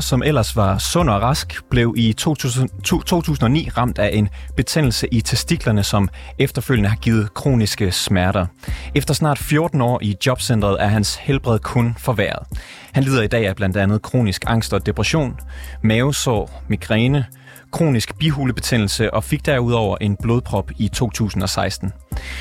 Som 0.00 0.22
ellers 0.22 0.56
var 0.56 0.78
sund 0.78 1.10
og 1.10 1.22
rask, 1.22 1.62
blev 1.70 1.94
i 1.96 2.12
2000, 2.12 2.68
2009 2.84 3.68
ramt 3.76 3.98
af 3.98 4.10
en 4.12 4.28
betændelse 4.56 5.08
i 5.12 5.20
testiklerne, 5.20 5.82
som 5.82 6.08
efterfølgende 6.38 6.88
har 6.88 6.96
givet 6.96 7.34
kroniske 7.34 7.92
smerter. 7.92 8.46
Efter 8.94 9.14
snart 9.14 9.38
14 9.38 9.80
år 9.80 9.98
i 10.02 10.16
jobcentret 10.26 10.76
er 10.82 10.86
hans 10.86 11.14
helbred 11.14 11.58
kun 11.58 11.94
forværret. 11.98 12.46
Han 12.92 13.04
lider 13.04 13.22
i 13.22 13.26
dag 13.26 13.48
af 13.48 13.56
blandt 13.56 13.76
andet 13.76 14.02
kronisk 14.02 14.44
angst 14.46 14.72
og 14.72 14.86
depression, 14.86 15.36
mavesår, 15.82 16.62
migræne, 16.68 17.26
kronisk 17.72 18.18
bihulebetændelse 18.18 19.14
og 19.14 19.24
fik 19.24 19.46
derudover 19.46 19.96
en 20.00 20.16
blodprop 20.22 20.70
i 20.78 20.88
2016. 20.88 21.92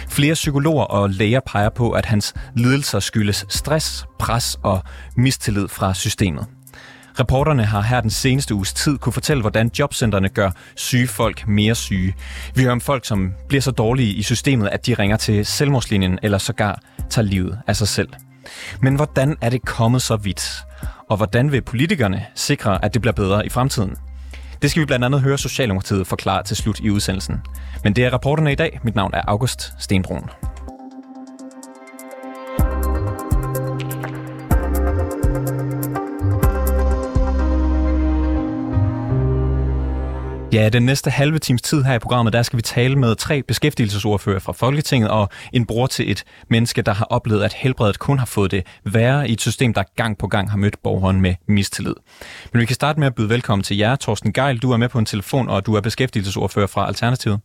Flere 0.07 0.33
psykologer 0.33 0.83
og 0.83 1.09
læger 1.09 1.39
peger 1.39 1.69
på, 1.69 1.91
at 1.91 2.05
hans 2.05 2.33
lidelser 2.55 2.99
skyldes 2.99 3.45
stress, 3.49 4.05
pres 4.19 4.59
og 4.63 4.81
mistillid 5.15 5.67
fra 5.67 5.93
systemet. 5.93 6.47
Reporterne 7.19 7.65
har 7.65 7.81
her 7.81 8.01
den 8.01 8.09
seneste 8.09 8.55
uges 8.55 8.73
tid 8.73 8.97
kunne 8.97 9.13
fortælle, 9.13 9.41
hvordan 9.41 9.71
jobcentrene 9.79 10.29
gør 10.29 10.51
syge 10.75 11.07
folk 11.07 11.47
mere 11.47 11.75
syge. 11.75 12.15
Vi 12.55 12.61
hører 12.61 12.71
om 12.71 12.81
folk, 12.81 13.05
som 13.05 13.33
bliver 13.47 13.61
så 13.61 13.71
dårlige 13.71 14.13
i 14.13 14.23
systemet, 14.23 14.67
at 14.67 14.85
de 14.85 14.93
ringer 14.93 15.17
til 15.17 15.45
selvmordslinjen 15.45 16.19
eller 16.23 16.37
sågar 16.37 16.81
tager 17.09 17.25
livet 17.25 17.59
af 17.67 17.75
sig 17.75 17.87
selv. 17.87 18.09
Men 18.81 18.95
hvordan 18.95 19.37
er 19.41 19.49
det 19.49 19.61
kommet 19.65 20.01
så 20.01 20.15
vidt? 20.15 20.53
Og 21.09 21.17
hvordan 21.17 21.51
vil 21.51 21.61
politikerne 21.61 22.25
sikre, 22.35 22.85
at 22.85 22.93
det 22.93 23.01
bliver 23.01 23.13
bedre 23.13 23.45
i 23.45 23.49
fremtiden? 23.49 23.95
Det 24.61 24.71
skal 24.71 24.81
vi 24.81 24.85
blandt 24.85 25.05
andet 25.05 25.21
høre 25.21 25.37
Socialdemokratiet 25.37 26.07
forklare 26.07 26.43
til 26.43 26.57
slut 26.57 26.79
i 26.79 26.89
udsendelsen. 26.89 27.41
Men 27.83 27.93
det 27.95 28.05
er 28.05 28.09
rapporterne 28.13 28.51
i 28.51 28.55
dag. 28.55 28.79
Mit 28.83 28.95
navn 28.95 29.13
er 29.13 29.21
August 29.27 29.73
Stenbrun. 29.79 30.29
Ja, 40.53 40.69
den 40.69 40.85
næste 40.85 41.09
halve 41.09 41.39
times 41.39 41.61
tid 41.61 41.83
her 41.83 41.93
i 41.93 41.99
programmet, 41.99 42.33
der 42.33 42.41
skal 42.41 42.57
vi 42.57 42.61
tale 42.61 42.95
med 42.95 43.15
tre 43.15 43.43
beskæftigelsesordfører 43.43 44.39
fra 44.39 44.53
Folketinget 44.53 45.09
og 45.09 45.29
en 45.53 45.65
bror 45.65 45.87
til 45.87 46.11
et 46.11 46.23
menneske, 46.47 46.81
der 46.81 46.93
har 46.93 47.05
oplevet, 47.05 47.43
at 47.43 47.53
helbredet 47.53 47.99
kun 47.99 48.19
har 48.19 48.25
fået 48.25 48.51
det 48.51 48.63
værre 48.83 49.29
i 49.29 49.33
et 49.33 49.41
system, 49.41 49.73
der 49.73 49.83
gang 49.95 50.17
på 50.17 50.27
gang 50.27 50.49
har 50.49 50.57
mødt 50.57 50.83
borgeren 50.83 51.21
med 51.21 51.35
mistillid. 51.47 51.95
Men 52.53 52.59
vi 52.59 52.65
kan 52.65 52.75
starte 52.75 52.99
med 52.99 53.07
at 53.07 53.15
byde 53.15 53.29
velkommen 53.29 53.63
til 53.63 53.77
jer. 53.77 53.95
Torsten 53.95 54.33
Geil, 54.33 54.57
du 54.57 54.71
er 54.71 54.77
med 54.77 54.89
på 54.89 54.99
en 54.99 55.05
telefon, 55.05 55.49
og 55.49 55.65
du 55.65 55.73
er 55.73 55.81
beskæftigelsesordfører 55.81 56.67
fra 56.67 56.87
Alternativet. 56.87 57.39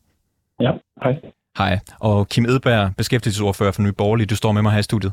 Ja, 0.61 0.73
hej. 1.03 1.13
Hej. 1.59 1.79
Og 2.01 2.29
Kim 2.29 2.45
Edberg, 2.45 2.97
beskæftigelsesordfører 2.97 3.73
for 3.73 3.83
Nye 3.83 3.93
Borgerlige, 3.93 4.27
du 4.27 4.37
står 4.37 4.53
med 4.53 4.63
mig 4.63 4.73
her 4.73 4.79
i 4.79 4.83
studiet. 4.83 5.13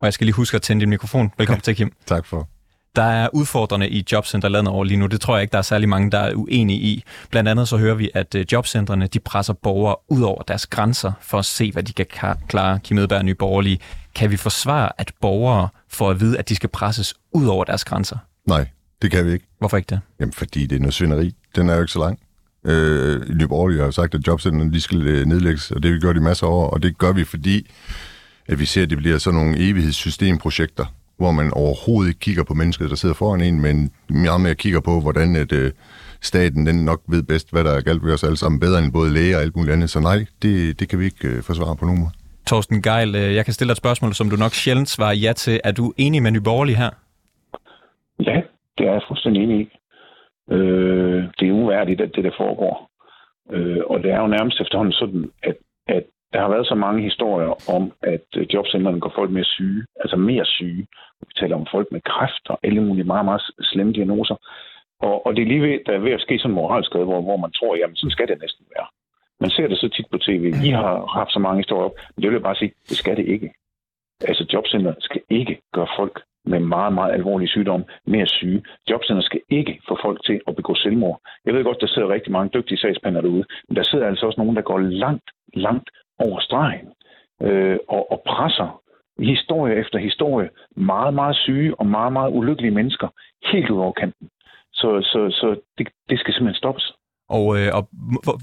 Og 0.00 0.04
jeg 0.04 0.12
skal 0.12 0.24
lige 0.24 0.34
huske 0.34 0.54
at 0.54 0.62
tænde 0.62 0.80
din 0.80 0.90
mikrofon. 0.90 1.32
Velkommen 1.38 1.60
til, 1.60 1.76
Kim. 1.76 1.92
Tak 2.06 2.26
for. 2.26 2.48
Der 2.96 3.02
er 3.02 3.28
udfordrende 3.32 3.88
i 3.88 4.04
jobcenterlandet 4.12 4.72
over 4.74 4.84
lige 4.84 4.96
nu. 4.96 5.06
Det 5.06 5.20
tror 5.20 5.36
jeg 5.36 5.42
ikke, 5.42 5.52
der 5.52 5.58
er 5.58 5.62
særlig 5.62 5.88
mange, 5.88 6.10
der 6.10 6.18
er 6.18 6.34
uenige 6.34 6.78
i. 6.78 7.04
Blandt 7.30 7.48
andet 7.48 7.68
så 7.68 7.76
hører 7.76 7.94
vi, 7.94 8.10
at 8.14 8.34
øh, 8.34 8.46
jobcentrene 8.52 9.06
de 9.06 9.20
presser 9.20 9.52
borgere 9.52 9.96
ud 10.08 10.22
over 10.22 10.42
deres 10.42 10.66
grænser 10.66 11.12
for 11.20 11.38
at 11.38 11.44
se, 11.44 11.72
hvad 11.72 11.82
de 11.82 11.92
kan 11.92 12.06
klare. 12.48 12.78
Kim 12.78 12.98
Edberg 12.98 13.24
Nye 13.24 13.34
Borgerlige. 13.34 13.78
Kan 14.14 14.30
vi 14.30 14.36
forsvare, 14.36 14.88
at 14.98 15.12
borgere 15.20 15.68
får 15.88 16.10
at 16.10 16.20
vide, 16.20 16.38
at 16.38 16.48
de 16.48 16.56
skal 16.56 16.68
presses 16.68 17.14
ud 17.32 17.46
over 17.46 17.64
deres 17.64 17.84
grænser? 17.84 18.16
Nej, 18.46 18.66
det 19.02 19.10
kan 19.10 19.26
vi 19.26 19.32
ikke. 19.32 19.46
Hvorfor 19.58 19.76
ikke 19.76 19.90
det? 19.90 20.00
Jamen, 20.20 20.32
fordi 20.32 20.66
det 20.66 20.76
er 20.76 20.80
noget 20.80 20.94
svinderi. 20.94 21.34
Den 21.56 21.68
er 21.68 21.74
jo 21.74 21.80
ikke 21.80 21.92
så 21.92 21.98
lang. 21.98 22.18
Øh, 22.64 23.36
Nye 23.36 23.48
Borgerlige 23.48 23.82
har 23.82 23.90
sagt, 23.90 24.14
at 24.14 24.26
jobcentrene 24.26 24.72
de 24.72 24.80
skal 24.80 25.06
øh, 25.06 25.26
nedlægges, 25.26 25.70
og 25.70 25.82
det 25.82 25.94
vi 25.94 25.98
gjort 25.98 26.16
i 26.16 26.20
masser 26.20 26.46
af 26.46 26.50
år, 26.50 26.70
og 26.70 26.82
det 26.82 26.98
gør 26.98 27.12
vi, 27.12 27.24
fordi 27.24 27.70
at 28.48 28.58
vi 28.58 28.64
ser, 28.64 28.82
at 28.82 28.90
det 28.90 28.98
bliver 28.98 29.18
sådan 29.18 29.40
nogle 29.40 29.58
evighedssystemprojekter, 29.58 30.86
hvor 31.18 31.32
man 31.38 31.50
overhovedet 31.62 32.08
ikke 32.10 32.20
kigger 32.20 32.44
på 32.44 32.54
mennesket, 32.54 32.90
der 32.90 32.96
sidder 32.96 33.14
foran 33.14 33.40
en, 33.40 33.60
men 33.60 33.76
meget 34.24 34.40
mere 34.40 34.54
kigger 34.54 34.80
på, 34.80 35.00
hvordan 35.00 35.36
at, 35.36 35.52
øh, 35.52 35.70
staten 36.20 36.66
den 36.66 36.84
nok 36.84 37.00
ved 37.08 37.22
bedst, 37.22 37.52
hvad 37.52 37.64
der 37.64 37.72
er 37.76 37.80
galt 37.80 38.04
ved 38.04 38.12
os 38.14 38.24
alle 38.24 38.36
sammen, 38.36 38.60
bedre 38.60 38.78
end 38.82 38.92
både 38.92 39.14
læger 39.16 39.36
og 39.36 39.42
alt 39.42 39.56
muligt 39.56 39.74
andet. 39.74 39.90
Så 39.90 40.00
nej, 40.00 40.18
det, 40.42 40.80
det 40.80 40.88
kan 40.88 40.98
vi 41.00 41.04
ikke 41.04 41.28
øh, 41.28 41.42
forsvare 41.48 41.76
på 41.80 41.84
nogen 41.84 42.00
måde. 42.00 42.14
Torsten 42.50 42.82
Geil, 42.82 43.10
øh, 43.14 43.34
jeg 43.38 43.44
kan 43.44 43.54
stille 43.54 43.68
dig 43.68 43.78
et 43.78 43.84
spørgsmål, 43.84 44.12
som 44.14 44.30
du 44.30 44.36
nok 44.36 44.54
sjældent 44.62 44.88
svarer 44.88 45.16
ja 45.24 45.32
til. 45.32 45.60
Er 45.64 45.72
du 45.72 45.84
enig 46.04 46.22
med 46.22 46.30
Nyborgerlige 46.30 46.76
her? 46.76 46.90
Ja, 48.28 48.36
det 48.78 48.86
er 48.86 48.92
jeg 48.92 49.02
fuldstændig 49.08 49.42
enig 49.42 49.60
i. 49.60 49.66
Øh, 50.54 51.20
det 51.38 51.48
er 51.48 51.58
uværdigt, 51.62 52.00
at 52.00 52.10
det 52.14 52.24
der 52.24 52.34
foregår. 52.42 52.74
Øh, 53.54 53.82
og 53.90 53.96
det 54.02 54.10
er 54.10 54.20
jo 54.20 54.26
nærmest 54.26 54.60
efterhånden 54.60 54.92
sådan, 54.92 55.24
at, 55.42 55.56
at 55.86 56.04
der 56.32 56.40
har 56.40 56.48
været 56.48 56.66
så 56.66 56.74
mange 56.74 57.02
historier 57.02 57.70
om, 57.76 57.92
at 58.02 58.26
øh, 58.36 58.54
jobcentrene 58.54 59.00
går 59.00 59.12
folk 59.14 59.30
mere 59.30 59.44
syge, 59.44 59.84
altså 60.00 60.16
mere 60.16 60.44
syge. 60.44 60.86
Vi 61.20 61.32
taler 61.40 61.56
om 61.56 61.66
folk 61.70 61.88
med 61.92 62.00
kræft 62.00 62.44
og 62.48 62.58
alle 62.62 62.80
mulige 62.82 63.04
meget, 63.04 63.24
meget 63.24 63.42
slemme 63.60 63.92
diagnoser. 63.92 64.36
Og, 65.00 65.26
og 65.26 65.36
det 65.36 65.42
er 65.42 65.46
lige 65.46 65.62
ved, 65.62 65.78
der 65.86 65.92
er 65.92 65.98
ved 65.98 66.12
at 66.12 66.20
ske 66.20 66.38
sådan 66.38 66.50
en 66.50 66.54
moralsk 66.54 66.92
hvor, 66.92 67.20
hvor 67.20 67.36
man 67.36 67.52
tror, 67.52 67.76
jamen 67.76 67.96
sådan 67.96 68.10
skal 68.10 68.28
det 68.28 68.38
næsten 68.40 68.66
være. 68.76 68.86
Man 69.40 69.50
ser 69.50 69.66
det 69.68 69.78
så 69.78 69.88
tit 69.88 70.06
på 70.10 70.18
tv. 70.18 70.44
I 70.64 70.70
har 70.70 71.06
haft 71.18 71.32
så 71.32 71.38
mange 71.38 71.58
historier 71.62 71.84
op, 71.84 71.96
men 72.14 72.22
det 72.22 72.30
vil 72.30 72.36
jeg 72.36 72.42
bare 72.42 72.60
sige, 72.60 72.72
det 72.88 72.96
skal 72.96 73.16
det 73.16 73.26
ikke. 73.26 73.52
Altså 74.20 74.46
jobcenter 74.52 74.94
skal 75.00 75.22
ikke 75.30 75.60
gøre 75.74 75.88
folk 75.98 76.22
med 76.44 76.60
meget, 76.60 76.92
meget 76.92 77.12
alvorlige 77.12 77.48
sygdomme 77.48 77.86
mere 78.06 78.26
syge. 78.26 78.62
Jobcenter 78.90 79.22
skal 79.22 79.40
ikke 79.50 79.80
få 79.88 79.98
folk 80.02 80.24
til 80.24 80.40
at 80.48 80.56
begå 80.56 80.74
selvmord. 80.74 81.20
Jeg 81.44 81.54
ved 81.54 81.64
godt, 81.64 81.80
der 81.80 81.86
sidder 81.86 82.08
rigtig 82.08 82.32
mange 82.32 82.50
dygtige 82.54 82.78
sagspander 82.78 83.20
derude, 83.20 83.44
men 83.68 83.76
der 83.76 83.82
sidder 83.82 84.06
altså 84.06 84.26
også 84.26 84.40
nogen, 84.40 84.56
der 84.56 84.62
går 84.62 84.78
langt, 84.78 85.30
langt 85.54 85.90
over 86.18 86.40
stregen 86.40 86.88
øh, 87.42 87.78
og, 87.88 88.12
og 88.12 88.22
presser 88.26 88.80
historie 89.18 89.74
efter 89.74 89.98
historie 89.98 90.48
meget, 90.76 91.14
meget 91.14 91.36
syge 91.36 91.80
og 91.80 91.86
meget, 91.86 92.12
meget 92.12 92.30
ulykkelige 92.32 92.74
mennesker 92.74 93.08
helt 93.52 93.70
ud 93.70 93.80
over 93.80 93.92
kanten. 93.92 94.28
Så, 94.72 95.00
så, 95.02 95.30
så 95.30 95.60
det, 95.78 95.88
det 96.10 96.18
skal 96.18 96.34
simpelthen 96.34 96.58
stoppes. 96.58 96.92
Og, 97.28 97.58
øh, 97.58 97.70
og 97.74 97.88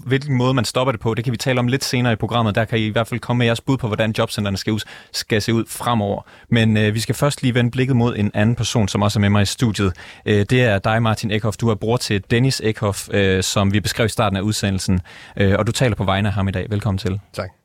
hvilken 0.07 0.37
måde 0.37 0.53
man 0.53 0.65
stopper 0.65 0.91
det 0.91 1.01
på, 1.01 1.13
det 1.13 1.23
kan 1.23 1.31
vi 1.31 1.37
tale 1.37 1.59
om 1.59 1.67
lidt 1.67 1.83
senere 1.83 2.13
i 2.13 2.15
programmet. 2.15 2.55
Der 2.55 2.65
kan 2.65 2.79
I 2.79 2.85
i 2.85 2.89
hvert 2.89 3.07
fald 3.07 3.19
komme 3.19 3.37
med 3.37 3.45
jeres 3.45 3.61
bud 3.61 3.77
på, 3.77 3.87
hvordan 3.87 4.13
jobcentrene 4.17 4.57
skal, 4.57 4.73
ud, 4.73 4.79
skal 5.11 5.41
se 5.41 5.53
ud 5.53 5.65
fremover. 5.67 6.21
Men 6.49 6.77
øh, 6.77 6.93
vi 6.93 6.99
skal 6.99 7.15
først 7.15 7.41
lige 7.41 7.55
vende 7.55 7.71
blikket 7.71 7.95
mod 7.95 8.15
en 8.17 8.31
anden 8.33 8.55
person, 8.55 8.87
som 8.87 9.01
også 9.01 9.19
er 9.19 9.21
med 9.21 9.29
mig 9.29 9.41
i 9.41 9.45
studiet. 9.45 10.21
Øh, 10.25 10.45
det 10.49 10.63
er 10.63 10.79
dig, 10.79 11.01
Martin 11.01 11.31
Ekhoff. 11.31 11.57
Du 11.57 11.69
er 11.69 11.75
bror 11.75 11.97
til 11.97 12.31
Dennis 12.31 12.61
Ekhoff, 12.65 13.09
øh, 13.13 13.43
som 13.43 13.73
vi 13.73 13.79
beskrev 13.79 14.05
i 14.05 14.09
starten 14.09 14.37
af 14.37 14.41
udsendelsen. 14.41 15.01
Øh, 15.37 15.55
og 15.59 15.67
du 15.67 15.71
taler 15.71 15.95
på 15.95 16.03
vegne 16.03 16.27
af 16.27 16.33
ham 16.33 16.47
i 16.47 16.51
dag. 16.51 16.65
Velkommen 16.69 16.97
til. 16.97 17.19
Tak. 17.33 17.62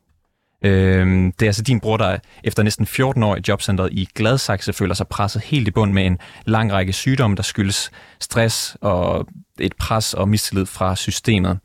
Øhm, 0.61 1.31
det 1.31 1.45
er 1.45 1.49
altså 1.49 1.61
din 1.61 1.79
bror, 1.79 1.97
der 1.97 2.17
efter 2.43 2.63
næsten 2.63 2.85
14 2.85 3.23
år 3.23 3.35
i 3.35 3.41
jobcentret 3.47 3.89
i 3.91 4.07
Gladsaxe 4.15 4.73
føler 4.73 4.93
sig 4.93 5.07
presset 5.07 5.41
helt 5.41 5.67
i 5.67 5.71
bund 5.71 5.93
med 5.93 6.05
en 6.05 6.17
lang 6.45 6.71
række 6.71 6.93
sygdomme, 6.93 7.35
der 7.35 7.43
skyldes 7.43 7.91
stress 8.19 8.77
og 8.81 9.27
et 9.59 9.73
pres 9.79 10.13
og 10.13 10.29
mistillid 10.29 10.65
fra 10.65 10.95
systemet. 10.95 11.59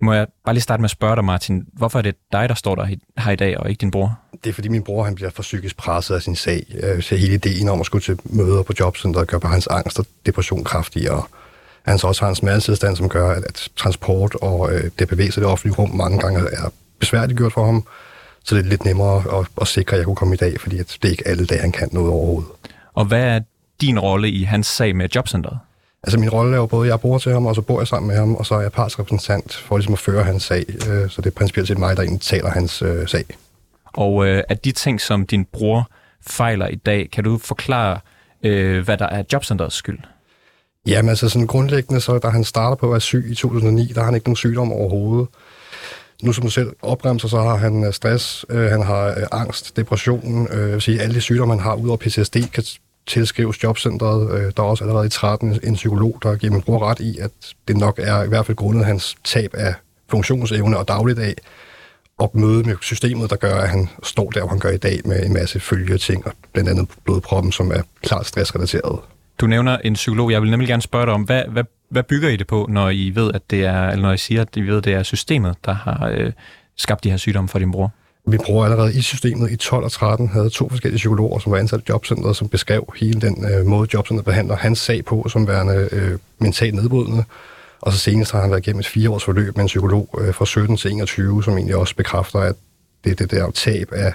Må 0.00 0.12
jeg 0.12 0.26
bare 0.44 0.54
lige 0.54 0.62
starte 0.62 0.80
med 0.80 0.86
at 0.86 0.90
spørge 0.90 1.16
dig, 1.16 1.24
Martin, 1.24 1.64
hvorfor 1.72 1.98
er 1.98 2.02
det 2.02 2.14
dig, 2.32 2.48
der 2.48 2.54
står 2.54 2.74
der 2.74 2.86
her 3.18 3.32
i 3.32 3.36
dag, 3.36 3.58
og 3.58 3.70
ikke 3.70 3.80
din 3.80 3.90
bror? 3.90 4.18
Det 4.44 4.50
er 4.50 4.54
fordi 4.54 4.68
min 4.68 4.82
bror 4.82 5.04
han 5.04 5.14
bliver 5.14 5.30
for 5.30 5.42
psykisk 5.42 5.76
presset 5.76 6.14
af 6.14 6.22
sin 6.22 6.36
sag. 6.36 6.66
Øh, 6.82 7.02
så 7.02 7.16
hele 7.16 7.34
ideen 7.34 7.68
om 7.68 7.80
at 7.80 7.86
skulle 7.86 8.02
til 8.02 8.18
møder 8.24 8.62
på 8.62 8.72
jobcentret 8.80 9.28
gør 9.28 9.38
bare 9.38 9.52
hans 9.52 9.66
angst 9.66 9.98
og 9.98 10.06
depression 10.26 10.64
kraftigere. 10.64 11.22
Han 11.82 11.98
så 11.98 12.06
også 12.06 12.24
har 12.24 12.28
en 12.28 12.34
smertetilstand, 12.34 12.96
som 12.96 13.08
gør, 13.08 13.30
at 13.30 13.68
transport 13.76 14.34
og 14.34 14.72
øh, 14.72 14.90
det 14.98 15.08
bevæger 15.08 15.30
i 15.30 15.40
det 15.40 15.44
offentlige 15.44 15.76
rum 15.76 15.90
mange 15.90 16.18
gange 16.18 16.40
er 16.40 16.72
besværligt 16.98 17.38
gjort 17.38 17.52
for 17.52 17.64
ham. 17.64 17.86
Så 18.44 18.54
det 18.54 18.64
er 18.64 18.68
lidt 18.68 18.84
nemmere 18.84 19.38
at, 19.38 19.46
at 19.60 19.68
sikre, 19.68 19.94
at 19.94 19.98
jeg 19.98 20.04
kunne 20.04 20.16
komme 20.16 20.34
i 20.34 20.36
dag, 20.36 20.60
fordi 20.60 20.78
det 20.78 21.04
er 21.04 21.08
ikke 21.08 21.28
alle 21.28 21.46
dage, 21.46 21.60
han 21.60 21.72
kan 21.72 21.88
noget 21.92 22.10
overhovedet. 22.10 22.50
Og 22.94 23.04
hvad 23.04 23.24
er 23.24 23.40
din 23.80 23.98
rolle 23.98 24.30
i 24.30 24.42
hans 24.42 24.66
sag 24.66 24.96
med 24.96 25.08
jobcentret? 25.14 25.58
Altså 26.02 26.18
min 26.18 26.30
rolle 26.30 26.52
er 26.52 26.56
jo 26.56 26.66
både, 26.66 26.86
at 26.86 26.90
jeg 26.90 27.00
bor 27.00 27.18
til 27.18 27.32
ham, 27.32 27.46
og 27.46 27.54
så 27.54 27.62
bor 27.62 27.80
jeg 27.80 27.88
sammen 27.88 28.08
med 28.08 28.16
ham, 28.16 28.34
og 28.34 28.46
så 28.46 28.54
er 28.54 28.60
jeg 28.60 28.72
partsrepræsentant 28.72 29.54
for 29.54 29.76
ligesom 29.76 29.92
at 29.92 29.98
føre 29.98 30.24
hans 30.24 30.42
sag. 30.42 30.64
Øh, 30.68 31.10
så 31.10 31.22
det 31.22 31.26
er 31.26 31.34
principielt 31.34 31.68
set 31.68 31.78
mig, 31.78 31.96
der 31.96 32.02
egentlig 32.02 32.20
taler 32.20 32.50
hans 32.50 32.82
øh, 32.82 33.08
sag. 33.08 33.24
Og 33.92 34.26
øh, 34.26 34.42
at 34.48 34.64
de 34.64 34.72
ting, 34.72 35.00
som 35.00 35.26
din 35.26 35.44
bror 35.44 35.90
fejler 36.26 36.68
i 36.68 36.74
dag, 36.74 37.08
kan 37.12 37.24
du 37.24 37.38
forklare, 37.38 37.98
øh, 38.42 38.84
hvad 38.84 38.96
der 38.96 39.06
er 39.06 39.22
jobcentrets 39.32 39.76
skyld? 39.76 39.98
Jamen 40.86 41.08
altså 41.08 41.28
sådan 41.28 41.46
grundlæggende, 41.46 42.00
så 42.00 42.18
da 42.18 42.28
han 42.28 42.44
starter 42.44 42.76
på 42.76 42.86
at 42.86 42.90
være 42.90 43.00
syg 43.00 43.26
i 43.30 43.34
2009, 43.34 43.86
der 43.86 44.00
har 44.00 44.04
han 44.04 44.14
ikke 44.14 44.26
nogen 44.26 44.36
sygdom 44.36 44.72
overhovedet 44.72 45.28
nu 46.22 46.32
som 46.32 46.44
du 46.44 46.50
selv 46.50 46.72
opremser, 46.82 47.28
så 47.28 47.40
har 47.40 47.56
han 47.56 47.84
øh, 47.84 47.92
stress, 47.92 48.46
øh, 48.48 48.70
han 48.70 48.82
har 48.82 49.06
øh, 49.06 49.22
angst, 49.32 49.76
depression, 49.76 50.48
øh, 50.52 50.72
vil 50.72 50.80
sige, 50.80 51.00
alle 51.00 51.14
de 51.14 51.20
sygdomme, 51.20 51.54
han 51.54 51.62
har 51.62 51.74
udover 51.74 51.96
PTSD, 51.96 52.36
kan 52.52 52.64
tilskrives 53.06 53.62
jobcentret. 53.62 54.30
Øh, 54.30 54.52
der 54.56 54.62
er 54.62 54.66
også 54.66 54.84
allerede 54.84 55.06
i 55.06 55.10
13 55.10 55.60
en 55.62 55.74
psykolog, 55.74 56.18
der 56.22 56.36
giver 56.36 56.52
min 56.52 56.62
bror 56.62 56.90
ret 56.90 57.00
i, 57.00 57.18
at 57.18 57.30
det 57.68 57.76
nok 57.76 57.98
er 58.02 58.22
i 58.22 58.28
hvert 58.28 58.46
fald 58.46 58.56
grundet 58.56 58.86
hans 58.86 59.16
tab 59.24 59.54
af 59.54 59.74
funktionsevne 60.10 60.78
og 60.78 60.88
dagligdag, 60.88 61.34
og 62.18 62.30
møde 62.34 62.62
med 62.62 62.76
systemet, 62.80 63.30
der 63.30 63.36
gør, 63.36 63.54
at 63.54 63.68
han 63.68 63.88
står 64.02 64.30
der, 64.30 64.40
hvor 64.40 64.48
han 64.48 64.58
gør 64.58 64.70
i 64.70 64.76
dag, 64.76 65.00
med 65.04 65.26
en 65.26 65.32
masse 65.32 65.60
følgeting, 65.60 66.26
og 66.26 66.32
blandt 66.52 66.70
andet 66.70 66.88
blodproppen, 67.04 67.52
som 67.52 67.70
er 67.70 67.82
klart 68.02 68.26
stressrelateret. 68.26 68.98
Du 69.40 69.46
nævner 69.46 69.78
en 69.78 69.94
psykolog. 69.94 70.32
Jeg 70.32 70.42
vil 70.42 70.50
nemlig 70.50 70.68
gerne 70.68 70.82
spørge 70.82 71.06
dig 71.06 71.14
om, 71.14 71.22
hvad, 71.22 71.42
hvad, 71.48 71.64
hvad 71.92 72.02
bygger 72.02 72.28
I 72.28 72.36
det 72.36 72.46
på, 72.46 72.66
når 72.70 72.90
I 72.90 73.12
ved, 73.14 73.30
at 73.34 73.42
det 73.50 73.64
er, 73.64 73.88
eller 73.88 74.02
når 74.02 74.12
I 74.12 74.18
siger, 74.18 74.40
at 74.40 74.48
I 74.56 74.60
ved, 74.60 74.78
at 74.78 74.84
det 74.84 74.94
er 74.94 75.02
systemet, 75.02 75.56
der 75.64 75.72
har 75.72 76.08
øh, 76.08 76.32
skabt 76.76 77.04
de 77.04 77.10
her 77.10 77.16
sygdomme 77.16 77.48
for 77.48 77.58
din 77.58 77.72
bror? 77.72 77.90
Vi 78.26 78.38
bruger 78.46 78.64
allerede 78.64 78.94
i 78.94 79.00
systemet 79.00 79.50
i 79.50 79.56
12 79.56 79.84
og 79.84 79.92
13 79.92 80.28
havde 80.28 80.50
to 80.50 80.68
forskellige 80.68 80.96
psykologer, 80.96 81.38
som 81.38 81.52
var 81.52 81.58
ansat 81.58 81.80
i 81.80 81.82
jobcentret, 81.88 82.36
som 82.36 82.48
beskrev 82.48 82.92
hele 83.00 83.20
den 83.20 83.46
øh, 83.52 83.66
måde, 83.66 83.88
jobcentret 83.94 84.24
behandler 84.24 84.56
hans 84.56 84.78
sag 84.78 85.04
på, 85.04 85.26
som 85.28 85.48
værende 85.48 85.88
øh, 85.92 86.18
mentalt 86.38 86.74
nedbrydende. 86.74 87.24
Og 87.80 87.92
så 87.92 87.98
senest 87.98 88.32
har 88.32 88.40
han 88.40 88.50
været 88.50 88.66
igennem 88.66 88.80
et 88.80 88.86
fire 88.86 89.10
års 89.10 89.24
forløb 89.24 89.56
med 89.56 89.64
en 89.64 89.66
psykolog 89.66 90.18
øh, 90.20 90.34
fra 90.34 90.46
17 90.46 90.76
til 90.76 90.90
21, 90.92 91.44
som 91.44 91.54
egentlig 91.54 91.76
også 91.76 91.96
bekræfter, 91.96 92.38
at 92.38 92.54
det 93.04 93.10
er 93.10 93.14
det 93.14 93.30
der 93.30 93.50
tab 93.50 93.92
af 93.92 94.14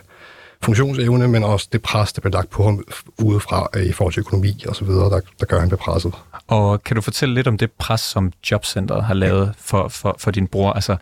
funktionsevne, 0.62 1.28
men 1.28 1.44
også 1.44 1.68
det 1.72 1.82
pres, 1.82 2.14
der 2.14 2.22
bliver 2.22 2.34
lagt 2.34 2.50
på 2.50 2.64
ham 2.64 2.84
udefra 3.22 3.68
øh, 3.76 3.84
i 3.86 3.92
forhold 3.92 4.14
til 4.14 4.20
økonomi 4.20 4.64
og 4.68 4.76
så 4.76 4.86
videre, 4.86 5.10
der, 5.10 5.20
der 5.40 5.46
gør 5.46 5.60
han 5.60 5.70
presset. 5.70 6.14
Og 6.48 6.84
kan 6.84 6.96
du 6.96 7.02
fortælle 7.02 7.36
lidt 7.36 7.48
om 7.48 7.58
det 7.58 7.72
pres, 7.72 8.02
som 8.02 8.32
Jobcentret 8.52 9.04
har 9.04 9.14
lavet 9.14 9.54
for, 9.58 9.88
for, 9.88 10.16
for 10.20 10.32
din 10.32 10.48
bror? 10.48 10.74
Altså, 10.74 10.98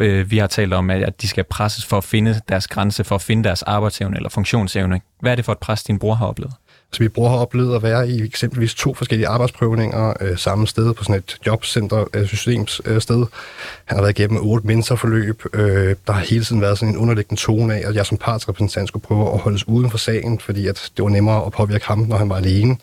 øh, 0.00 0.30
vi 0.30 0.38
har 0.38 0.46
talt 0.46 0.72
om, 0.72 0.90
at 0.90 1.22
de 1.22 1.28
skal 1.28 1.44
presses 1.44 1.86
for 1.86 1.96
at 1.96 2.04
finde 2.04 2.40
deres 2.48 2.68
grænse, 2.68 3.04
for 3.04 3.14
at 3.14 3.22
finde 3.22 3.44
deres 3.44 3.62
arbejdsevne 3.62 4.16
eller 4.16 4.30
funktionsevne. 4.30 5.00
Hvad 5.20 5.32
er 5.32 5.36
det 5.36 5.44
for 5.44 5.52
et 5.52 5.58
pres, 5.58 5.82
din 5.82 5.98
bror 5.98 6.14
har 6.14 6.26
oplevet? 6.26 6.54
Altså, 6.88 6.96
så 6.96 7.02
vi 7.02 7.08
bruger 7.08 7.30
har 7.30 7.36
oplevet 7.36 7.76
at 7.76 7.82
være 7.82 8.08
i 8.08 8.22
eksempelvis 8.24 8.74
to 8.74 8.94
forskellige 8.94 9.28
arbejdsprøvninger 9.28 10.14
øh, 10.20 10.38
samme 10.38 10.66
sted 10.66 10.94
på 10.94 11.04
sådan 11.04 11.18
et 11.18 11.38
jobcenter 11.46 12.04
øh, 12.14 12.26
systems 12.26 12.80
øh, 12.84 13.00
sted. 13.00 13.26
Han 13.84 13.96
har 13.96 14.02
været 14.02 14.18
igennem 14.18 14.38
otte 14.42 14.66
mentorforløb. 14.66 15.42
Øh, 15.54 15.96
der 16.06 16.12
har 16.12 16.20
hele 16.20 16.44
tiden 16.44 16.60
været 16.60 16.78
sådan 16.78 16.94
en 16.94 17.00
underliggende 17.00 17.40
tone 17.40 17.74
af, 17.74 17.88
at 17.88 17.94
jeg 17.94 18.06
som 18.06 18.18
partsrepræsentant 18.18 18.88
skulle 18.88 19.02
prøve 19.02 19.32
at 19.32 19.38
holdes 19.38 19.68
uden 19.68 19.90
for 19.90 19.98
sagen, 19.98 20.40
fordi 20.40 20.66
at 20.66 20.90
det 20.96 21.02
var 21.02 21.10
nemmere 21.10 21.46
at 21.46 21.52
påvirke 21.52 21.86
ham, 21.86 21.98
når 21.98 22.16
han 22.16 22.28
var 22.28 22.36
alene. 22.36 22.76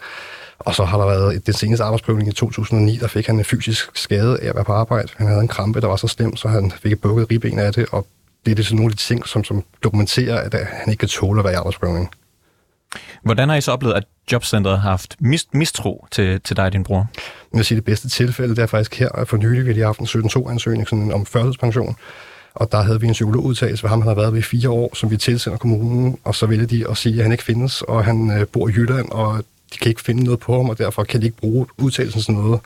Og 0.60 0.76
så 0.76 0.84
har 0.84 0.98
der 0.98 1.06
været 1.06 1.46
den 1.46 1.54
seneste 1.54 1.84
arbejdsprøvning 1.84 2.30
i 2.30 2.32
2009, 2.32 2.98
der 2.98 3.08
fik 3.08 3.28
han 3.28 3.40
en 3.40 3.46
fysisk 3.46 3.98
skade 3.98 4.40
af 4.40 4.50
at 4.50 4.56
være 4.56 4.66
på 4.66 4.74
arbejde. 4.74 5.08
Han 5.16 5.28
havde 5.28 5.42
en 5.42 5.48
krampe, 5.48 5.82
der 5.82 5.88
var 5.88 5.96
så 5.96 6.08
slem, 6.08 6.36
så 6.36 6.48
han 6.48 6.72
fik 6.72 6.92
et 6.92 7.02
bukket 7.02 7.32
ribben 7.32 7.60
af 7.60 7.74
det, 7.74 7.86
og 7.92 8.08
det 8.46 8.52
er 8.52 8.56
det 8.56 8.66
sådan 8.66 8.76
nogle 8.76 8.92
af 8.92 8.98
de 8.98 9.04
ting, 9.04 9.28
som, 9.28 9.44
som 9.44 9.64
dokumenterer, 9.84 10.38
at 10.38 10.54
han 10.54 10.90
ikke 10.90 11.00
kan 11.00 11.10
tåle 11.10 11.40
at 11.40 11.44
være 11.44 11.54
i 11.54 11.56
arbejdsprøvning. 11.56 12.10
Hvordan 13.24 13.50
har 13.50 13.56
I 13.56 13.62
så 13.62 13.72
oplevet, 13.72 13.96
at 13.96 14.04
jobcentret 14.32 14.80
har 14.80 14.90
haft 14.90 15.16
mist, 15.20 15.54
mistro 15.54 16.08
til, 16.12 16.42
til 16.42 16.56
dig 16.56 16.66
og 16.66 16.74
din 16.74 16.84
bror? 16.84 17.08
Jeg 17.16 17.58
vil 17.58 17.66
sige, 17.66 17.76
det 17.76 17.86
bedste 17.86 18.10
tilfælde, 18.10 18.56
det 18.56 18.62
er 18.62 18.68
faktisk 18.68 18.96
her 18.96 19.26
for 19.28 19.38
nylig, 19.38 19.76
vi 19.76 19.80
har 19.80 19.86
haft 19.86 20.00
en 20.00 20.06
17-2-ansøgning 20.06 20.90
sådan 20.90 21.12
om 21.12 21.26
førtidspension. 21.26 21.96
Og 22.56 22.72
der 22.72 22.82
havde 22.82 23.02
vi 23.02 23.08
en 23.08 23.14
psykologudtalelse 23.14 23.82
for 23.82 23.88
ham, 23.88 24.02
han 24.02 24.08
har 24.08 24.16
været 24.16 24.34
ved 24.34 24.40
i 24.40 24.44
fire 24.44 24.70
år, 24.70 24.96
som 24.96 25.12
vi 25.12 25.18
tilsender 25.18 25.58
kommunen, 25.58 26.18
og 26.24 26.36
så 26.36 26.46
ville 26.46 26.66
de 26.66 26.90
at 26.90 26.98
sige, 26.98 27.16
at 27.16 27.24
han 27.24 27.32
ikke 27.32 27.44
findes, 27.44 27.82
og 27.82 28.06
han 28.06 28.32
øh, 28.32 28.48
bor 28.48 28.70
i 28.70 28.72
Jylland, 28.72 29.10
og 29.12 29.44
de 29.74 29.78
kan 29.78 29.90
ikke 29.90 30.02
finde 30.02 30.24
noget 30.24 30.40
på 30.40 30.58
ham, 30.58 30.70
og 30.70 30.78
derfor 30.78 31.04
kan 31.04 31.22
de 31.22 31.26
ikke 31.26 31.38
bruge 31.38 31.66
udtalelsen 31.78 32.22
sådan 32.22 32.42
noget. 32.42 32.60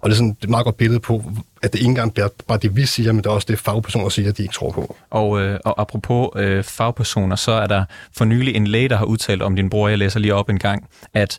Og 0.00 0.10
det 0.10 0.14
er 0.14 0.16
sådan 0.16 0.36
et 0.42 0.48
meget 0.48 0.64
godt 0.64 0.76
billede 0.76 1.00
på, 1.00 1.24
at 1.62 1.72
det 1.72 1.78
ikke 1.78 1.88
engang 1.88 2.14
bliver 2.14 2.28
bare 2.48 2.58
det, 2.58 2.76
vi 2.76 2.86
siger, 2.86 3.12
men 3.12 3.22
det 3.22 3.26
er 3.26 3.30
også 3.30 3.46
det, 3.50 3.58
fagpersoner 3.58 4.08
siger, 4.08 4.28
at 4.28 4.38
de 4.38 4.42
ikke 4.42 4.54
tror 4.54 4.70
på. 4.70 4.96
Og, 5.10 5.40
øh, 5.40 5.60
og 5.64 5.80
apropos 5.80 6.28
øh, 6.36 6.64
fagpersoner, 6.64 7.36
så 7.36 7.52
er 7.52 7.66
der 7.66 7.84
for 8.16 8.24
nylig 8.24 8.56
en 8.56 8.66
læge, 8.66 8.88
der 8.88 8.96
har 8.96 9.04
udtalt 9.04 9.42
om 9.42 9.56
din 9.56 9.70
bror, 9.70 9.88
jeg 9.88 9.98
læser 9.98 10.20
lige 10.20 10.34
op 10.34 10.48
en 10.48 10.58
gang, 10.58 10.88
at 11.14 11.38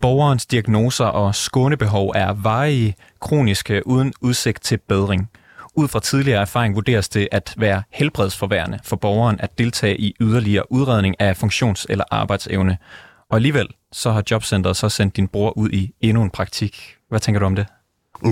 borgerens 0.00 0.46
diagnoser 0.46 1.04
og 1.04 1.34
skånebehov 1.34 2.12
er 2.14 2.32
varige, 2.32 2.94
kroniske, 3.20 3.86
uden 3.86 4.12
udsigt 4.20 4.62
til 4.62 4.78
bedring. 4.88 5.30
Ud 5.74 5.88
fra 5.88 6.00
tidligere 6.00 6.40
erfaring 6.40 6.74
vurderes 6.74 7.08
det 7.08 7.28
at 7.32 7.54
være 7.56 7.82
helbredsforværende 7.90 8.78
for 8.84 8.96
borgeren 8.96 9.40
at 9.40 9.58
deltage 9.58 10.00
i 10.00 10.14
yderligere 10.20 10.72
udredning 10.72 11.20
af 11.20 11.44
funktions- 11.44 11.86
eller 11.88 12.04
arbejdsevne. 12.10 12.76
Og 13.28 13.36
alligevel 13.36 13.68
så 13.92 14.10
har 14.10 14.22
Jobcentret 14.30 14.76
så 14.76 14.88
sendt 14.88 15.16
din 15.16 15.28
bror 15.28 15.58
ud 15.58 15.70
i 15.70 15.94
endnu 16.00 16.22
en 16.22 16.30
praktik. 16.30 16.94
Hvad 17.08 17.20
tænker 17.20 17.38
du 17.38 17.46
om 17.46 17.56
det? 17.56 17.66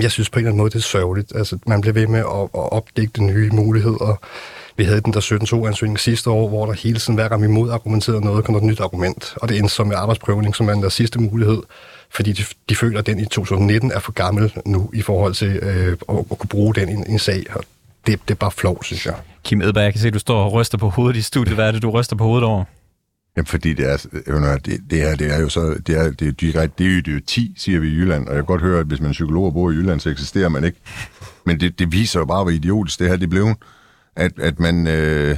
Jeg 0.01 0.11
synes 0.11 0.29
på 0.29 0.39
en 0.39 0.45
eller 0.45 0.51
anden 0.51 0.57
måde, 0.57 0.69
det 0.69 0.75
er 0.75 0.81
sørgeligt. 0.81 1.35
Altså, 1.35 1.57
man 1.67 1.81
bliver 1.81 1.93
ved 1.93 2.07
med 2.07 2.19
at, 2.19 2.43
at 2.43 2.71
opdægte 2.71 3.23
nye 3.23 3.49
muligheder. 3.49 4.19
Vi 4.77 4.83
havde 4.83 5.01
den 5.01 5.13
der 5.13 5.19
17-2-ansøgning 5.19 5.99
sidste 5.99 6.29
år, 6.29 6.47
hvor 6.49 6.65
der 6.65 6.73
hele 6.73 6.99
tiden, 6.99 7.15
hver 7.15 7.27
gang 7.27 7.41
vi 7.41 7.47
modargumenterede 7.47 8.21
noget, 8.21 8.45
kom 8.45 8.53
der 8.53 8.61
et 8.61 8.67
nyt 8.67 8.79
argument. 8.79 9.33
Og 9.41 9.49
det 9.49 9.57
endte 9.57 9.73
som 9.73 9.87
med 9.87 9.95
arbejdsprøvning, 9.95 10.55
som 10.55 10.69
er 10.69 10.73
den 10.73 10.83
der 10.83 10.89
sidste 10.89 11.19
mulighed, 11.21 11.61
fordi 12.09 12.31
de, 12.31 12.43
de 12.69 12.75
føler, 12.75 12.99
at 12.99 13.05
den 13.05 13.19
i 13.19 13.25
2019 13.25 13.91
er 13.91 13.99
for 13.99 14.11
gammel 14.11 14.53
nu 14.65 14.89
i 14.93 15.01
forhold 15.01 15.33
til 15.33 15.47
øh, 15.47 15.97
at, 16.09 16.17
at 16.31 16.37
kunne 16.37 16.49
bruge 16.49 16.75
den 16.75 16.89
i 16.89 16.93
en, 16.93 17.05
en 17.07 17.19
sag. 17.19 17.45
Og 17.55 17.63
det, 18.07 18.19
det 18.27 18.33
er 18.33 18.35
bare 18.35 18.51
flov, 18.51 18.83
synes 18.83 19.05
jeg. 19.05 19.15
Kim 19.43 19.61
Edberg, 19.61 19.83
jeg 19.83 19.93
kan 19.93 20.01
se, 20.01 20.07
at 20.07 20.13
du 20.13 20.19
står 20.19 20.43
og 20.43 20.53
ryster 20.53 20.77
på 20.77 20.89
hovedet 20.89 21.17
i 21.17 21.21
studiet. 21.21 21.55
Hvad 21.55 21.67
er 21.67 21.71
det, 21.71 21.81
du 21.81 21.89
ryster 21.89 22.15
på 22.15 22.23
hovedet 22.23 22.43
over? 22.43 22.63
Jamen, 23.37 23.45
fordi 23.45 23.73
det 23.73 23.91
er, 23.91 24.05
øh, 24.13 24.59
det, 24.65 24.79
det 24.89 25.09
er, 25.09 25.15
det 25.15 25.33
er 25.33 25.41
jo 25.41 25.49
så, 25.49 25.75
det 25.87 25.97
er, 25.97 26.11
det 26.11 26.27
er 26.27 26.31
direkte, 26.31 26.83
det 26.83 27.07
er 27.07 27.13
jo 27.13 27.19
10, 27.27 27.53
siger 27.57 27.79
vi 27.79 27.87
i 27.87 27.91
Jylland, 27.91 28.27
og 28.27 28.33
jeg 28.33 28.39
kan 28.39 28.45
godt 28.45 28.61
høre, 28.61 28.79
at 28.79 28.85
hvis 28.85 28.99
man 28.99 29.09
er 29.09 29.13
psykolog 29.13 29.45
og 29.45 29.53
bor 29.53 29.71
i 29.71 29.73
Jylland, 29.73 29.99
så 29.99 30.09
eksisterer 30.09 30.49
man 30.49 30.63
ikke. 30.63 30.77
Men 31.45 31.59
det, 31.59 31.79
det 31.79 31.91
viser 31.91 32.19
jo 32.19 32.25
bare, 32.25 32.43
hvor 32.43 32.51
idiotisk 32.51 32.99
det 32.99 33.09
her 33.09 33.15
det 33.15 33.29
blev, 33.29 33.53
at, 34.15 34.39
at 34.39 34.59
man, 34.59 34.87
øh, 34.87 35.37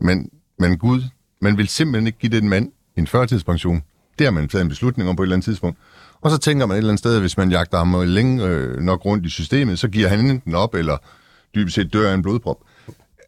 man, 0.00 0.30
man 0.58 0.76
Gud, 0.76 1.02
man 1.40 1.58
vil 1.58 1.68
simpelthen 1.68 2.06
ikke 2.06 2.18
give 2.18 2.40
den 2.40 2.48
mand 2.48 2.72
en 2.96 3.06
førtidspension. 3.06 3.82
Det 4.18 4.26
har 4.26 4.32
man 4.32 4.48
taget 4.48 4.62
en 4.62 4.68
beslutning 4.68 5.08
om 5.08 5.16
på 5.16 5.22
et 5.22 5.24
eller 5.24 5.36
andet 5.36 5.44
tidspunkt. 5.44 5.78
Og 6.20 6.30
så 6.30 6.38
tænker 6.38 6.66
man 6.66 6.74
et 6.74 6.78
eller 6.78 6.90
andet 6.90 6.98
sted, 6.98 7.20
hvis 7.20 7.36
man 7.36 7.50
jagter 7.50 7.78
ham 7.78 8.02
længe 8.06 8.44
øh, 8.44 8.80
nok 8.80 9.04
rundt 9.04 9.26
i 9.26 9.28
systemet, 9.28 9.78
så 9.78 9.88
giver 9.88 10.08
han 10.08 10.30
enten 10.30 10.54
op, 10.54 10.74
eller 10.74 10.96
dybest 11.54 11.74
set 11.74 11.92
dør 11.92 12.10
af 12.10 12.14
en 12.14 12.22
blodprop. 12.22 12.56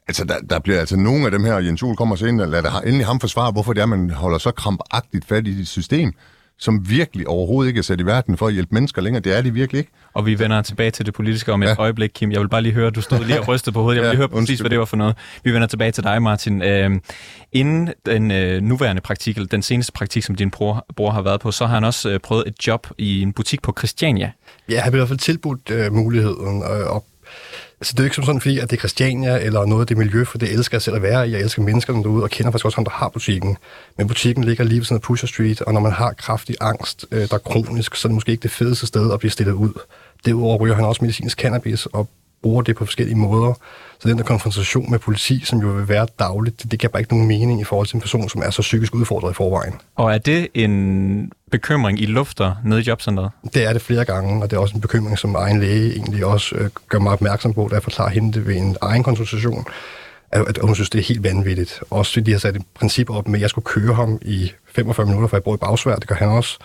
Altså, 0.09 0.25
der, 0.25 0.35
der 0.51 0.59
bliver 0.59 0.81
altså 0.81 0.97
nogle 0.97 1.25
af 1.25 1.31
dem 1.31 1.45
her, 1.45 1.59
Jens 1.59 1.83
Uhl 1.83 1.97
kommer 1.97 2.17
så 2.17 2.27
ind 2.27 2.41
og 2.41 2.49
lader 2.49 2.81
endelig 2.81 3.07
ham 3.07 3.21
forsvare, 3.21 3.53
hvorfor 3.53 3.73
det 3.73 3.81
er, 3.81 3.87
man 3.87 4.11
holder 4.11 4.39
så 4.39 4.51
krampagtigt 4.51 5.25
fat 5.25 5.47
i 5.47 5.61
et 5.61 5.69
system, 5.69 6.13
som 6.59 6.91
virkelig 6.91 7.29
overhovedet 7.29 7.69
ikke 7.69 7.79
er 7.79 7.83
sat 7.83 8.01
i 8.01 8.07
verden 8.07 8.37
for 8.37 8.47
at 8.47 8.53
hjælpe 8.53 8.75
mennesker 8.75 9.03
længere. 9.03 9.23
Det 9.23 9.37
er 9.37 9.43
de 9.43 9.53
virkelig 9.53 9.79
ikke. 9.79 9.91
Og 10.15 10.27
vi 10.27 10.39
vender 10.39 10.63
tilbage 10.63 10.91
til 10.91 11.07
det 11.07 11.15
politiske 11.15 11.53
om 11.53 11.63
et 11.63 11.67
ja. 11.67 11.75
øjeblik, 11.79 12.11
Kim. 12.15 12.33
Jeg 12.33 12.41
vil 12.41 12.49
bare 12.49 12.63
lige 12.63 12.73
høre, 12.73 12.91
du 12.91 13.01
stod 13.01 13.25
lige 13.25 13.41
og 13.41 13.49
rystede 13.49 13.75
på 13.75 13.83
hovedet. 13.83 13.97
Jeg 13.97 14.03
vil 14.03 14.11
lige 14.11 14.17
høre 14.17 14.29
præcis, 14.29 14.39
undskyld. 14.39 14.61
hvad 14.61 14.71
det 14.71 14.79
var 14.79 14.85
for 14.85 14.97
noget. 14.97 15.17
Vi 15.45 15.53
vender 15.53 15.67
tilbage 15.67 15.93
til 15.93 16.05
dig, 16.05 16.23
Martin. 16.23 16.63
Øh, 16.63 16.91
inden 17.53 17.93
den 18.07 18.31
øh, 18.31 18.63
nuværende 18.63 19.03
praktik, 19.03 19.37
eller 19.37 19.49
den 19.49 19.63
seneste 19.63 19.93
praktik, 19.93 20.23
som 20.23 20.35
din 20.35 20.51
bror, 20.51 20.87
bror 20.97 21.11
har 21.11 21.23
været 21.23 21.41
på, 21.41 21.51
så 21.51 21.67
har 21.67 21.75
han 21.75 21.85
også 21.85 22.11
øh, 22.11 22.21
prøvet 22.21 22.45
et 22.47 22.67
job 22.67 22.87
i 22.99 23.23
en 23.23 23.33
butik 23.33 23.63
på 23.63 23.75
Christiania. 23.79 24.33
Ja, 24.69 24.75
han 24.75 24.83
har 24.83 24.91
i 24.91 24.97
hvert 24.97 25.09
fald 25.09 25.19
tilbudt 25.19 25.71
øh, 25.71 25.93
muligheden, 25.93 26.63
øh, 26.63 26.95
og 26.95 27.05
Altså, 27.81 27.93
det 27.93 28.01
er 28.01 28.05
ikke 28.05 28.17
som 28.17 28.25
sådan, 28.25 28.41
fordi 28.41 28.59
at 28.59 28.71
det 28.71 28.77
er 28.77 28.81
Christiania 28.81 29.39
eller 29.39 29.67
noget 29.67 29.81
af 29.81 29.87
det 29.87 29.97
miljø, 29.97 30.25
for 30.25 30.39
det 30.39 30.53
elsker 30.53 30.77
jeg 30.77 30.83
selv 30.83 30.97
at 30.97 31.03
være 31.03 31.29
i. 31.29 31.33
Jeg 31.33 31.41
elsker 31.41 31.63
menneskerne 31.63 32.03
derude 32.03 32.23
og 32.23 32.31
kender 32.31 32.51
faktisk 32.51 32.65
også 32.65 32.77
ham, 32.77 32.85
der 32.85 32.91
har 32.91 33.09
butikken. 33.09 33.57
Men 33.99 34.09
butikken 34.09 34.45
ligger 34.45 34.65
lige 34.65 34.79
ved 34.79 34.85
sådan 34.85 34.97
af 34.97 35.03
Pusher 35.03 35.27
Street, 35.27 35.63
og 35.63 35.73
når 35.75 35.81
man 35.81 35.93
har 35.93 36.13
kraftig 36.13 36.57
angst, 36.61 37.07
øh, 37.11 37.29
der 37.29 37.35
er 37.35 37.39
kronisk, 37.39 37.97
så 37.97 38.09
er 38.09 38.11
det 38.11 38.15
måske 38.15 38.33
ikke 38.33 38.43
det 38.43 38.51
fedeste 38.51 38.87
sted 38.87 39.13
at 39.13 39.19
blive 39.19 39.31
stillet 39.31 39.53
ud. 39.53 39.73
Derudover 40.25 40.59
ryger 40.59 40.75
han 40.75 40.85
også 40.85 41.05
medicinsk 41.05 41.39
cannabis 41.39 41.87
og 41.87 42.09
bruger 42.43 42.63
det 42.63 42.77
på 42.77 42.85
forskellige 42.85 43.17
måder. 43.17 43.55
Så 44.01 44.09
den 44.09 44.19
der 44.19 44.25
konfrontation 44.25 44.91
med 44.91 44.99
politi, 44.99 45.41
som 45.45 45.59
jo 45.59 45.69
vil 45.69 45.89
være 45.89 46.07
dagligt, 46.19 46.63
det, 46.63 46.71
det 46.71 46.79
giver 46.79 46.91
bare 46.91 47.01
ikke 47.01 47.13
nogen 47.15 47.29
mening 47.29 47.61
i 47.61 47.65
forhold 47.65 47.87
til 47.87 47.97
en 47.97 48.01
person, 48.01 48.29
som 48.29 48.43
er 48.45 48.51
så 48.51 48.63
psykisk 48.63 48.95
udfordret 48.95 49.31
i 49.31 49.35
forvejen. 49.35 49.75
Og 49.97 50.15
er 50.15 50.19
det 50.19 50.49
en 50.55 51.33
bekymring, 51.51 52.01
I 52.01 52.07
lufter 52.07 52.55
nede 52.65 52.81
i 52.81 52.85
jobcentret? 52.85 53.31
Det 53.55 53.65
er 53.65 53.73
det 53.73 53.83
flere 53.83 54.05
gange, 54.05 54.43
og 54.43 54.51
det 54.51 54.57
er 54.57 54.61
også 54.61 54.75
en 54.75 54.81
bekymring, 54.81 55.19
som 55.19 55.35
egen 55.35 55.61
læge 55.61 55.95
egentlig 55.95 56.25
også 56.25 56.57
øh, 56.57 56.71
gør 56.89 56.99
mig 56.99 57.13
opmærksom 57.13 57.55
på, 57.55 57.69
da 57.71 57.75
jeg 57.75 57.83
forklarer 57.83 58.11
hende 58.11 58.33
det 58.33 58.47
ved 58.47 58.57
en 58.57 58.77
egen 58.83 59.03
konsultation, 59.03 59.65
at, 60.33 60.49
at 60.49 60.59
hun 60.63 60.75
synes, 60.75 60.91
det 60.91 60.99
er 60.99 61.05
helt 61.05 61.25
vanvittigt. 61.25 61.81
Også 61.91 62.13
fordi 62.13 62.25
de 62.27 62.33
har 62.33 62.39
sat 62.39 62.57
et 62.57 62.63
princip 62.75 63.11
op 63.11 63.29
med, 63.29 63.39
at 63.39 63.43
jeg 63.43 63.51
skulle 63.51 63.65
køre 63.65 63.95
ham 63.95 64.19
i 64.23 64.53
45 64.73 65.07
minutter, 65.07 65.29
for 65.29 65.37
jeg 65.37 65.45
bor 65.45 65.55
i 65.55 65.59
bagsvær, 65.59 65.97
det 65.97 66.09
gør 66.09 66.15
han 66.15 66.29
også, 66.29 66.59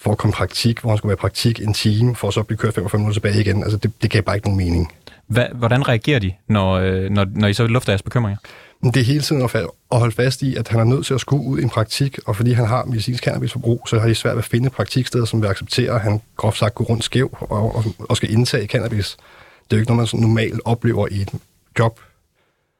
for 0.00 0.12
at 0.12 0.18
komme 0.18 0.32
praktik, 0.32 0.80
hvor 0.80 0.90
han 0.90 0.98
skulle 0.98 1.10
være 1.10 1.16
praktik 1.16 1.60
en 1.60 1.74
time, 1.74 2.16
for 2.16 2.28
at 2.28 2.34
så 2.34 2.42
blive 2.42 2.58
kørt 2.58 2.74
45 2.74 2.98
minutter 2.98 3.14
tilbage 3.14 3.40
igen. 3.40 3.62
Altså, 3.62 3.78
det, 3.78 3.92
det 4.02 4.10
gav 4.10 4.22
bare 4.22 4.36
ikke 4.36 4.48
nogen 4.48 4.64
mening. 4.64 4.92
Hva, 5.28 5.48
hvordan 5.54 5.88
reagerer 5.88 6.18
de, 6.18 6.32
når, 6.48 6.72
øh, 6.72 7.10
når, 7.10 7.26
når 7.34 7.48
I 7.48 7.52
så 7.52 7.66
lufter 7.66 7.92
jeres 7.92 8.02
bekymringer? 8.02 8.38
Det 8.84 8.96
er 8.96 9.04
hele 9.04 9.20
tiden 9.20 9.42
at 9.42 9.98
holde 9.98 10.14
fast 10.14 10.42
i, 10.42 10.56
at 10.56 10.68
han 10.68 10.80
er 10.80 10.84
nødt 10.84 11.06
til 11.06 11.14
at 11.14 11.20
skue 11.20 11.40
ud 11.40 11.58
i 11.58 11.62
en 11.62 11.68
praktik, 11.68 12.18
og 12.26 12.36
fordi 12.36 12.52
han 12.52 12.66
har 12.66 12.84
medicinsk 12.84 13.24
cannabisforbrug, 13.24 13.82
så 13.88 13.98
har 13.98 14.08
de 14.08 14.14
svært 14.14 14.34
ved 14.34 14.42
at 14.42 14.50
finde 14.50 14.70
praktiksteder, 14.70 15.24
som 15.24 15.42
vil 15.42 15.48
acceptere, 15.48 15.94
at 15.94 16.00
han 16.00 16.20
groft 16.36 16.58
sagt 16.58 16.74
går 16.74 16.84
rundt 16.84 17.04
skæv 17.04 17.36
og, 17.40 17.76
og, 17.76 17.84
og 17.98 18.16
skal 18.16 18.32
indtage 18.32 18.66
cannabis. 18.66 19.16
Det 19.64 19.72
er 19.72 19.76
jo 19.76 19.80
ikke 19.80 19.94
noget, 19.94 20.14
man 20.14 20.20
normalt 20.20 20.60
oplever 20.64 21.08
i 21.10 21.20
et 21.20 21.30
job. 21.78 22.00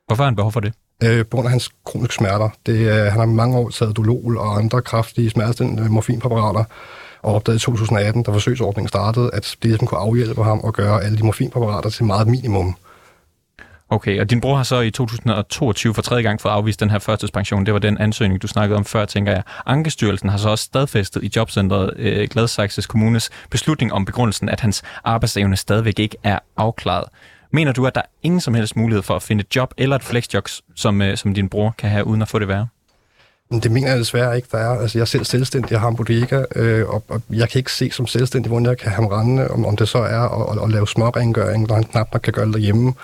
Hvorfor 0.07 0.23
har 0.23 0.31
han 0.31 0.37
behov 0.37 0.53
for 0.53 0.61
det? 0.61 0.73
Øh, 1.05 1.27
på 1.27 1.37
grund 1.37 1.47
af 1.47 1.51
hans 1.51 1.71
kroniske 1.85 2.15
smerter. 2.15 2.49
Det, 2.67 2.79
øh, 2.79 2.97
han 2.97 3.19
har 3.19 3.27
mange 3.27 3.59
år 3.59 3.69
taget 3.69 3.97
Dolol 3.97 4.37
og 4.37 4.57
andre 4.57 4.83
kraftige 4.83 5.31
smertestillende 5.31 5.89
morfinpræparater, 5.89 6.65
og 7.23 7.35
opdagede 7.35 7.57
i 7.57 7.61
2018, 7.61 8.23
da 8.23 8.31
forsøgsordningen 8.31 8.89
startede, 8.89 9.31
at 9.33 9.57
det 9.63 9.71
ligesom 9.71 9.87
kunne 9.87 10.01
afhjælpe 10.01 10.45
ham 10.45 10.61
og 10.61 10.75
gøre 10.75 11.05
alle 11.05 11.19
de 11.19 11.23
morfinpræparater 11.23 11.91
til 11.91 12.05
meget 12.05 12.29
minimum. 12.29 12.77
Okay, 13.91 14.21
og 14.21 14.31
din 14.31 14.41
bror 14.41 14.57
har 14.57 14.63
så 14.63 14.81
i 14.81 14.91
2022 14.91 15.95
for 15.95 16.03
tredje 16.03 16.23
gang 16.23 16.41
fået 16.41 16.53
afvist 16.53 16.81
den 16.81 16.91
her 16.91 16.99
førtidspension. 16.99 17.67
Det 17.67 17.75
var 17.75 17.81
den 17.81 17.99
ansøgning, 17.99 18.43
du 18.43 18.47
snakkede 18.47 18.77
om 18.77 18.85
før, 18.85 19.05
tænker 19.05 19.33
jeg. 19.33 19.43
Ankestyrelsen 19.67 20.29
har 20.29 20.39
så 20.39 20.49
også 20.49 20.65
stadfæstet 20.65 21.25
i 21.25 21.31
jobcentret 21.37 21.91
øh, 21.97 22.29
Gladsaxes 22.31 22.87
Kommunes 22.87 23.31
beslutning 23.51 23.93
om 23.93 24.05
begrundelsen, 24.05 24.49
at 24.49 24.61
hans 24.61 24.83
arbejdsevne 25.05 25.57
stadigvæk 25.57 25.99
ikke 25.99 26.17
er 26.23 26.39
afklaret. 26.57 27.05
Mener 27.53 27.73
du, 27.73 27.87
at 27.87 27.95
der 27.95 28.01
er 28.01 28.09
ingen 28.23 28.41
som 28.41 28.55
helst 28.55 28.77
mulighed 28.77 29.03
for 29.03 29.17
at 29.17 29.23
finde 29.23 29.41
et 29.41 29.57
job 29.57 29.75
eller 29.77 29.97
et 29.97 30.03
flexjob, 30.03 30.45
som, 30.75 31.03
øh, 31.03 31.17
som 31.17 31.35
din 31.35 31.49
bror 31.49 31.75
kan 31.79 31.91
have, 31.91 32.07
uden 32.07 32.23
at 32.23 32.29
få 32.29 32.39
det 32.39 32.49
værre? 32.49 32.69
Det 33.53 33.71
mener 33.71 33.89
jeg 33.89 33.99
desværre 33.99 34.37
ikke, 34.37 34.49
der 34.53 34.59
er. 34.59 34.81
Altså, 34.81 34.99
jeg 34.99 35.03
er 35.03 35.07
selv 35.07 35.25
selvstændig, 35.25 35.71
jeg 35.71 35.81
har 35.81 35.89
en 35.89 35.97
bodega, 35.97 36.45
øh, 36.57 36.89
og, 36.89 37.05
og 37.09 37.23
jeg 37.31 37.49
kan 37.49 37.59
ikke 37.59 37.73
se 37.73 37.91
som 37.91 38.07
selvstændig, 38.07 38.49
hvordan 38.49 38.67
jeg 38.67 38.79
kan 38.79 38.91
have 38.91 39.11
ham 39.11 39.41
om, 39.51 39.65
om 39.65 39.77
det 39.77 39.89
så 39.89 39.99
er 39.99 40.21
at, 40.21 40.57
at, 40.59 40.65
at 40.65 40.71
lave 40.71 40.89
smårengøring, 40.89 41.67
når 41.67 41.75
han 41.75 41.85
knap 41.85 42.13
nok 42.13 42.21
kan 42.23 42.33
gøre 42.33 42.47
det 42.47 42.55
derhjemme. 42.55 42.95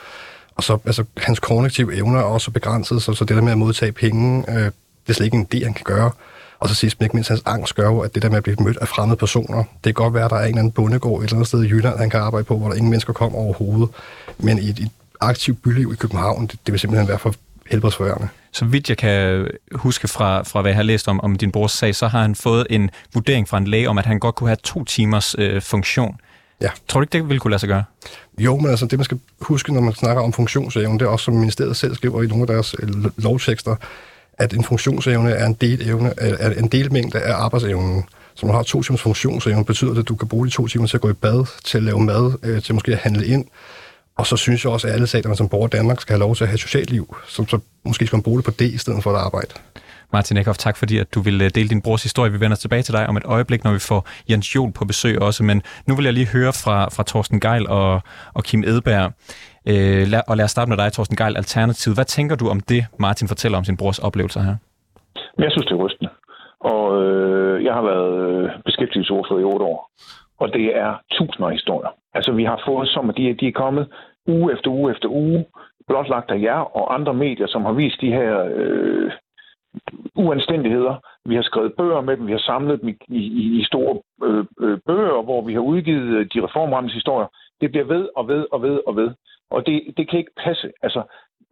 Og 0.57 0.63
så 0.63 0.79
altså, 0.87 1.05
hans 1.17 1.41
kognitive 1.41 1.97
evner 1.97 2.19
er 2.19 2.25
også 2.25 2.51
begrænset, 2.51 3.03
så, 3.03 3.13
så 3.15 3.25
det 3.25 3.37
der 3.37 3.43
med 3.43 3.53
at 3.53 3.59
modtage 3.59 3.93
penge, 3.93 4.45
øh, 4.49 4.65
det 4.65 4.73
er 5.09 5.13
slet 5.13 5.25
ikke 5.25 5.37
en 5.37 5.47
idé, 5.55 5.65
han 5.65 5.75
kan 5.75 5.85
gøre. 5.85 6.11
Og 6.59 6.69
så 6.69 6.75
sidst 6.75 7.01
men 7.01 7.05
ikke 7.05 7.17
mindst, 7.17 7.29
hans 7.29 7.43
angst 7.47 7.75
gør 7.75 7.87
jo, 7.87 8.01
at 8.01 8.15
det 8.15 8.23
der 8.23 8.29
med 8.29 8.37
at 8.37 8.43
blive 8.43 8.57
mødt 8.61 8.77
af 8.77 8.89
fremmede 8.89 9.17
personer, 9.17 9.59
det 9.59 9.85
kan 9.85 9.95
godt 9.95 10.15
være, 10.15 10.25
at 10.25 10.31
der 10.31 10.37
er 10.37 10.43
en 10.43 10.49
eller 10.49 10.59
anden 10.59 10.73
bondegård 10.73 11.21
et 11.21 11.25
eller 11.25 11.37
andet 11.37 11.49
sted 11.49 11.65
i 11.65 11.69
Jylland, 11.69 11.99
han 11.99 12.11
kan 12.11 12.21
arbejde 12.21 12.45
på, 12.45 12.59
hvor 12.59 12.69
der 12.69 12.75
ingen 12.75 12.91
mennesker 12.91 13.13
kommer 13.13 13.39
overhovedet. 13.39 13.89
Men 14.39 14.59
i 14.59 14.69
et, 14.69 14.79
et 14.79 14.91
aktivt 15.21 15.63
byliv 15.63 15.93
i 15.93 15.97
København, 15.97 16.47
det, 16.47 16.59
det 16.67 16.73
vil 16.73 16.81
simpelthen 16.81 17.09
være 17.09 17.19
for 17.19 17.35
helbredsforværende. 17.71 18.29
Så 18.53 18.65
vidt 18.65 18.89
jeg 18.89 18.97
kan 18.97 19.49
huske 19.73 20.09
fra, 20.09 20.43
fra 20.43 20.63
hvad 20.63 20.71
jeg 20.71 20.77
har 20.77 20.83
læst 20.83 21.09
om, 21.09 21.21
om 21.21 21.37
din 21.37 21.53
brors 21.53 21.73
sag, 21.73 21.95
så 21.95 22.07
har 22.07 22.21
han 22.21 22.35
fået 22.35 22.67
en 22.71 22.91
vurdering 23.15 23.49
fra 23.49 23.59
en 23.59 23.67
læge 23.67 23.89
om, 23.89 23.99
at 23.99 24.07
han 24.07 24.19
godt 24.19 24.35
kunne 24.35 24.49
have 24.49 24.59
to 24.63 24.85
timers 24.85 25.35
øh, 25.39 25.63
funktion. 25.63 26.17
Ja. 26.61 26.69
Tror 26.89 27.01
du 27.01 27.03
ikke, 27.03 27.13
det 27.13 27.29
ville 27.29 27.41
kunne 27.41 27.51
lade 27.51 27.61
sig 27.61 27.69
gøre? 27.69 27.85
Jo, 28.39 28.57
men 28.57 28.71
altså 28.71 28.87
det, 28.87 28.99
man 28.99 29.05
skal 29.05 29.19
huske, 29.41 29.73
når 29.73 29.81
man 29.81 29.95
snakker 29.95 30.23
om 30.23 30.33
funktionsevne, 30.33 30.99
det 30.99 31.05
er 31.05 31.09
også, 31.09 31.25
som 31.25 31.35
ministeriet 31.35 31.77
selv 31.77 31.95
skriver 31.95 32.23
i 32.23 32.27
nogle 32.27 32.43
af 32.43 32.47
deres 32.47 32.75
øh, 32.79 32.89
lovtekster, 33.17 33.77
at 34.39 34.53
en 34.53 34.65
funktionsevne 34.65 35.31
er 35.31 35.47
en, 35.47 35.55
del 35.55 35.89
evne, 35.89 36.15
er 36.19 36.51
en 36.51 36.69
delmængde 36.69 37.21
af 37.21 37.35
arbejdsevnen. 37.35 38.05
Så 38.35 38.47
når 38.47 38.53
du 38.53 38.57
har 38.57 38.63
to 38.63 38.83
timers 38.83 39.01
funktionsevne, 39.03 39.65
betyder 39.65 39.91
det, 39.91 40.01
at 40.01 40.09
du 40.09 40.15
kan 40.15 40.29
bruge 40.29 40.47
de 40.47 40.53
to 40.53 40.67
timer 40.67 40.87
til 40.87 40.97
at 40.97 41.01
gå 41.01 41.11
i 41.11 41.13
bad, 41.13 41.47
til 41.65 41.79
at 41.79 41.85
lave 41.85 42.01
mad, 42.01 42.39
øh, 42.43 42.63
til 42.63 42.75
måske 42.75 42.93
at 42.93 42.99
handle 42.99 43.27
ind. 43.27 43.45
Og 44.19 44.27
så 44.27 44.37
synes 44.37 44.65
jeg 44.65 44.73
også, 44.73 44.89
at 44.89 44.95
alle 44.95 45.09
man 45.25 45.37
som 45.37 45.49
borger 45.49 45.67
i 45.67 45.71
Danmark 45.71 46.01
skal 46.01 46.13
have 46.13 46.21
lov 46.21 46.35
til 46.35 46.45
at 46.45 46.49
have 46.49 46.55
et 46.55 46.61
socialt 46.61 46.91
liv, 46.91 47.17
så, 47.27 47.45
så 47.49 47.59
måske 47.85 48.07
skal 48.07 48.17
man 48.17 48.23
bruge 48.23 48.39
det 48.39 48.45
på 48.45 48.51
det 48.51 48.71
i 48.73 48.79
stedet 48.79 49.03
for 49.03 49.11
at 49.11 49.17
arbejde. 49.17 49.55
Martin 50.13 50.37
Eckhoff, 50.37 50.59
tak 50.59 50.77
fordi 50.77 50.99
at 50.99 51.15
du 51.15 51.21
vil 51.21 51.55
dele 51.55 51.69
din 51.69 51.83
brors 51.83 52.03
historie. 52.03 52.33
Vi 52.33 52.41
vender 52.41 52.57
tilbage 52.57 52.83
til 52.83 52.95
dig 52.95 53.07
om 53.07 53.17
et 53.17 53.25
øjeblik, 53.25 53.65
når 53.65 53.73
vi 53.73 53.79
får 53.79 54.09
Jens 54.31 54.55
Jol 54.55 54.73
på 54.73 54.85
besøg 54.85 55.23
også. 55.23 55.45
Men 55.45 55.63
nu 55.87 55.95
vil 55.97 56.05
jeg 56.05 56.15
lige 56.15 56.27
høre 56.27 56.53
fra, 56.65 56.89
fra 56.89 57.03
Torsten 57.03 57.41
Geil 57.41 57.69
og, 57.69 58.03
og 58.35 58.45
Kim 58.45 58.65
Edberg. 58.67 59.13
Øh, 59.67 60.07
lad, 60.13 60.21
og 60.29 60.37
lad 60.37 60.45
os 60.45 60.51
starte 60.51 60.69
med 60.69 60.77
dig, 60.77 60.93
Torsten 60.93 61.17
Geil, 61.17 61.37
Alternativet. 61.37 61.97
Hvad 61.97 62.05
tænker 62.05 62.37
du 62.37 62.49
om 62.49 62.61
det, 62.61 62.87
Martin 62.99 63.29
fortæller 63.29 63.59
om 63.59 63.65
sin 63.65 63.77
brors 63.77 63.99
oplevelser 63.99 64.43
her? 64.43 64.57
Jeg 65.39 65.51
synes, 65.51 65.67
det 65.67 65.73
er 65.73 65.85
rystende. 65.85 66.11
Og 66.61 67.03
øh, 67.03 67.65
jeg 67.65 67.75
har 67.75 67.83
været 67.83 68.15
øh, 68.25 68.51
beskæftigelsesordfører 68.65 69.41
i 69.41 69.45
otte 69.45 69.65
år. 69.65 69.91
Og 70.39 70.53
det 70.53 70.77
er 70.77 70.95
tusinder 71.13 71.49
af 71.49 71.53
historier. 71.53 71.91
Altså, 72.15 72.33
vi 72.33 72.45
har 72.45 72.63
fået 72.67 72.89
som, 72.89 73.11
at 73.11 73.17
de, 73.17 73.35
de 73.35 73.49
er 73.49 73.53
kommet 73.53 73.93
uge 74.27 74.53
efter 74.53 74.71
uge 74.71 74.93
efter 74.93 75.09
uge, 75.09 75.45
blotlagt 75.89 76.31
af 76.31 76.41
jer 76.41 76.77
og 76.77 76.95
andre 76.95 77.15
medier, 77.15 77.47
som 77.47 77.65
har 77.65 77.73
vist 77.73 78.01
de 78.01 78.13
her 78.13 78.51
øh, 78.55 79.13
uanstændigheder. 80.15 80.95
Vi 81.25 81.35
har 81.35 81.43
skrevet 81.43 81.75
bøger 81.77 82.01
med 82.01 82.17
dem, 82.17 82.27
vi 82.27 82.33
har 82.33 82.39
samlet 82.39 82.81
dem 82.81 82.89
i, 82.89 82.97
i, 83.09 83.61
i 83.61 83.65
store 83.65 84.01
øh, 84.25 84.45
øh, 84.61 84.79
bøger, 84.87 85.23
hvor 85.23 85.43
vi 85.43 85.53
har 85.53 85.61
udgivet 85.61 86.17
øh, 86.17 86.27
de 86.35 86.45
reformrammes 86.47 86.93
historier. 86.93 87.27
Det 87.61 87.71
bliver 87.71 87.85
ved 87.85 88.09
og 88.17 88.29
ved 88.29 88.47
og 88.53 88.63
ved 88.63 88.81
og 88.87 88.97
ved. 88.97 89.11
Og 89.51 89.67
det, 89.67 89.83
det 89.97 90.09
kan 90.09 90.19
ikke 90.19 90.35
passe. 90.45 90.73
Altså, 90.83 91.03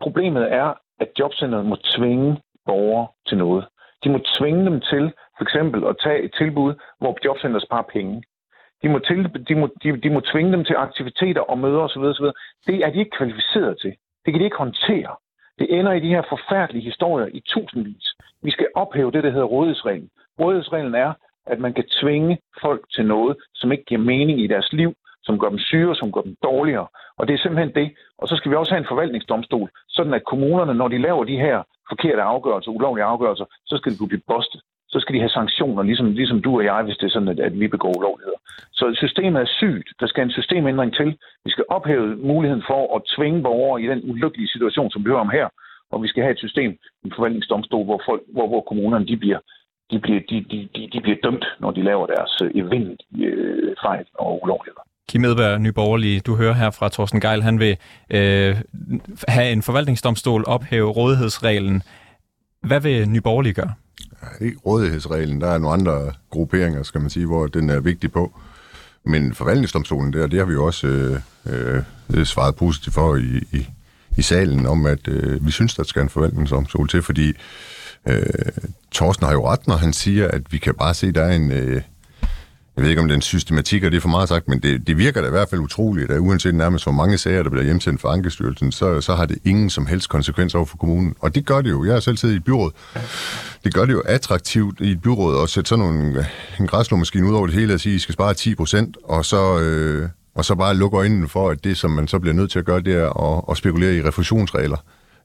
problemet 0.00 0.52
er, 0.52 0.74
at 1.00 1.08
jobcenteret 1.18 1.66
må 1.66 1.76
tvinge 1.76 2.40
borgere 2.66 3.06
til 3.28 3.38
noget. 3.38 3.64
De 4.04 4.10
må 4.10 4.18
tvinge 4.38 4.64
dem 4.64 4.80
til 4.80 5.12
for 5.36 5.42
eksempel 5.44 5.84
at 5.84 5.96
tage 6.04 6.22
et 6.22 6.34
tilbud, 6.38 6.74
hvor 6.98 7.18
jobcenteret 7.24 7.62
sparer 7.62 7.88
penge. 7.92 8.22
De 8.82 8.88
må, 8.88 8.98
til, 8.98 9.44
de, 9.48 9.54
må, 9.54 9.68
de, 9.82 9.96
de 9.96 10.10
må 10.10 10.20
tvinge 10.20 10.52
dem 10.52 10.64
til 10.64 10.76
aktiviteter 10.78 11.40
og 11.40 11.58
møder 11.58 11.80
osv. 11.80 12.02
osv. 12.02 12.26
Det 12.66 12.76
er 12.84 12.90
de 12.90 12.98
ikke 12.98 13.16
kvalificeret 13.18 13.78
til. 13.80 13.92
Det 14.24 14.32
kan 14.32 14.40
de 14.40 14.44
ikke 14.44 14.56
håndtere. 14.56 15.16
Det 15.58 15.78
ender 15.78 15.92
i 15.92 16.00
de 16.00 16.08
her 16.08 16.22
forfærdelige 16.28 16.84
historier 16.84 17.28
i 17.32 17.40
tusindvis. 17.40 18.06
Vi 18.42 18.50
skal 18.50 18.66
ophæve 18.74 19.10
det, 19.10 19.24
der 19.24 19.30
hedder 19.30 19.46
rådighedsreglen. 19.46 20.10
Rådighedsreglen 20.40 20.94
er, 20.94 21.12
at 21.46 21.58
man 21.58 21.72
kan 21.74 21.84
tvinge 22.00 22.38
folk 22.62 22.82
til 22.94 23.06
noget, 23.06 23.36
som 23.54 23.72
ikke 23.72 23.84
giver 23.84 24.00
mening 24.00 24.40
i 24.40 24.46
deres 24.46 24.72
liv, 24.72 24.94
som 25.22 25.38
gør 25.38 25.48
dem 25.48 25.58
syge, 25.58 25.94
som 25.94 26.12
gør 26.12 26.20
dem 26.20 26.36
dårligere. 26.42 26.86
Og 27.18 27.28
det 27.28 27.34
er 27.34 27.38
simpelthen 27.38 27.74
det. 27.74 27.96
Og 28.18 28.28
så 28.28 28.36
skal 28.36 28.50
vi 28.50 28.56
også 28.56 28.72
have 28.72 28.78
en 28.80 28.92
forvaltningsdomstol, 28.92 29.70
sådan 29.88 30.14
at 30.14 30.24
kommunerne, 30.24 30.74
når 30.74 30.88
de 30.88 30.98
laver 30.98 31.24
de 31.24 31.36
her 31.36 31.62
forkerte 31.88 32.22
afgørelser, 32.22 32.70
ulovlige 32.70 33.04
afgørelser, 33.04 33.44
så 33.66 33.76
skal 33.76 33.92
de 33.92 33.98
kunne 33.98 34.08
blive 34.08 34.28
bostet 34.32 34.60
så 34.92 34.98
skal 35.00 35.14
de 35.14 35.20
have 35.24 35.36
sanktioner, 35.40 35.82
ligesom, 35.82 36.06
ligesom 36.12 36.42
du 36.42 36.50
og 36.58 36.64
jeg, 36.64 36.82
hvis 36.82 36.96
det 36.96 37.06
er 37.06 37.14
sådan, 37.16 37.28
at, 37.28 37.40
at 37.40 37.60
vi 37.60 37.68
begår 37.68 37.92
ulovligheder. 37.98 38.40
Så 38.72 38.84
systemet 39.04 39.40
er 39.40 39.50
sygt. 39.60 39.88
Der 40.00 40.06
skal 40.06 40.22
en 40.24 40.36
systemændring 40.38 40.94
til. 40.94 41.08
Vi 41.44 41.50
skal 41.50 41.64
ophæve 41.68 42.16
muligheden 42.16 42.64
for 42.70 42.96
at 42.96 43.02
tvinge 43.16 43.42
borgere 43.42 43.82
i 43.82 43.86
den 43.92 44.00
ulykkelige 44.10 44.48
situation, 44.48 44.90
som 44.90 45.04
vi 45.04 45.08
hører 45.10 45.26
om 45.26 45.34
her. 45.38 45.48
Og 45.92 46.02
vi 46.02 46.08
skal 46.08 46.22
have 46.22 46.32
et 46.32 46.38
system, 46.38 46.70
en 47.04 47.12
forvaltningsdomstol, 47.16 47.84
hvor, 47.84 48.00
folk, 48.08 48.22
hvor, 48.34 48.46
hvor 48.48 48.60
kommunerne 48.60 49.06
de 49.06 49.16
bliver, 49.16 49.38
de, 49.90 49.98
bliver, 49.98 50.20
de, 50.30 50.36
de, 50.50 50.68
de, 50.74 50.88
de 50.92 51.00
bliver 51.00 51.18
dømt, 51.22 51.44
når 51.60 51.70
de 51.70 51.82
laver 51.82 52.06
deres 52.06 52.32
øh, 52.44 52.50
event, 52.54 53.00
øh, 53.26 53.74
fejl 53.84 54.04
og 54.14 54.42
ulovligheder. 54.42 54.84
Kim 55.08 55.24
Edberg, 55.24 55.60
Nyborgerlige, 55.60 56.20
du 56.20 56.36
hører 56.36 56.52
her 56.52 56.70
fra 56.70 56.88
Thorsten 56.88 57.20
Geil, 57.20 57.42
han 57.42 57.58
vil 57.60 57.76
øh, 58.10 58.56
have 59.28 59.52
en 59.52 59.62
forvaltningsdomstol 59.62 60.44
ophæve 60.46 60.90
rådighedsreglen. 60.90 61.82
Hvad 62.62 62.80
vil 62.80 63.08
Nyborgerlige 63.08 63.54
gøre? 63.54 63.72
I 64.40 64.54
rådighedsreglen. 64.66 65.40
Der 65.40 65.48
er 65.48 65.58
nogle 65.58 65.74
andre 65.74 66.12
grupperinger, 66.30 66.82
skal 66.82 67.00
man 67.00 67.10
sige, 67.10 67.26
hvor 67.26 67.46
den 67.46 67.70
er 67.70 67.80
vigtig 67.80 68.12
på. 68.12 68.40
Men 69.04 69.34
forvaltningsdomstolen 69.34 70.12
der, 70.12 70.26
det 70.26 70.38
har 70.38 70.46
vi 70.46 70.52
jo 70.52 70.64
også 70.64 70.86
øh, 71.46 71.82
øh, 72.14 72.26
svaret 72.26 72.56
positivt 72.56 72.94
for 72.94 73.16
i, 73.16 73.42
i, 73.52 73.68
i 74.16 74.22
salen, 74.22 74.66
om 74.66 74.86
at 74.86 75.08
øh, 75.08 75.46
vi 75.46 75.50
synes, 75.50 75.74
der 75.74 75.82
skal 75.82 76.02
en 76.02 76.08
forvaltningsdomstol 76.08 76.88
til, 76.88 77.02
fordi 77.02 77.32
øh, 78.08 78.22
Torsten 78.90 79.26
har 79.26 79.32
jo 79.32 79.48
ret, 79.48 79.66
når 79.66 79.76
han 79.76 79.92
siger, 79.92 80.28
at 80.28 80.42
vi 80.52 80.58
kan 80.58 80.74
bare 80.74 80.94
se, 80.94 81.06
at 81.06 81.14
der 81.14 81.22
er 81.22 81.36
en, 81.36 81.52
øh, 81.52 81.82
jeg 82.76 82.82
ved 82.82 82.90
ikke, 82.90 83.02
om 83.02 83.08
den 83.08 83.20
systematik, 83.20 83.84
og 83.84 83.90
det 83.90 83.96
er 83.96 84.00
for 84.00 84.08
meget 84.08 84.28
sagt, 84.28 84.48
men 84.48 84.60
det, 84.60 84.86
det 84.86 84.98
virker 84.98 85.20
da 85.20 85.26
i 85.26 85.30
hvert 85.30 85.48
fald 85.48 85.60
utroligt, 85.60 86.10
at 86.10 86.18
uanset 86.18 86.54
nærmest 86.54 86.84
hvor 86.84 86.92
mange 86.92 87.18
sager, 87.18 87.42
der 87.42 87.50
bliver 87.50 87.64
hjemsendt 87.64 88.00
fra 88.00 88.12
Ankestyrelsen, 88.12 88.72
så, 88.72 89.00
så 89.00 89.14
har 89.14 89.26
det 89.26 89.38
ingen 89.44 89.70
som 89.70 89.86
helst 89.86 90.08
konsekvens 90.08 90.54
over 90.54 90.64
for 90.64 90.76
kommunen. 90.76 91.14
Og 91.20 91.34
det 91.34 91.46
gør 91.46 91.60
det 91.60 91.70
jo. 91.70 91.84
Jeg 91.84 91.92
har 91.92 92.00
selv 92.00 92.16
siddet 92.16 92.34
i 92.34 92.36
et 92.36 92.44
byråd. 92.44 92.70
Det 93.64 93.74
gør 93.74 93.84
det 93.84 93.92
jo 93.92 94.00
attraktivt 94.00 94.80
i 94.80 94.90
et 94.90 95.02
byråd 95.02 95.42
at 95.42 95.48
sætte 95.48 95.68
sådan 95.68 95.84
nogle, 95.84 96.26
en 96.60 96.66
græslåmaskine 96.66 97.26
ud 97.26 97.34
over 97.34 97.46
det 97.46 97.54
hele 97.54 97.74
og 97.74 97.80
sige, 97.80 97.92
at 97.92 97.96
I 97.96 97.98
skal 97.98 98.12
spare 98.12 98.34
10 98.34 98.54
procent, 98.54 98.96
og 99.04 99.24
så... 99.24 99.60
Øh, 99.60 100.08
og 100.34 100.44
så 100.44 100.54
bare 100.54 100.76
lukke 100.76 100.96
øjnene 100.96 101.28
for, 101.28 101.50
at 101.50 101.64
det, 101.64 101.76
som 101.76 101.90
man 101.90 102.08
så 102.08 102.18
bliver 102.18 102.34
nødt 102.34 102.50
til 102.50 102.58
at 102.58 102.64
gøre, 102.64 102.80
det 102.80 102.94
er 102.94 103.36
at, 103.36 103.44
at 103.50 103.56
spekulere 103.56 103.96
i 103.96 104.02
refusionsregler. 104.02 104.76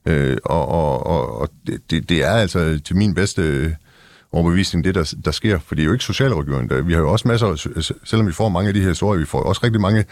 Øh, 0.06 0.36
og 0.44 0.68
og, 0.68 1.06
og, 1.06 1.40
og 1.40 1.48
det, 1.66 2.08
det 2.08 2.24
er 2.24 2.30
altså 2.30 2.80
til 2.84 2.96
min 2.96 3.14
bedste 3.14 3.76
overbevisning, 4.32 4.84
det 4.84 4.94
der, 4.94 5.14
der 5.24 5.30
sker. 5.30 5.58
For 5.58 5.74
det 5.74 5.82
er 5.82 5.86
jo 5.86 5.92
ikke 5.92 6.04
socialrådgiveren. 6.04 6.86
Vi 6.86 6.92
har 6.92 7.00
jo 7.00 7.12
også 7.12 7.28
masser, 7.28 7.92
selvom 8.04 8.26
vi 8.26 8.32
får 8.32 8.48
mange 8.48 8.68
af 8.68 8.74
de 8.74 8.80
her 8.80 8.88
historier, 8.88 9.20
vi 9.20 9.26
får 9.26 9.42
også 9.42 9.60
rigtig 9.64 9.80
mange 9.80 10.04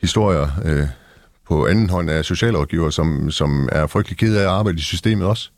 historier 0.00 0.48
øh, 0.64 0.86
på 1.48 1.66
anden 1.66 1.90
hånd 1.90 2.10
af 2.10 2.24
socialrådgiver, 2.24 2.90
som, 2.90 3.30
som 3.30 3.68
er 3.72 3.86
frygtelig 3.86 4.18
ked 4.18 4.36
af 4.36 4.40
at 4.42 4.48
arbejde 4.48 4.78
i 4.78 4.82
systemet 4.82 5.26
også. 5.26 5.50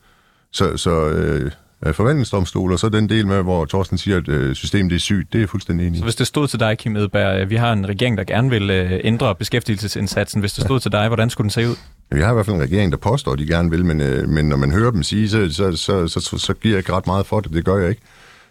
Så, 0.53 0.77
så 0.77 1.09
øh, 1.09 1.51
forvaltningsdomstol, 1.93 2.73
og 2.73 2.79
så 2.79 2.89
den 2.89 3.09
del 3.09 3.27
med, 3.27 3.43
hvor 3.43 3.65
Thorsten 3.65 3.99
siger, 3.99 4.17
at 4.17 4.29
øh, 4.29 4.55
systemet 4.55 4.93
er 4.93 4.99
sygt, 4.99 5.33
det 5.33 5.43
er 5.43 5.47
fuldstændig 5.47 5.87
enig 5.87 5.99
Så 5.99 6.05
hvis 6.05 6.17
det 6.17 6.27
stod 6.27 6.49
til 6.49 6.61
dig, 6.61 6.79
Kim 6.79 6.97
Edberg, 6.97 7.41
øh, 7.41 7.51
vi 7.51 7.57
har 7.57 7.73
en 7.73 7.89
regering, 7.89 8.19
der 8.19 8.25
gerne 8.25 8.51
vil 8.51 8.71
øh, 8.71 9.01
ændre 9.05 9.35
beskæftigelsesindsatsen. 9.35 10.41
Hvis 10.41 10.53
det 10.53 10.65
stod 10.65 10.81
til 10.81 10.93
dig, 10.93 11.09
hvordan 11.09 11.31
skulle 11.31 11.45
den 11.45 11.51
se 11.51 11.69
ud? 11.69 11.77
Vi 12.15 12.21
har 12.21 12.31
i 12.31 12.35
hvert 12.35 12.47
fald 12.47 12.57
en 12.57 12.63
regering, 12.63 12.93
der 12.93 12.99
påstår, 12.99 13.33
at 13.33 13.39
de 13.39 13.47
gerne 13.47 13.71
vil, 13.71 13.85
men, 13.85 14.01
øh, 14.01 14.29
men 14.29 14.49
når 14.49 14.57
man 14.57 14.73
hører 14.73 14.91
dem 14.91 15.03
sige, 15.03 15.29
så, 15.29 15.49
så, 15.51 15.77
så, 15.77 16.09
så, 16.09 16.21
så, 16.21 16.39
så 16.39 16.55
giver 16.55 16.75
jeg 16.75 16.79
ikke 16.79 16.93
ret 16.93 17.07
meget 17.07 17.27
for 17.27 17.41
det. 17.41 17.53
Det 17.53 17.65
gør 17.65 17.77
jeg 17.77 17.89
ikke. 17.89 18.03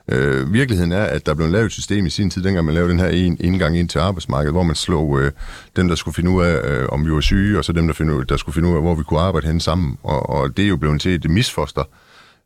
Øh, 0.08 0.54
virkeligheden 0.54 0.92
er, 0.92 1.04
at 1.04 1.26
der 1.26 1.34
blev 1.34 1.50
lavet 1.50 1.66
et 1.66 1.72
system 1.72 2.06
i 2.06 2.10
sin 2.10 2.30
tid, 2.30 2.44
dengang 2.44 2.66
man 2.66 2.76
lavede 2.76 2.92
den 2.92 3.00
her 3.00 3.08
en, 3.08 3.38
indgang 3.40 3.78
ind 3.78 3.90
til 3.90 4.00
arbejdsmarkedet, 4.00 4.54
hvor 4.54 4.64
man 4.64 4.76
slog 4.76 5.22
øh, 5.22 5.32
dem, 5.76 5.88
der 5.88 5.96
skulle 5.96 6.16
finde 6.16 6.32
ud 6.32 6.44
af, 6.44 6.70
øh, 6.70 6.88
om 6.90 7.06
vi 7.06 7.12
var 7.12 7.22
syge, 7.22 7.58
og 7.58 7.66
så 7.66 7.74
dem, 7.74 7.88
der, 7.88 7.94
finde 7.94 8.16
ud, 8.16 8.26
der 8.26 8.38
skulle 8.38 8.54
finde 8.54 8.70
ud 8.70 8.76
af, 8.76 8.82
hvor 8.82 8.96
vi 8.96 9.04
kunne 9.04 9.20
arbejde 9.20 9.48
hen 9.48 9.60
sammen. 9.60 9.98
Og, 10.04 10.30
og 10.30 10.58
det 10.58 10.66
er 10.66 10.70
jo 10.70 10.78
blevet 10.78 11.02
til 11.02 11.16
et 11.16 11.30
misfoster. 11.30 11.84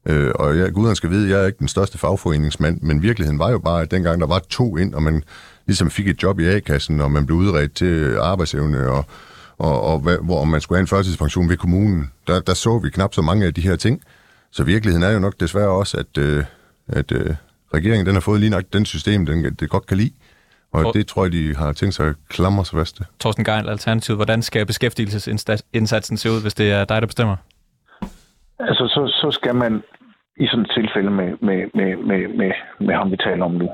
Øh, 0.06 0.32
og 0.36 0.58
jeg, 0.58 0.74
guderne 0.74 0.96
skal 0.96 1.10
vide, 1.10 1.30
jeg 1.30 1.42
er 1.42 1.46
ikke 1.46 1.60
den 1.60 1.68
største 1.68 1.98
fagforeningsmand, 1.98 2.82
men 2.82 3.02
virkeligheden 3.02 3.40
var 3.40 3.52
jo 3.52 3.60
bare, 3.60 3.82
at 3.82 3.92
dengang 3.92 4.22
der 4.22 4.28
var 4.28 4.42
to 4.50 4.78
ind, 4.78 4.94
og 4.94 5.04
man 5.04 5.24
ligesom 5.66 5.90
fik 5.90 6.08
et 6.08 6.24
job 6.24 6.40
i 6.40 6.46
A-kassen, 6.46 7.02
og 7.02 7.12
man 7.12 7.26
blev 7.26 7.38
udredt 7.38 7.74
til 7.74 8.18
arbejdsevne, 8.18 8.90
og 8.90 9.06
og, 9.58 9.82
og 9.82 10.00
hvor 10.00 10.44
man 10.44 10.62
skulle 10.62 10.78
have 10.78 10.82
en 10.82 10.88
førtidspension 10.88 11.50
ved 11.50 11.58
kommunen, 11.58 12.12
der, 12.28 12.40
der 12.42 12.54
så 12.54 12.80
vi 12.80 12.90
knap 12.90 13.14
så 13.14 13.22
mange 13.22 13.46
af 13.46 13.54
de 13.54 13.62
her 13.62 13.76
ting. 13.76 14.02
Så 14.52 14.64
virkeligheden 14.64 15.04
er 15.04 15.12
jo 15.12 15.20
nok 15.20 15.34
desværre 15.40 15.70
også, 15.70 15.98
at, 15.98 16.18
øh, 16.18 16.44
at 16.88 17.12
øh, 17.12 17.36
regeringen 17.74 18.06
den 18.06 18.14
har 18.14 18.22
fået 18.22 18.40
lige 18.40 18.50
nok 18.50 18.64
den 18.74 18.86
system, 18.86 19.26
den 19.26 19.56
det 19.60 19.70
godt 19.70 19.86
kan 19.88 19.98
lide. 19.98 20.14
Og 20.74 20.82
For... 20.82 20.92
det 20.92 21.08
tror 21.08 21.26
jeg, 21.26 21.32
de 21.32 21.56
har 21.56 21.72
tænkt 21.74 21.96
sig 21.96 22.08
at 22.08 22.16
klamre 22.30 22.66
sig 22.66 22.80
fast 22.80 22.96
til. 22.96 23.06
Torsten 23.20 23.46
Geil, 23.46 23.70
Alternativet, 23.70 24.18
hvordan 24.18 24.42
skal 24.42 24.66
beskæftigelsesindsatsen 24.66 26.18
se 26.18 26.32
ud, 26.32 26.42
hvis 26.42 26.54
det 26.54 26.72
er 26.72 26.86
dig, 26.86 27.02
der 27.02 27.08
bestemmer? 27.08 27.36
Altså, 28.60 28.88
så, 28.88 29.02
så 29.22 29.32
skal 29.32 29.56
man 29.56 29.84
i 30.38 30.48
sådan 30.48 30.66
et 30.66 30.72
tilfælde 30.78 31.12
med, 31.12 31.30
med, 31.48 31.60
med, 31.74 31.90
med, 32.10 32.22
med, 32.40 32.52
med 32.88 32.96
ham, 32.96 33.12
vi 33.12 33.18
taler 33.18 33.46
om 33.46 33.52
nu, 33.52 33.70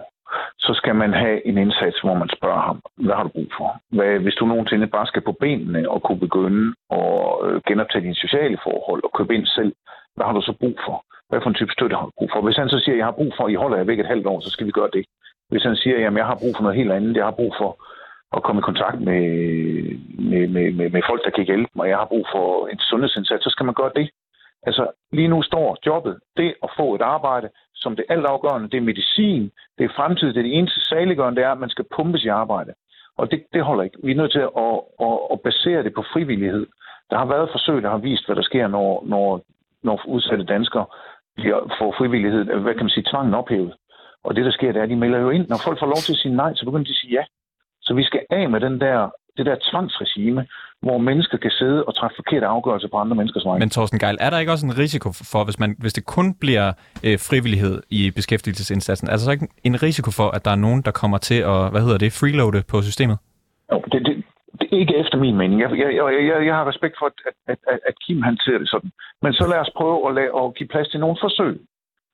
så 0.59 0.71
skal 0.73 0.95
man 0.95 1.13
have 1.13 1.47
en 1.47 1.57
indsats, 1.57 1.99
hvor 1.99 2.13
man 2.13 2.29
spørger 2.37 2.61
ham, 2.69 2.81
hvad 3.05 3.15
har 3.15 3.23
du 3.23 3.29
brug 3.29 3.51
for? 3.57 3.69
Hvad, 3.95 4.19
hvis 4.19 4.35
du 4.35 4.45
nogensinde 4.45 4.87
bare 4.87 5.07
skal 5.07 5.21
på 5.21 5.31
benene 5.31 5.89
og 5.89 6.03
kunne 6.03 6.19
begynde 6.19 6.73
at 6.91 7.25
øh, 7.45 7.61
genoptage 7.67 8.03
dine 8.03 8.23
sociale 8.25 8.57
forhold 8.63 9.01
og 9.03 9.11
købe 9.17 9.35
ind 9.35 9.45
selv, 9.45 9.73
hvad 10.15 10.25
har 10.25 10.33
du 10.33 10.41
så 10.41 10.53
brug 10.59 10.75
for? 10.85 11.05
Hvad 11.29 11.39
for 11.41 11.49
en 11.49 11.59
type 11.59 11.73
støtte 11.73 11.95
har 11.95 12.05
du 12.05 12.11
brug 12.17 12.29
for? 12.33 12.41
Hvis 12.41 12.57
han 12.57 12.69
så 12.69 12.79
siger, 12.79 12.95
jeg 12.95 13.05
har 13.05 13.19
brug 13.19 13.31
for, 13.37 13.43
at 13.45 13.51
I 13.51 13.61
holder 13.63 13.77
jer 13.77 13.83
væk 13.83 13.99
et 13.99 14.11
halvt 14.13 14.27
år, 14.27 14.39
så 14.39 14.49
skal 14.49 14.67
vi 14.67 14.71
gøre 14.71 14.89
det. 14.93 15.05
Hvis 15.49 15.63
han 15.63 15.75
siger, 15.75 15.99
jamen 15.99 16.17
jeg 16.17 16.25
har 16.25 16.37
brug 16.41 16.53
for 16.55 16.63
noget 16.63 16.77
helt 16.77 16.91
andet, 16.91 17.17
jeg 17.17 17.25
har 17.25 17.39
brug 17.39 17.53
for 17.61 17.71
at 18.35 18.43
komme 18.43 18.59
i 18.59 18.69
kontakt 18.69 18.99
med, 19.09 19.23
med, 20.29 20.47
med, 20.55 20.71
med, 20.77 20.89
med 20.89 21.01
folk, 21.09 21.21
der 21.25 21.31
kan 21.37 21.45
hjælpe 21.45 21.71
mig, 21.75 21.89
jeg 21.89 21.97
har 21.97 22.05
brug 22.13 22.25
for 22.33 22.67
en 22.67 22.79
sundhedsindsats, 22.79 23.43
så 23.43 23.49
skal 23.49 23.65
man 23.65 23.75
gøre 23.81 23.91
det. 23.95 24.09
Altså, 24.63 24.91
lige 25.11 25.27
nu 25.27 25.41
står 25.41 25.77
jobbet, 25.85 26.19
det 26.37 26.55
at 26.63 26.69
få 26.77 26.95
et 26.95 27.01
arbejde, 27.01 27.49
som 27.75 27.95
det 27.95 28.05
altafgørende, 28.09 28.69
det 28.69 28.77
er 28.77 28.81
medicin, 28.81 29.51
det 29.77 29.83
er 29.85 29.95
fremtid, 29.95 30.27
det 30.27 30.37
er 30.37 30.43
det 30.43 30.57
eneste 30.57 30.79
saliggørende, 30.85 31.41
det 31.41 31.45
er, 31.47 31.51
at 31.51 31.59
man 31.59 31.69
skal 31.69 31.85
pumpes 31.95 32.23
i 32.23 32.27
arbejde. 32.27 32.73
Og 33.17 33.31
det, 33.31 33.43
det 33.53 33.63
holder 33.63 33.83
ikke. 33.83 33.97
Vi 34.03 34.11
er 34.11 34.15
nødt 34.15 34.31
til 34.31 34.39
at, 34.39 34.49
at, 35.07 35.17
at, 35.31 35.41
basere 35.41 35.83
det 35.83 35.93
på 35.93 36.03
frivillighed. 36.13 36.67
Der 37.09 37.17
har 37.17 37.25
været 37.25 37.49
forsøg, 37.51 37.83
der 37.83 37.89
har 37.89 37.97
vist, 37.97 38.25
hvad 38.25 38.35
der 38.35 38.41
sker, 38.41 38.67
når, 38.67 39.03
når, 39.05 39.41
når 39.83 40.01
udsatte 40.07 40.43
danskere 40.43 40.85
bliver, 41.35 41.75
får 41.79 41.95
frivillighed, 41.97 42.43
hvad 42.45 42.73
kan 42.73 42.83
man 42.83 42.89
sige, 42.89 43.09
tvangen 43.11 43.33
ophævet. 43.33 43.73
Og 44.23 44.35
det, 44.35 44.45
der 44.45 44.51
sker, 44.51 44.71
det 44.71 44.79
er, 44.79 44.83
at 44.83 44.89
de 44.89 44.95
melder 44.95 45.19
jo 45.19 45.29
ind. 45.29 45.47
Når 45.47 45.57
folk 45.65 45.79
får 45.79 45.85
lov 45.85 46.01
til 46.05 46.13
at 46.13 46.17
sige 46.17 46.35
nej, 46.35 46.53
så 46.55 46.65
begynder 46.65 46.85
de 46.85 46.95
at 46.95 47.01
sige 47.01 47.13
ja. 47.13 47.23
Så 47.81 47.93
vi 47.93 48.03
skal 48.03 48.25
af 48.29 48.49
med 48.49 48.59
den 48.59 48.81
der, 48.81 49.09
det 49.37 49.45
der 49.45 49.55
tvangsregime, 49.71 50.47
hvor 50.81 50.97
mennesker 50.97 51.37
kan 51.37 51.51
sidde 51.51 51.83
og 51.87 51.95
træffe 51.95 52.15
forkerte 52.15 52.45
afgørelser 52.45 52.89
på 52.91 52.97
andre 52.97 53.15
menneskers 53.15 53.45
vegne. 53.45 53.59
Men 53.59 53.69
Thorsten 53.69 53.99
Geil, 53.99 54.17
er 54.19 54.29
der 54.29 54.39
ikke 54.39 54.51
også 54.51 54.65
en 54.65 54.77
risiko 54.77 55.09
for, 55.31 55.43
hvis, 55.43 55.59
man, 55.59 55.75
hvis 55.79 55.93
det 55.93 56.05
kun 56.05 56.27
bliver 56.43 56.67
øh, 57.05 57.17
frivillighed 57.29 57.75
i 57.89 58.11
beskæftigelsesindsatsen, 58.11 59.07
er 59.07 59.11
der 59.11 59.23
så 59.27 59.31
ikke 59.31 59.47
en 59.63 59.83
risiko 59.83 60.11
for, 60.11 60.27
at 60.35 60.45
der 60.45 60.51
er 60.51 60.61
nogen, 60.67 60.81
der 60.81 60.91
kommer 60.91 61.17
til 61.17 61.39
at, 61.53 61.71
hvad 61.71 61.81
hedder 61.85 61.97
det, 61.97 62.11
freeloade 62.19 62.63
på 62.71 62.81
systemet? 62.81 63.17
Jo, 63.71 63.77
det, 63.91 63.99
det, 64.07 64.23
det 64.59 64.67
er 64.71 64.79
ikke 64.83 64.97
efter 65.03 65.17
min 65.17 65.35
mening. 65.41 65.61
Jeg, 65.61 65.69
jeg, 65.81 65.89
jeg, 66.29 66.45
jeg 66.49 66.55
har 66.59 66.65
respekt 66.71 66.95
for, 66.99 67.05
at, 67.05 67.17
at, 67.51 67.59
at, 67.71 67.79
at 67.89 67.95
Kim 68.03 68.21
han 68.21 68.37
ser 68.45 68.57
det 68.57 68.69
sådan. 68.69 68.91
Men 69.21 69.33
så 69.33 69.45
lad 69.51 69.59
os 69.65 69.71
prøve 69.79 69.97
at, 70.07 70.15
lade, 70.15 70.31
at 70.39 70.55
give 70.57 70.71
plads 70.73 70.89
til 70.89 70.99
nogle 70.99 71.17
forsøg. 71.21 71.55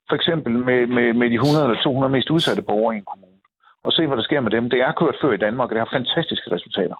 For 0.09 0.15
eksempel 0.15 0.53
med, 0.67 0.87
med, 0.95 1.13
med 1.13 1.27
de 1.29 1.35
100 1.35 1.65
eller 1.65 1.81
200 1.83 2.11
mest 2.15 2.29
udsatte 2.29 2.61
borgere 2.61 2.95
i 2.95 2.97
en 2.97 3.09
kommune. 3.11 3.41
Og 3.85 3.91
se, 3.93 4.07
hvad 4.07 4.17
der 4.17 4.23
sker 4.23 4.41
med 4.41 4.51
dem. 4.51 4.69
Det 4.69 4.79
er 4.79 4.91
kørt 4.99 5.17
før 5.21 5.31
i 5.33 5.43
Danmark, 5.45 5.69
og 5.69 5.75
det 5.75 5.83
har 5.83 5.97
fantastiske 5.99 6.51
resultater. 6.55 6.97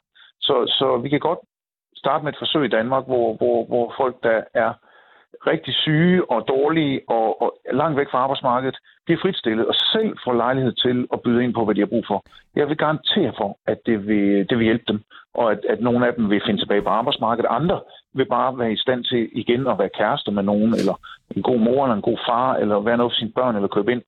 Så, 0.48 0.56
så 0.80 0.88
vi 1.04 1.10
kan 1.10 1.20
godt 1.20 1.40
starte 2.04 2.24
med 2.24 2.34
et 2.34 2.39
forsøg 2.39 2.66
i 2.66 2.75
Danmark, 2.77 3.06
hvor, 3.06 3.27
hvor, 3.39 3.66
hvor 3.66 3.94
folk, 3.98 4.16
der 4.24 4.42
er 4.54 4.72
rigtig 5.48 5.74
syge 5.74 6.32
og 6.32 6.48
dårlige 6.48 7.01
og, 7.08 7.42
og 7.42 7.50
langt 7.74 7.98
væk 7.98 8.10
fra 8.12 8.18
arbejdsmarkedet, 8.18 8.77
bliver 9.06 9.20
fritstillet 9.22 9.66
og 9.68 9.75
selv 9.75 10.18
får 10.24 10.34
lejlighed 10.34 10.74
til 10.74 11.08
at 11.13 11.22
byde 11.22 11.44
ind 11.44 11.54
på, 11.54 11.66
hvad 11.66 11.75
de 11.75 11.80
har 11.80 11.94
brug 11.94 12.06
for. 12.08 12.24
Jeg 12.56 12.68
vil 12.68 12.77
garantere 12.77 13.34
for, 13.38 13.58
at 13.68 13.77
det 13.86 14.08
vil, 14.08 14.50
det 14.50 14.58
vil 14.58 14.66
hjælpe 14.66 14.84
dem, 14.88 15.00
og 15.34 15.51
at, 15.51 15.60
at 15.70 15.80
nogle 15.82 16.08
af 16.08 16.13
dem 16.13 16.30
vil 16.30 16.42
finde 16.46 16.62
tilbage 16.62 16.82
på 16.82 16.89
arbejdsmarkedet. 16.89 17.50
Andre 17.50 17.82
vil 18.13 18.25
bare 18.25 18.58
være 18.60 18.72
i 18.72 18.77
stand 18.77 19.04
til 19.04 19.30
igen 19.32 19.68
at 19.68 19.80
være 19.80 19.96
kærester 19.98 20.32
med 20.32 20.44
nogen, 20.44 20.74
eller 20.82 20.96
en 21.36 21.42
god 21.42 21.60
mor 21.60 21.84
eller 21.84 21.96
en 21.96 22.10
god 22.10 22.18
far, 22.27 22.56
eller 22.56 22.80
være 22.80 22.98
noget 22.98 23.12
for 23.12 23.20
sine 23.20 23.32
børn, 23.36 23.56
eller 23.56 23.68
købe 23.68 23.92
ind. 23.92 24.01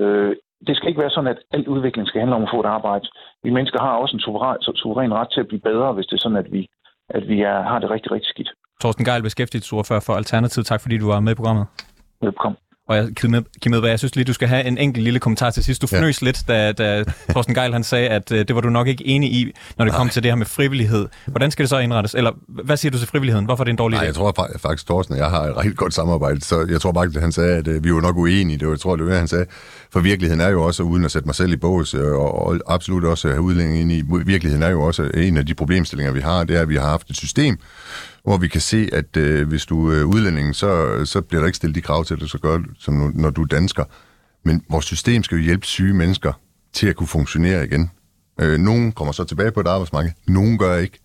Øh, 0.00 0.36
det 0.66 0.76
skal 0.76 0.88
ikke 0.88 1.00
være 1.00 1.10
sådan, 1.10 1.30
at 1.34 1.42
alt 1.52 1.68
udvikling 1.68 2.08
skal 2.08 2.20
handle 2.20 2.36
om 2.36 2.42
at 2.42 2.50
få 2.52 2.60
et 2.60 2.66
arbejde. 2.76 3.08
Vi 3.42 3.50
mennesker 3.50 3.80
har 3.80 3.92
også 3.92 4.16
en 4.16 4.20
suveræn, 4.20 4.56
suveræn 4.60 5.14
ret 5.14 5.30
til 5.30 5.40
at 5.40 5.48
blive 5.48 5.60
bedre, 5.60 5.92
hvis 5.92 6.06
det 6.06 6.16
er 6.16 6.24
sådan, 6.24 6.44
at 6.44 6.52
vi, 6.52 6.68
at 7.08 7.28
vi 7.28 7.40
er, 7.40 7.62
har 7.62 7.78
det 7.78 7.90
rigtig, 7.90 8.12
rigtig 8.12 8.28
skidt. 8.28 8.50
Thorsten 8.80 9.04
Geil, 9.04 9.22
beskæftigelsesordfører 9.22 10.00
for 10.00 10.12
Alternativ. 10.12 10.64
Tak 10.64 10.80
fordi 10.80 10.98
du 10.98 11.06
var 11.06 11.20
med 11.20 11.32
i 11.32 11.34
programmet. 11.34 11.66
Velkommen. 12.22 12.56
Og 12.88 12.96
jeg, 12.96 13.08
Kim 13.16 13.34
Edberg, 13.34 13.90
jeg 13.90 13.98
synes 13.98 14.16
lige, 14.16 14.24
du 14.24 14.32
skal 14.32 14.48
have 14.48 14.64
en 14.64 14.78
enkelt 14.78 15.04
lille 15.04 15.20
kommentar 15.20 15.50
til 15.50 15.64
sidst. 15.64 15.82
Du 15.82 15.86
fornøs 15.86 16.22
ja. 16.22 16.24
lidt, 16.24 16.38
da, 16.48 16.72
da 16.72 17.04
Thorsten 17.30 17.54
Geil 17.54 17.72
han 17.72 17.84
sagde, 17.84 18.08
at 18.08 18.32
uh, 18.32 18.38
det 18.38 18.54
var 18.54 18.60
du 18.60 18.70
nok 18.70 18.86
ikke 18.88 19.06
enig 19.06 19.32
i, 19.32 19.52
når 19.76 19.84
det 19.84 19.92
Nej. 19.92 19.98
kom 19.98 20.08
til 20.08 20.22
det 20.22 20.30
her 20.30 20.36
med 20.36 20.46
frivillighed. 20.46 21.08
Hvordan 21.26 21.50
skal 21.50 21.62
det 21.62 21.70
så 21.70 21.78
indrettes? 21.78 22.14
Eller 22.14 22.30
hvad 22.48 22.76
siger 22.76 22.92
du 22.92 22.98
til 22.98 23.08
frivilligheden? 23.08 23.44
Hvorfor 23.44 23.62
er 23.62 23.64
det 23.64 23.70
en 23.70 23.76
dårlig 23.76 23.96
Nej, 23.96 24.04
idé? 24.04 24.06
jeg 24.06 24.14
tror 24.14 24.52
faktisk, 24.58 24.86
Thorsten 24.86 25.12
og 25.12 25.18
jeg 25.18 25.30
har 25.30 25.42
et 25.42 25.56
rigtig 25.56 25.76
godt 25.76 25.94
samarbejde, 25.94 26.40
så 26.40 26.66
jeg 26.70 26.80
tror 26.80 26.92
bare, 26.92 27.04
at 27.04 27.20
han 27.20 27.32
sagde, 27.32 27.56
at 27.56 27.68
uh, 27.68 27.84
vi 27.84 27.94
var 27.94 28.00
nok 28.00 28.16
uenige. 28.16 28.58
Det 28.58 28.66
var, 28.66 28.72
jeg 28.72 28.80
tror, 28.80 28.96
det 28.96 29.06
var 29.06 29.14
han 29.14 29.28
sagde. 29.28 29.46
For 29.92 30.00
virkeligheden 30.00 30.40
er 30.40 30.48
jo 30.48 30.62
også, 30.62 30.82
uden 30.82 31.04
at 31.04 31.10
sætte 31.10 31.28
mig 31.28 31.34
selv 31.34 31.52
i 31.52 31.56
bås, 31.56 31.94
øh, 31.94 32.12
og, 32.12 32.46
og 32.46 32.58
absolut 32.66 33.04
også 33.04 33.28
have 33.28 33.40
udlænding 33.40 33.80
ind 33.80 33.92
i, 33.92 34.02
virkeligheden 34.26 34.62
er 34.62 34.70
jo 34.70 34.82
også 34.82 35.10
en 35.14 35.36
af 35.36 35.46
de 35.46 35.54
problemstillinger, 35.54 36.12
vi 36.12 36.20
har, 36.20 36.44
det 36.44 36.56
er, 36.56 36.62
at 36.62 36.68
vi 36.68 36.76
har 36.76 36.88
haft 36.88 37.10
et 37.10 37.16
system, 37.16 37.58
hvor 38.28 38.36
vi 38.36 38.48
kan 38.48 38.60
se, 38.60 38.88
at 38.92 39.16
øh, 39.16 39.48
hvis 39.48 39.66
du 39.66 39.90
er 39.90 40.02
udlænding, 40.02 40.54
så, 40.54 41.00
så 41.04 41.20
bliver 41.20 41.40
der 41.40 41.46
ikke 41.46 41.56
stillet 41.56 41.74
de 41.74 41.80
krav 41.80 42.04
til 42.04 42.20
dig, 42.20 42.28
så 42.28 42.38
gør 42.38 42.58
som 42.78 42.94
nu, 42.94 43.10
når 43.14 43.30
du 43.30 43.42
er 43.42 43.46
dansker. 43.46 43.84
Men 44.44 44.62
vores 44.70 44.84
system 44.84 45.22
skal 45.22 45.36
jo 45.36 45.44
hjælpe 45.44 45.66
syge 45.66 45.94
mennesker 45.94 46.32
til 46.72 46.86
at 46.86 46.96
kunne 46.96 47.06
funktionere 47.06 47.64
igen. 47.64 47.90
Øh, 48.40 48.58
nogen 48.58 48.92
kommer 48.92 49.12
så 49.12 49.24
tilbage 49.24 49.52
på 49.52 49.60
et 49.60 49.66
arbejdsmarked, 49.66 50.10
nogen 50.26 50.58
gør 50.58 50.76
ikke. 50.76 50.98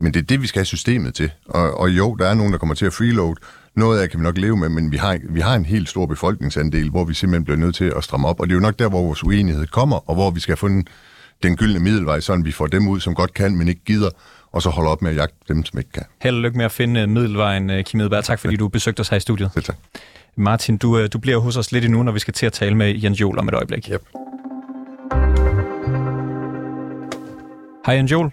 Men 0.00 0.14
det 0.14 0.20
er 0.20 0.24
det, 0.24 0.42
vi 0.42 0.46
skal 0.46 0.58
have 0.58 0.66
systemet 0.66 1.14
til. 1.14 1.30
Og, 1.46 1.80
og 1.80 1.90
jo, 1.90 2.14
der 2.14 2.26
er 2.26 2.34
nogen, 2.34 2.52
der 2.52 2.58
kommer 2.58 2.74
til 2.74 2.86
at 2.86 2.92
freeload. 2.92 3.34
Noget 3.76 4.00
af 4.00 4.10
kan 4.10 4.20
vi 4.20 4.24
nok 4.24 4.38
leve 4.38 4.56
med, 4.56 4.68
men 4.68 4.92
vi 4.92 4.96
har, 4.96 5.18
vi 5.30 5.40
har 5.40 5.54
en 5.54 5.64
helt 5.64 5.88
stor 5.88 6.06
befolkningsandel, 6.06 6.90
hvor 6.90 7.04
vi 7.04 7.14
simpelthen 7.14 7.44
bliver 7.44 7.58
nødt 7.58 7.74
til 7.74 7.92
at 7.96 8.04
stramme 8.04 8.28
op. 8.28 8.40
Og 8.40 8.46
det 8.46 8.52
er 8.52 8.56
jo 8.56 8.60
nok 8.60 8.78
der, 8.78 8.88
hvor 8.88 9.02
vores 9.02 9.24
uenighed 9.24 9.66
kommer, 9.66 10.10
og 10.10 10.14
hvor 10.14 10.30
vi 10.30 10.40
skal 10.40 10.52
have 10.52 10.56
fundet 10.56 10.88
den 11.42 11.56
gyldne 11.56 11.80
middelvej, 11.80 12.20
sådan 12.20 12.44
vi 12.44 12.52
får 12.52 12.66
dem 12.66 12.88
ud, 12.88 13.00
som 13.00 13.14
godt 13.14 13.34
kan, 13.34 13.56
men 13.56 13.68
ikke 13.68 13.84
gider, 13.84 14.08
og 14.52 14.62
så 14.62 14.70
holde 14.70 14.90
op 14.90 15.02
med 15.02 15.10
at 15.10 15.16
jagte 15.16 15.36
dem, 15.48 15.64
som 15.64 15.78
ikke 15.78 15.92
kan. 15.92 16.02
Held 16.22 16.36
og 16.36 16.42
lykke 16.42 16.56
med 16.56 16.64
at 16.64 16.72
finde 16.72 17.06
middelvejen, 17.06 17.70
øh, 17.70 17.84
Kim 17.84 18.00
Edberg. 18.00 18.24
Tak 18.24 18.38
fordi 18.38 18.56
du 18.56 18.68
besøgte 18.68 19.00
os 19.00 19.08
her 19.08 19.16
i 19.16 19.20
studiet. 19.20 19.50
Selv 19.54 19.64
tak. 19.64 19.76
Martin, 20.36 20.76
du, 20.76 20.98
øh, 20.98 21.08
du 21.12 21.18
bliver 21.18 21.38
hos 21.38 21.56
os 21.56 21.72
lidt 21.72 21.84
endnu, 21.84 22.02
når 22.02 22.12
vi 22.12 22.18
skal 22.18 22.34
til 22.34 22.46
at 22.46 22.52
tale 22.52 22.74
med 22.74 22.94
Jens 23.02 23.20
Jol 23.20 23.38
om 23.38 23.48
et 23.48 23.54
øjeblik. 23.54 23.90
Yep. 23.92 24.02
Hej 27.86 27.94
Jens 27.94 28.12
Jol. 28.12 28.30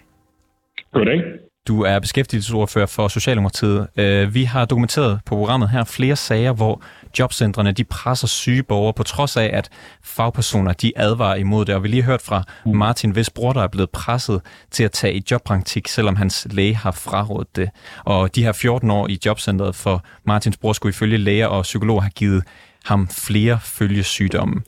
Goddag. 0.92 1.47
Du 1.68 1.82
er 1.82 1.98
beskæftigelsesordfører 1.98 2.86
for 2.86 3.08
Socialdemokratiet. 3.08 3.86
Øh, 3.96 4.34
vi 4.34 4.44
har 4.44 4.64
dokumenteret 4.64 5.20
på 5.26 5.34
programmet 5.36 5.70
her 5.70 5.84
flere 5.84 6.16
sager, 6.16 6.52
hvor 6.52 6.82
jobcentrene 7.18 7.72
de 7.72 7.84
presser 7.84 8.26
syge 8.26 8.62
borgere, 8.62 8.92
på 8.92 9.02
trods 9.02 9.36
af, 9.36 9.50
at 9.52 9.68
fagpersoner 10.02 10.72
de 10.72 10.92
advarer 10.96 11.34
imod 11.34 11.64
det. 11.64 11.74
Og 11.74 11.82
vi 11.82 11.88
lige 11.88 12.02
hørt 12.02 12.22
fra 12.22 12.42
Martin, 12.66 13.10
hvis 13.10 13.30
bror, 13.30 13.52
der 13.52 13.62
er 13.62 13.68
blevet 13.68 13.90
presset 13.90 14.40
til 14.70 14.84
at 14.84 14.92
tage 14.92 15.14
i 15.14 15.22
jobpraktik, 15.30 15.88
selvom 15.88 16.16
hans 16.16 16.46
læge 16.50 16.76
har 16.76 16.90
frarådet 16.90 17.56
det. 17.56 17.70
Og 18.04 18.34
de 18.34 18.42
her 18.42 18.52
14 18.52 18.90
år 18.90 19.08
i 19.08 19.18
jobcentret 19.26 19.74
for 19.74 20.04
Martins 20.24 20.56
bror 20.56 20.72
skulle 20.72 20.90
ifølge 20.90 21.18
læger 21.18 21.46
og 21.46 21.62
psykologer 21.62 22.00
have 22.00 22.10
givet 22.10 22.44
ham 22.84 23.08
flere 23.08 23.58
følgesygdomme. 23.62 24.62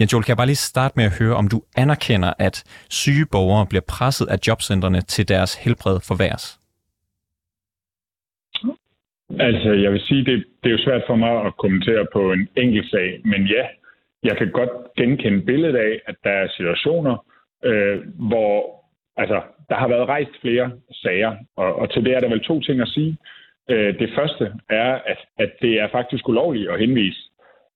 Jens 0.00 0.12
Joel, 0.12 0.24
kan 0.24 0.32
jeg 0.32 0.36
bare 0.42 0.52
lige 0.52 0.68
starte 0.72 0.94
med 0.96 1.04
at 1.04 1.16
høre, 1.20 1.36
om 1.36 1.48
du 1.48 1.58
anerkender, 1.76 2.32
at 2.38 2.56
syge 2.90 3.26
borgere 3.32 3.66
bliver 3.70 3.86
presset 3.94 4.26
af 4.34 4.38
jobcentrene 4.46 5.00
til 5.00 5.28
deres 5.28 5.52
helbred 5.64 5.98
forværres? 6.08 6.46
Altså, 9.48 9.70
jeg 9.84 9.92
vil 9.92 10.00
sige, 10.00 10.24
det, 10.24 10.44
det 10.62 10.68
er 10.68 10.76
jo 10.76 10.84
svært 10.84 11.02
for 11.06 11.16
mig 11.16 11.34
at 11.46 11.56
kommentere 11.56 12.06
på 12.12 12.32
en 12.32 12.48
enkelt 12.56 12.90
sag, 12.90 13.20
men 13.24 13.46
ja, 13.46 13.64
jeg 14.22 14.36
kan 14.36 14.50
godt 14.50 14.70
genkende 14.96 15.40
billedet 15.40 15.76
af, 15.76 16.00
at 16.06 16.16
der 16.24 16.30
er 16.30 16.48
situationer, 16.56 17.16
øh, 17.64 17.98
hvor 18.28 18.54
altså, 19.16 19.42
der 19.68 19.76
har 19.76 19.88
været 19.88 20.08
rejst 20.08 20.34
flere 20.40 20.70
sager, 20.92 21.36
og, 21.56 21.74
og 21.74 21.92
til 21.92 22.04
det 22.04 22.12
er 22.14 22.20
der 22.20 22.28
vel 22.28 22.44
to 22.44 22.60
ting 22.60 22.80
at 22.80 22.88
sige. 22.88 23.16
Øh, 23.70 23.98
det 23.98 24.10
første 24.16 24.52
er, 24.70 24.92
at, 25.12 25.20
at 25.38 25.50
det 25.62 25.80
er 25.80 25.88
faktisk 25.92 26.28
ulovligt 26.28 26.70
at 26.70 26.80
henvise 26.80 27.20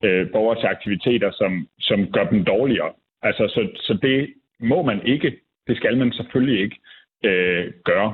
øh, 0.03 0.31
borgere 0.33 0.61
til 0.61 0.67
aktiviteter, 0.67 1.31
som, 1.33 1.69
som 1.81 2.13
gør 2.13 2.25
dem 2.25 2.45
dårligere. 2.45 2.93
Altså, 3.23 3.45
så, 3.55 3.69
så 3.87 3.99
det 4.03 4.35
må 4.61 4.83
man 4.83 5.07
ikke. 5.07 5.37
Det 5.67 5.77
skal 5.77 5.97
man 5.99 6.13
selvfølgelig 6.13 6.61
ikke 6.65 6.77
øh, 7.25 7.73
gøre. 7.85 8.13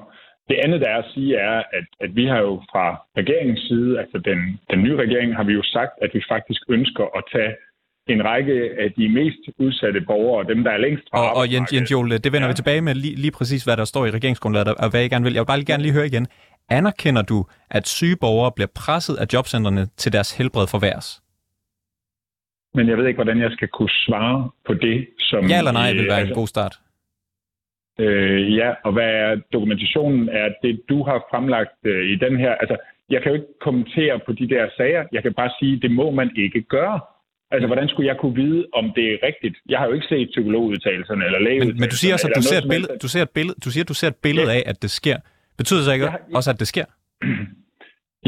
Det 0.48 0.56
andet, 0.64 0.80
der 0.80 0.88
er 0.88 0.98
at 0.98 1.10
sige, 1.14 1.36
er, 1.36 1.62
at, 1.78 1.86
at 2.00 2.16
vi 2.16 2.24
har 2.26 2.40
jo 2.40 2.62
fra 2.72 2.86
regeringens 3.16 3.60
side, 3.68 4.00
altså 4.00 4.18
den, 4.18 4.38
den 4.70 4.82
nye 4.82 4.96
regering, 4.96 5.36
har 5.36 5.44
vi 5.44 5.52
jo 5.52 5.62
sagt, 5.62 5.92
at 6.02 6.10
vi 6.14 6.22
faktisk 6.28 6.62
ønsker 6.68 7.04
at 7.18 7.24
tage 7.32 7.52
en 8.06 8.24
række 8.24 8.70
af 8.78 8.92
de 8.92 9.08
mest 9.08 9.42
udsatte 9.58 10.00
borgere, 10.00 10.48
dem 10.48 10.64
der 10.64 10.70
er 10.70 10.76
længst 10.76 11.04
fra 11.10 11.18
Og, 11.18 11.36
og 11.36 11.52
Jens, 11.52 11.72
Jens 11.72 11.92
Jol, 11.92 12.10
det 12.10 12.32
vender 12.32 12.46
ja. 12.48 12.48
vi 12.48 12.54
tilbage 12.54 12.80
med 12.80 12.94
lige, 12.94 13.16
lige 13.16 13.30
præcis, 13.38 13.64
hvad 13.64 13.76
der 13.76 13.84
står 13.84 14.06
i 14.06 14.10
regeringsgrundlaget, 14.10 14.68
og 14.68 14.90
hvad 14.90 15.00
jeg 15.00 15.10
gerne 15.10 15.24
vil. 15.24 15.32
Jeg 15.34 15.40
vil 15.40 15.46
bare 15.46 15.58
lige 15.58 15.72
gerne 15.72 15.82
lige 15.82 15.92
høre 15.92 16.06
igen. 16.06 16.26
Anerkender 16.68 17.22
du, 17.22 17.44
at 17.70 17.88
syge 17.88 18.16
borgere 18.20 18.52
bliver 18.56 18.68
presset 18.74 19.16
af 19.16 19.26
jobcentrene 19.32 19.86
til 19.96 20.12
deres 20.12 20.36
helbred 20.36 20.66
forværres? 20.66 21.20
Men 22.74 22.88
jeg 22.88 22.96
ved 22.98 23.06
ikke, 23.06 23.16
hvordan 23.22 23.40
jeg 23.40 23.52
skal 23.52 23.68
kunne 23.68 23.90
svare 24.06 24.50
på 24.66 24.74
det. 24.74 25.08
Som, 25.18 25.46
ja 25.46 25.58
eller 25.58 25.72
nej 25.72 25.92
vil 25.92 26.06
være 26.08 26.18
altså, 26.18 26.32
en 26.32 26.40
god 26.40 26.46
start. 26.46 26.74
Øh, 28.00 28.56
ja, 28.56 28.70
og 28.84 28.92
hvad 28.92 29.10
er 29.24 29.36
dokumentationen? 29.52 30.28
Er 30.28 30.48
det, 30.62 30.80
du 30.88 31.04
har 31.04 31.18
fremlagt 31.30 31.78
øh, 31.84 32.04
i 32.12 32.16
den 32.16 32.36
her? 32.36 32.52
Altså, 32.54 32.76
jeg 33.10 33.22
kan 33.22 33.28
jo 33.30 33.34
ikke 33.34 33.52
kommentere 33.60 34.20
på 34.26 34.32
de 34.32 34.48
der 34.48 34.68
sager. 34.76 35.04
Jeg 35.12 35.22
kan 35.22 35.34
bare 35.34 35.50
sige, 35.58 35.80
det 35.80 35.90
må 35.90 36.10
man 36.10 36.30
ikke 36.36 36.62
gøre. 36.62 37.00
Altså, 37.50 37.66
hvordan 37.66 37.88
skulle 37.88 38.08
jeg 38.08 38.16
kunne 38.20 38.34
vide, 38.34 38.66
om 38.72 38.84
det 38.96 39.06
er 39.14 39.18
rigtigt? 39.22 39.56
Jeg 39.68 39.78
har 39.78 39.86
jo 39.86 39.92
ikke 39.92 40.06
set 40.06 40.28
psykologudtalelserne 40.28 41.24
eller 41.24 41.38
lægeudtalelserne. 41.38 41.72
Men, 41.72 41.80
men 41.80 41.88
du 41.88 41.96
siger 41.96 42.14
også, 42.14 42.28
at 42.28 42.36
du 42.36 42.42
ser, 42.42 42.58
et 42.58 42.68
billede, 42.70 42.92
du, 43.02 43.08
ser 43.08 43.22
et 43.22 43.30
billede, 43.30 43.56
du 43.64 43.70
siger, 43.70 43.84
at 43.84 43.88
du 43.88 43.94
ser 43.94 44.08
et 44.08 44.20
billede 44.26 44.50
ja. 44.50 44.56
af, 44.56 44.62
at 44.66 44.82
det 44.82 44.90
sker. 44.90 45.16
Betyder 45.58 45.78
det 45.80 45.86
så 45.86 45.92
ikke 45.92 46.06
jeg, 46.06 46.18
også, 46.34 46.50
at 46.50 46.60
det 46.60 46.68
sker? 46.68 46.84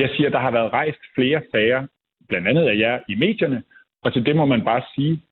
Jeg 0.03 0.11
siger, 0.17 0.27
at 0.27 0.33
der 0.33 0.39
har 0.39 0.51
været 0.51 0.73
rejst 0.73 1.03
flere 1.15 1.41
sager, 1.53 1.87
blandt 2.29 2.49
andet 2.49 2.65
af 2.69 2.77
jer 2.79 2.99
i 3.09 3.15
medierne, 3.15 3.63
og 4.03 4.13
til 4.13 4.27
det 4.27 4.37
må 4.37 4.45
man 4.45 4.65
bare 4.65 4.83
sige, 4.95 5.23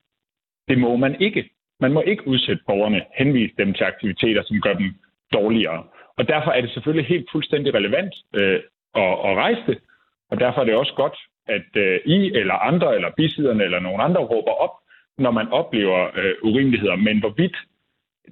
det 0.67 0.77
må 0.77 0.95
man 0.95 1.21
ikke. 1.21 1.49
Man 1.79 1.93
må 1.93 2.01
ikke 2.01 2.27
udsætte 2.27 2.63
borgerne, 2.67 3.01
henvise 3.17 3.53
dem 3.57 3.73
til 3.73 3.83
aktiviteter, 3.83 4.43
som 4.43 4.61
gør 4.61 4.73
dem 4.73 4.95
dårligere. 5.33 5.83
Og 6.17 6.27
derfor 6.27 6.51
er 6.51 6.61
det 6.61 6.71
selvfølgelig 6.71 7.07
helt 7.07 7.29
fuldstændig 7.31 7.73
relevant 7.73 8.13
øh, 8.33 8.59
at, 8.95 9.11
at 9.27 9.35
rejse 9.43 9.61
det. 9.67 9.77
Og 10.31 10.39
derfor 10.39 10.61
er 10.61 10.65
det 10.65 10.75
også 10.75 10.93
godt, 10.95 11.17
at 11.47 11.71
øh, 11.75 11.99
I 12.05 12.31
eller 12.39 12.53
andre, 12.53 12.95
eller 12.95 13.09
bisiderne 13.17 13.63
eller 13.63 13.79
nogen 13.79 14.01
andre 14.01 14.21
råber 14.21 14.51
op, 14.51 14.75
når 15.17 15.31
man 15.31 15.47
oplever 15.47 16.09
øh, 16.19 16.35
urimeligheder. 16.43 16.95
Men 16.95 17.19
hvorvidt 17.19 17.57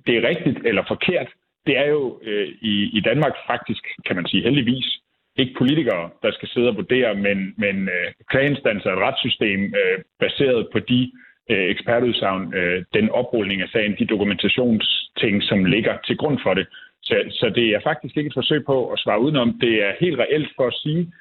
det 0.06 0.17
er 0.17 0.28
rigtigt 0.28 0.60
eller 0.65 0.84
forkert, 0.88 1.28
det 1.65 1.78
er 1.78 1.86
jo 1.86 2.19
øh, 2.23 2.47
i, 2.62 2.97
i 2.97 3.02
Danmark 3.02 3.36
faktisk, 3.47 3.84
kan 4.06 4.15
man 4.15 4.26
sige 4.26 4.43
heldigvis, 4.43 5.00
ikke 5.38 5.54
politikere, 5.58 6.10
der 6.23 6.32
skal 6.32 6.50
sidde 6.50 6.69
og 6.69 6.76
vurdere, 6.76 7.15
men, 7.15 7.38
men 7.58 7.76
øh, 7.95 8.08
klageinstanser 8.30 8.89
et 8.91 9.04
retssystem 9.08 9.60
øh, 9.82 9.97
baseret 10.19 10.67
på 10.73 10.80
de 10.80 11.12
øh, 11.52 11.65
ekspertudsagn, 11.73 12.54
øh, 12.54 12.86
den 12.93 13.10
oprulning 13.10 13.62
af 13.62 13.69
sagen, 13.69 13.95
de 14.00 14.06
dokumentationsting, 14.06 15.43
som 15.50 15.65
ligger 15.65 15.97
til 16.08 16.17
grund 16.17 16.39
for 16.45 16.54
det. 16.54 16.67
Så, 17.04 17.15
så 17.39 17.52
det 17.56 17.67
er 17.76 17.82
faktisk 17.84 18.17
ikke 18.17 18.28
et 18.28 18.39
forsøg 18.41 18.65
på 18.65 18.91
at 18.93 19.00
svare 19.00 19.21
udenom. 19.21 19.60
Det 19.60 19.73
er 19.86 19.91
helt 20.00 20.19
reelt 20.19 20.50
for 20.56 20.67
at 20.67 20.78
sige, 20.84 21.13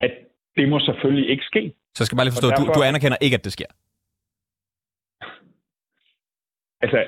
at 0.00 0.12
det 0.56 0.68
må 0.68 0.78
selvfølgelig 0.80 1.30
ikke 1.30 1.44
ske. 1.44 1.72
Så 1.94 1.98
jeg 2.02 2.06
skal 2.06 2.16
bare 2.16 2.26
lige 2.26 2.36
forstå, 2.38 2.50
derfor, 2.50 2.72
du, 2.72 2.80
du 2.80 2.82
anerkender 2.82 3.18
ikke, 3.20 3.34
at 3.34 3.44
det 3.44 3.52
sker? 3.52 3.70
Altså, 6.80 7.04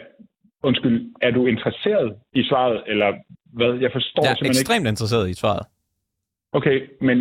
undskyld, 0.62 1.12
er 1.22 1.30
du 1.30 1.46
interesseret 1.46 2.16
i 2.34 2.42
svaret, 2.44 2.82
eller 2.86 3.08
hvad? 3.52 3.72
Jeg 3.84 3.90
forstår 3.92 4.22
jeg 4.22 4.30
er 4.30 4.34
simpelthen 4.34 4.62
ekstremt 4.62 4.84
ikke. 4.84 4.88
interesseret 4.88 5.30
i 5.30 5.34
svaret. 5.34 5.66
Okay, 6.52 6.78
men 7.00 7.18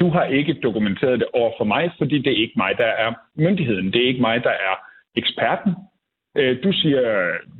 du 0.00 0.10
har 0.10 0.24
ikke 0.24 0.54
dokumenteret 0.62 1.20
det 1.20 1.28
over 1.34 1.52
for 1.58 1.64
mig, 1.64 1.84
fordi 1.98 2.16
det 2.18 2.30
er 2.32 2.42
ikke 2.44 2.56
mig, 2.56 2.72
der 2.78 2.90
er 3.04 3.10
myndigheden. 3.36 3.92
Det 3.92 4.02
er 4.02 4.08
ikke 4.08 4.20
mig, 4.20 4.44
der 4.44 4.54
er 4.68 4.74
eksperten. 5.16 5.72
Øh, 6.38 6.62
du 6.64 6.72
siger, 6.72 7.02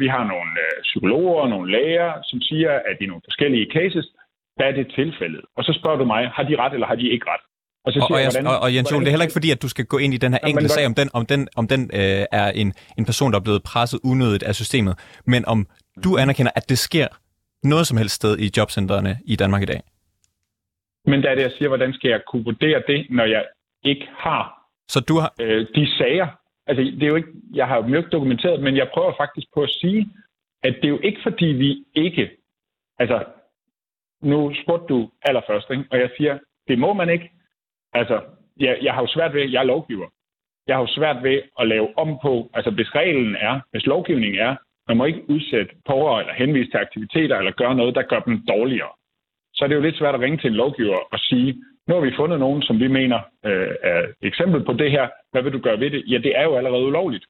vi 0.01 0.07
har 0.15 0.25
nogle 0.33 0.51
øh, 0.65 0.83
psykologer 0.83 1.41
og 1.43 1.49
nogle 1.49 1.73
læger, 1.73 2.13
som 2.31 2.41
siger, 2.41 2.73
at 2.91 2.97
i 3.01 3.07
nogle 3.07 3.23
forskellige 3.29 3.67
cases, 3.77 4.07
der 4.59 4.65
er 4.65 4.73
det 4.73 4.87
tilfældet. 4.95 5.43
Og 5.57 5.65
så 5.65 5.73
spørger 5.79 5.99
du 5.99 6.05
mig, 6.05 6.29
har 6.37 6.43
de 6.43 6.57
ret 6.57 6.73
eller 6.73 6.87
har 6.87 6.95
de 6.95 7.09
ikke 7.15 7.27
ret? 7.33 7.45
Og, 7.87 7.93
så 7.93 7.99
siger 8.01 8.17
og, 8.17 8.23
jeg, 8.23 8.31
hvordan, 8.33 8.47
og, 8.47 8.59
og 8.65 8.75
Jens 8.75 8.93
Jol, 8.93 9.01
det 9.01 9.07
er 9.07 9.11
heller 9.11 9.29
ikke 9.29 9.39
fordi, 9.39 9.51
at 9.51 9.63
du 9.63 9.69
skal 9.69 9.85
gå 9.85 9.99
ind 9.99 10.15
i 10.15 10.17
den 10.17 10.33
her 10.33 10.41
enkelte 10.47 10.69
sag, 10.69 10.87
om 10.87 10.95
den, 10.95 11.09
om 11.15 11.27
den, 11.27 11.49
om 11.57 11.69
den 11.69 11.91
øh, 11.95 12.25
er 12.41 12.51
en, 12.51 12.69
en 12.99 13.05
person, 13.05 13.33
der 13.33 13.39
er 13.39 13.43
blevet 13.43 13.63
presset 13.63 14.01
unødigt 14.05 14.43
af 14.43 14.55
systemet, 14.55 14.95
men 15.27 15.45
om 15.47 15.67
du 16.05 16.17
anerkender, 16.17 16.53
at 16.57 16.69
det 16.69 16.79
sker 16.79 17.09
noget 17.63 17.87
som 17.87 17.97
helst 17.99 18.15
sted 18.15 18.39
i 18.39 18.51
jobcentrene 18.57 19.17
i 19.27 19.37
Danmark 19.37 19.63
i 19.63 19.67
dag. 19.67 19.81
Men 21.11 21.23
der 21.23 21.31
er 21.31 21.35
det, 21.35 21.43
jeg 21.43 21.53
siger, 21.53 21.69
hvordan 21.69 21.93
skal 21.93 22.09
jeg 22.11 22.21
kunne 22.27 22.45
vurdere 22.45 22.83
det, 22.87 23.07
når 23.11 23.25
jeg 23.25 23.45
ikke 23.85 24.09
har, 24.17 24.59
så 24.89 25.01
du 25.01 25.15
har... 25.23 25.35
øh, 25.41 25.67
de 25.75 25.97
sager? 25.99 26.29
Altså, 26.67 26.83
det 26.83 27.03
er 27.03 27.07
jo 27.07 27.17
ikke, 27.17 27.33
jeg 27.55 27.67
har 27.69 27.77
jo 27.77 27.97
ikke 27.97 28.11
dokumenteret, 28.11 28.63
men 28.63 28.77
jeg 28.77 28.91
prøver 28.95 29.13
faktisk 29.17 29.47
på 29.55 29.63
at 29.63 29.71
sige, 29.71 30.09
at 30.63 30.75
det 30.75 30.85
er 30.85 30.89
jo 30.89 31.01
ikke 31.03 31.21
fordi, 31.23 31.47
vi 31.47 31.85
ikke... 31.95 32.31
Altså, 32.99 33.25
nu 34.23 34.55
spurgte 34.63 34.95
du 34.95 35.11
allerførst, 35.23 35.71
ikke? 35.71 35.85
og 35.91 35.99
jeg 35.99 36.11
siger, 36.17 36.39
det 36.69 36.79
må 36.79 36.93
man 36.93 37.09
ikke. 37.09 37.31
Altså, 37.93 38.21
jeg, 38.57 38.79
jeg 38.83 38.95
har 38.95 39.01
jo 39.01 39.07
svært 39.07 39.35
ved, 39.35 39.51
jeg 39.51 39.61
er 39.61 39.73
lovgiver. 39.75 40.09
Jeg 40.67 40.77
har 40.77 40.81
jo 40.81 40.95
svært 40.97 41.23
ved 41.23 41.43
at 41.61 41.69
lave 41.69 41.99
om 41.99 42.19
på, 42.23 42.51
altså 42.55 42.71
hvis 42.71 42.95
reglen 42.95 43.37
er, 43.37 43.61
hvis 43.71 43.87
lovgivningen 43.87 44.41
er, 44.41 44.57
man 44.89 44.97
må 44.97 45.05
ikke 45.05 45.31
udsætte 45.31 45.73
borgere 45.87 46.21
eller 46.21 46.35
henvise 46.35 46.71
til 46.71 46.79
aktiviteter 46.79 47.37
eller 47.37 47.53
gøre 47.53 47.75
noget, 47.75 47.95
der 47.95 48.03
gør 48.03 48.21
dem 48.21 48.47
dårligere 48.49 48.93
så 49.59 49.65
er 49.65 49.69
det 49.69 49.77
jo 49.77 49.87
lidt 49.87 49.99
svært 49.99 50.15
at 50.15 50.21
ringe 50.21 50.39
til 50.39 50.51
en 50.51 50.61
lovgiver 50.63 50.99
og 51.13 51.19
sige, 51.19 51.55
nu 51.89 51.95
har 51.95 52.01
vi 52.01 52.19
fundet 52.21 52.39
nogen, 52.39 52.63
som 52.63 52.81
vi 52.81 52.89
mener 52.89 53.19
øh, 53.47 53.75
er 53.83 54.01
eksempel 54.23 54.65
på 54.65 54.73
det 54.73 54.91
her. 54.91 55.09
Hvad 55.33 55.43
vil 55.43 55.53
du 55.53 55.59
gøre 55.59 55.81
ved 55.81 55.91
det? 55.91 56.03
Ja, 56.07 56.19
det 56.19 56.33
er 56.37 56.43
jo 56.43 56.57
allerede 56.57 56.87
ulovligt. 56.87 57.25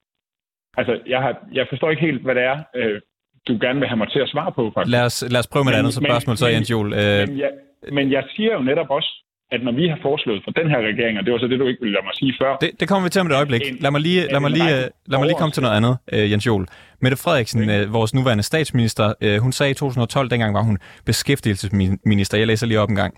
Altså, 0.77 1.01
jeg, 1.07 1.21
har, 1.23 1.33
jeg 1.53 1.67
forstår 1.69 1.91
ikke 1.91 2.07
helt, 2.09 2.23
hvad 2.23 2.35
det 2.35 2.43
er, 2.43 2.59
øh, 2.75 3.01
du 3.49 3.59
gerne 3.61 3.79
vil 3.81 3.89
have 3.89 3.97
mig 4.03 4.11
til 4.11 4.21
at 4.21 4.29
svare 4.29 4.53
på, 4.53 4.71
faktisk. 4.75 4.93
Lad 4.97 5.05
os, 5.05 5.25
lad 5.31 5.41
os 5.41 5.51
prøve 5.53 5.65
med 5.65 5.73
et 5.73 5.79
andet 5.79 5.95
spørgsmål, 5.95 6.37
så 6.37 6.47
Jens 6.47 6.71
Jol. 6.71 6.93
Øh... 6.93 7.29
Men, 7.29 7.39
jeg, 7.39 7.51
men 7.93 8.13
jeg 8.13 8.25
siger 8.37 8.53
jo 8.53 8.63
netop 8.71 8.91
også, 8.91 9.11
at 9.51 9.61
når 9.65 9.73
vi 9.73 9.89
har 9.89 9.99
foreslået 10.03 10.41
for 10.45 10.51
den 10.51 10.71
her 10.71 10.79
regering, 10.79 11.19
og 11.19 11.25
det 11.25 11.33
var 11.33 11.39
så 11.39 11.47
det, 11.47 11.59
du 11.59 11.67
ikke 11.67 11.81
ville 11.81 11.95
lade 11.97 12.05
mig 12.05 12.15
sige 12.15 12.35
før. 12.41 12.57
Det, 12.57 12.71
det 12.81 12.89
kommer 12.89 13.07
vi 13.07 13.11
til 13.11 13.21
om 13.21 13.27
et 13.27 13.33
øjeblik. 13.33 13.63
Lad 13.81 13.91
mig 13.91 14.01
lige, 14.01 14.27
lad 14.33 14.41
mig 14.41 14.51
lige, 14.51 14.75
lad 15.07 15.19
mig 15.19 15.27
lige 15.27 15.39
komme 15.39 15.53
til 15.53 15.63
noget 15.63 15.77
andet, 15.77 15.97
uh, 16.13 16.31
Jens 16.31 16.47
Jol. 16.47 16.67
Mette 17.03 17.17
Frederiksen, 17.17 17.71
uh, 17.71 17.93
vores 17.93 18.15
nuværende 18.15 18.43
statsminister, 18.43 19.13
uh, 19.25 19.37
hun 19.37 19.53
sagde 19.53 19.71
i 19.71 19.75
2012, 19.75 20.31
dengang 20.31 20.55
var 20.55 20.63
hun 20.63 20.79
beskæftigelsesminister, 21.05 22.39
jeg 22.39 22.47
læser 22.47 22.67
lige 22.67 22.81
op 22.81 22.89
en 22.89 22.97
gang. 22.97 23.15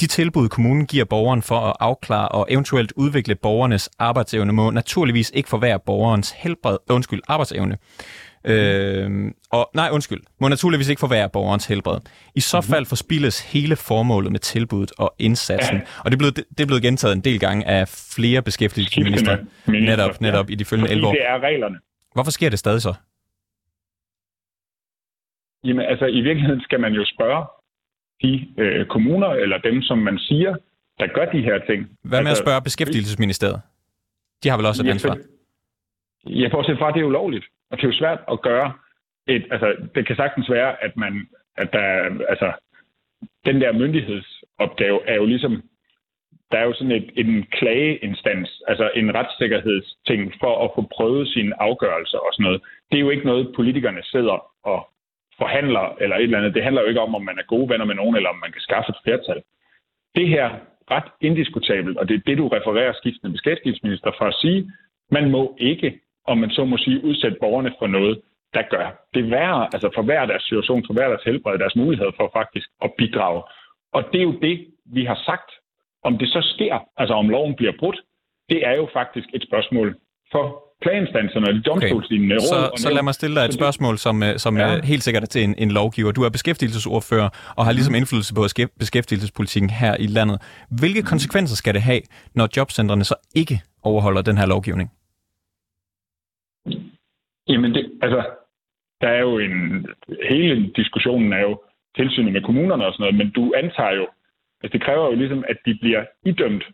De 0.00 0.06
tilbud, 0.06 0.48
kommunen 0.48 0.86
giver 0.86 1.04
borgeren 1.04 1.42
for 1.42 1.56
at 1.56 1.76
afklare 1.80 2.28
og 2.28 2.46
eventuelt 2.50 2.92
udvikle 2.96 3.34
borgernes 3.34 3.90
arbejdsevne, 3.98 4.52
må 4.52 4.70
naturligvis 4.70 5.30
ikke 5.34 5.48
forværre 5.48 5.78
borgerens 5.86 6.30
helbred, 6.30 6.76
undskyld, 6.90 7.20
arbejdsevne. 7.28 7.76
Øh, 8.44 9.32
og 9.52 9.70
nej, 9.74 9.88
undskyld, 9.92 10.20
må 10.40 10.48
naturligvis 10.48 10.88
ikke 10.88 11.00
forværre 11.00 11.28
borgerens 11.28 11.66
helbred. 11.66 11.98
I 12.34 12.40
så 12.40 12.56
mm-hmm. 12.56 12.72
fald 12.72 12.86
forspilles 12.86 13.52
hele 13.52 13.76
formålet 13.76 14.32
med 14.32 14.40
tilbuddet 14.40 14.92
og 14.98 15.14
indsatsen. 15.18 15.76
Ja. 15.76 15.82
Og 16.04 16.10
det 16.10 16.14
er, 16.14 16.18
blevet, 16.18 16.36
det 16.36 16.60
er 16.60 16.66
blevet 16.66 16.82
gentaget 16.82 17.16
en 17.16 17.24
del 17.24 17.40
gange 17.40 17.68
af 17.68 17.88
flere 18.16 18.42
beskæftigelsesminister, 18.42 19.36
netop, 19.66 20.20
netop 20.20 20.48
ja. 20.48 20.52
i 20.52 20.54
de 20.54 20.64
følgende 20.64 20.90
11 20.90 21.06
år. 21.06 21.12
det 21.12 21.26
er 21.28 21.38
reglerne. 21.38 21.78
Hvorfor 22.14 22.30
sker 22.30 22.50
det 22.50 22.58
stadig 22.58 22.82
så? 22.82 22.94
Jamen, 25.64 25.84
altså 25.84 26.06
i 26.06 26.20
virkeligheden 26.20 26.60
skal 26.60 26.80
man 26.80 26.92
jo 26.92 27.04
spørge 27.14 27.46
de 28.22 28.32
øh, 28.58 28.86
kommuner, 28.86 29.28
eller 29.28 29.58
dem, 29.58 29.82
som 29.82 29.98
man 29.98 30.18
siger, 30.18 30.56
der 30.98 31.06
gør 31.14 31.24
de 31.24 31.42
her 31.42 31.58
ting. 31.66 31.80
Hvad 32.02 32.20
med 32.22 32.30
altså, 32.30 32.42
at 32.42 32.46
spørge 32.46 32.62
beskæftigelsesministeriet? 32.62 33.60
De 34.42 34.48
har 34.48 34.56
vel 34.56 34.66
også 34.66 34.82
et 34.82 34.90
ansvar? 34.90 35.16
Ja, 36.26 36.48
bortset 36.48 36.78
fra, 36.78 36.88
at 36.88 36.94
det 36.94 37.00
er 37.00 37.04
ulovligt. 37.04 37.44
Og 37.72 37.78
det 37.78 37.84
er 37.84 37.88
jo 37.88 37.98
svært 37.98 38.20
at 38.32 38.42
gøre 38.42 38.72
et, 39.28 39.44
altså 39.50 39.76
det 39.94 40.06
kan 40.06 40.16
sagtens 40.16 40.50
være, 40.50 40.84
at 40.84 40.96
man, 40.96 41.28
at 41.56 41.72
der, 41.72 41.86
altså 42.28 42.52
den 43.44 43.60
der 43.60 43.72
myndighedsopgave 43.72 45.00
er 45.06 45.14
jo 45.14 45.24
ligesom, 45.24 45.62
der 46.50 46.58
er 46.58 46.64
jo 46.64 46.74
sådan 46.74 46.92
et, 46.92 47.10
en 47.16 47.46
klageinstans, 47.52 48.62
altså 48.68 48.90
en 48.96 49.14
retssikkerhedsting 49.14 50.34
for 50.40 50.64
at 50.64 50.70
få 50.74 50.82
prøvet 50.96 51.28
sine 51.28 51.62
afgørelser 51.62 52.18
og 52.18 52.30
sådan 52.32 52.44
noget. 52.44 52.60
Det 52.90 52.96
er 52.96 53.00
jo 53.00 53.10
ikke 53.10 53.26
noget, 53.26 53.52
politikerne 53.56 54.02
sidder 54.02 54.36
og 54.62 54.88
forhandler 55.38 55.96
eller 56.00 56.16
et 56.16 56.22
eller 56.22 56.38
andet. 56.38 56.54
Det 56.54 56.62
handler 56.62 56.82
jo 56.82 56.88
ikke 56.88 57.00
om, 57.00 57.14
om 57.14 57.24
man 57.24 57.38
er 57.38 57.52
gode 57.54 57.68
venner 57.68 57.84
med 57.84 57.94
nogen, 57.94 58.16
eller 58.16 58.30
om 58.30 58.40
man 58.44 58.52
kan 58.52 58.60
skaffe 58.60 58.90
et 58.90 59.02
flertal. 59.04 59.42
Det 60.14 60.28
her 60.28 60.48
ret 60.90 61.08
indiskutabelt, 61.20 61.98
og 61.98 62.08
det 62.08 62.14
er 62.14 62.22
det, 62.26 62.38
du 62.38 62.48
refererer 62.48 62.92
skiftende 62.92 63.32
beskæftigelsesminister 63.32 64.10
for 64.18 64.24
at 64.24 64.34
sige, 64.34 64.72
man 65.10 65.30
må 65.30 65.56
ikke 65.58 66.00
om 66.26 66.38
man 66.38 66.50
så 66.50 66.64
må 66.64 66.76
sige, 66.76 67.04
udsætte 67.04 67.36
borgerne 67.40 67.72
for 67.78 67.86
noget, 67.86 68.20
der 68.54 68.62
gør 68.70 68.86
det 69.14 69.30
værre, 69.30 69.64
altså 69.74 69.90
for 69.94 70.02
hver 70.02 70.26
deres 70.26 70.42
situation, 70.42 70.84
for 70.86 70.94
hver 70.94 71.08
deres 71.08 71.22
helbred, 71.24 71.58
deres 71.58 71.76
mulighed 71.76 72.10
for 72.16 72.30
faktisk 72.32 72.68
at 72.84 72.90
bidrage. 72.98 73.42
Og 73.92 74.02
det 74.12 74.18
er 74.18 74.22
jo 74.30 74.38
det, 74.46 74.66
vi 74.86 75.04
har 75.04 75.18
sagt. 75.26 75.50
Om 76.04 76.18
det 76.18 76.28
så 76.28 76.40
sker, 76.54 76.78
altså 76.96 77.14
om 77.14 77.28
loven 77.28 77.54
bliver 77.54 77.72
brudt, 77.78 77.98
det 78.48 78.66
er 78.66 78.74
jo 78.74 78.88
faktisk 78.92 79.28
et 79.34 79.42
spørgsmål 79.48 79.96
for 80.32 80.44
klageinstanserne 80.82 81.46
og 81.48 81.54
de 81.54 81.62
domstolslignende 81.62 82.36
okay. 82.36 82.56
råd. 82.56 82.76
Så, 82.76 82.82
så 82.82 82.94
lad 82.94 83.02
mig 83.02 83.14
stille 83.14 83.36
dig 83.36 83.44
et 83.44 83.54
spørgsmål, 83.54 83.98
som, 83.98 84.22
øh, 84.22 84.38
som 84.38 84.58
ja. 84.58 84.80
helt 84.84 85.02
sikkert 85.02 85.22
er 85.22 85.26
til 85.26 85.44
en, 85.44 85.54
en 85.58 85.70
lovgiver. 85.70 86.12
Du 86.12 86.22
er 86.22 86.28
beskæftigelsesordfører 86.28 87.28
og 87.56 87.64
har 87.64 87.72
ligesom 87.72 87.94
indflydelse 87.94 88.34
på 88.34 88.42
beskæftigelsespolitikken 88.78 89.70
her 89.70 89.96
i 89.96 90.06
landet. 90.06 90.42
Hvilke 90.70 91.02
konsekvenser 91.02 91.56
skal 91.56 91.74
det 91.74 91.82
have, 91.82 92.00
når 92.34 92.48
jobcentrene 92.56 93.04
så 93.04 93.14
ikke 93.34 93.60
overholder 93.82 94.22
den 94.22 94.38
her 94.38 94.46
lovgivning? 94.46 94.90
Jamen, 97.48 97.74
det, 97.74 97.98
altså, 98.02 98.30
der 99.00 99.08
er 99.08 99.20
jo 99.20 99.38
en... 99.38 99.86
Hele 100.30 100.72
diskussionen 100.76 101.32
er 101.32 101.40
jo 101.40 101.62
tilsynet 101.96 102.32
med 102.32 102.42
kommunerne 102.42 102.86
og 102.86 102.92
sådan 102.92 103.02
noget, 103.02 103.18
men 103.18 103.30
du 103.30 103.52
antager 103.56 103.92
jo, 103.92 104.06
altså 104.62 104.72
det 104.72 104.82
kræver 104.82 105.06
jo 105.06 105.14
ligesom, 105.14 105.44
at 105.48 105.56
de 105.66 105.78
bliver 105.80 106.04
idømt, 106.26 106.64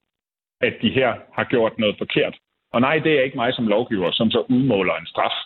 at 0.60 0.74
de 0.82 0.90
her 0.90 1.14
har 1.32 1.44
gjort 1.44 1.78
noget 1.78 1.94
forkert. 1.98 2.36
Og 2.72 2.80
nej, 2.80 2.98
det 2.98 3.12
er 3.18 3.22
ikke 3.22 3.36
mig 3.36 3.54
som 3.54 3.68
lovgiver, 3.68 4.10
som 4.10 4.30
så 4.30 4.40
udmåler 4.48 4.94
en 4.94 5.06
straf. 5.06 5.36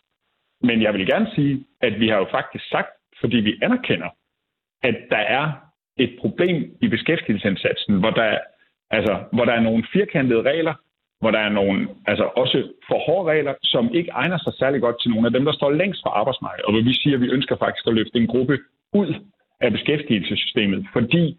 Men 0.63 0.83
jeg 0.83 0.95
vil 0.95 1.07
gerne 1.07 1.31
sige, 1.35 1.65
at 1.81 2.01
vi 2.01 2.09
har 2.09 2.19
jo 2.19 2.27
faktisk 2.31 2.69
sagt, 2.69 2.91
fordi 3.21 3.37
vi 3.37 3.59
anerkender, 3.63 4.09
at 4.83 4.97
der 5.11 5.17
er 5.39 5.53
et 5.97 6.17
problem 6.21 6.77
i 6.81 6.89
beskæftigelsesindsatsen, 6.89 7.99
hvor 8.01 8.11
der, 8.11 8.39
altså, 8.91 9.25
hvor 9.33 9.45
der 9.45 9.53
er 9.53 9.61
nogle 9.61 9.87
firkantede 9.93 10.43
regler, 10.43 10.75
hvor 11.23 11.31
der 11.31 11.43
er 11.49 11.53
nogle, 11.61 11.89
altså 12.07 12.25
også 12.43 12.59
for 12.89 12.99
hårde 13.07 13.31
regler, 13.33 13.55
som 13.63 13.95
ikke 13.95 14.11
egner 14.11 14.39
sig 14.39 14.53
særlig 14.55 14.81
godt 14.81 14.97
til 15.01 15.11
nogle 15.11 15.27
af 15.27 15.33
dem, 15.33 15.45
der 15.45 15.53
står 15.53 15.71
længst 15.71 16.03
fra 16.03 16.11
arbejdsmarkedet. 16.21 16.67
Og 16.67 16.73
hvor 16.73 16.83
vi 16.91 16.95
siger, 16.95 17.17
at 17.17 17.23
vi 17.25 17.35
ønsker 17.37 17.57
faktisk 17.57 17.87
at 17.87 17.95
løfte 17.95 18.19
en 18.19 18.27
gruppe 18.27 18.59
ud 18.93 19.11
af 19.61 19.73
beskæftigelsessystemet, 19.73 20.87
fordi 20.93 21.39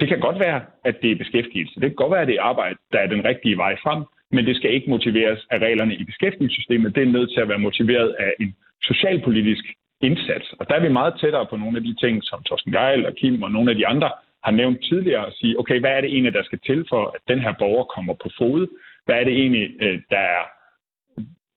det 0.00 0.08
kan 0.08 0.20
godt 0.20 0.38
være, 0.40 0.60
at 0.84 0.96
det 1.02 1.10
er 1.10 1.22
beskæftigelse. 1.22 1.80
Det 1.80 1.88
kan 1.88 2.02
godt 2.02 2.12
være, 2.12 2.22
at 2.22 2.28
det 2.28 2.36
er 2.36 2.48
arbejde, 2.52 2.76
der 2.92 2.98
er 2.98 3.06
den 3.06 3.24
rigtige 3.24 3.56
vej 3.56 3.76
frem, 3.84 4.00
men 4.30 4.46
det 4.46 4.56
skal 4.56 4.74
ikke 4.74 4.90
motiveres 4.90 5.40
af 5.50 5.58
reglerne 5.58 5.94
i 5.94 6.04
beskæftigelsessystemet. 6.04 6.94
Det 6.94 7.02
er 7.02 7.16
nødt 7.16 7.30
til 7.32 7.40
at 7.40 7.48
være 7.48 7.66
motiveret 7.68 8.10
af 8.18 8.32
en 8.40 8.54
socialpolitisk 8.82 9.64
indsats. 10.00 10.46
Og 10.58 10.68
der 10.68 10.74
er 10.74 10.82
vi 10.86 10.88
meget 10.88 11.14
tættere 11.20 11.46
på 11.50 11.56
nogle 11.56 11.76
af 11.76 11.84
de 11.84 11.94
ting, 11.94 12.24
som 12.24 12.42
Torsten 12.42 12.72
Geil 12.72 13.06
og 13.06 13.14
Kim 13.14 13.42
og 13.42 13.50
nogle 13.50 13.70
af 13.70 13.76
de 13.76 13.86
andre 13.86 14.10
har 14.44 14.50
nævnt 14.50 14.84
tidligere, 14.84 15.26
at 15.26 15.34
sige, 15.40 15.58
okay, 15.60 15.80
hvad 15.80 15.90
er 15.90 16.00
det 16.00 16.10
egentlig, 16.10 16.34
der 16.34 16.42
skal 16.42 16.60
til 16.66 16.86
for, 16.88 17.02
at 17.14 17.20
den 17.28 17.40
her 17.40 17.52
borger 17.58 17.84
kommer 17.84 18.14
på 18.22 18.28
fod? 18.38 18.66
Hvad 19.04 19.16
er 19.20 19.24
det 19.24 19.32
egentlig, 19.32 19.76
øh, 19.80 20.00
der 20.10 20.18
er 20.18 20.42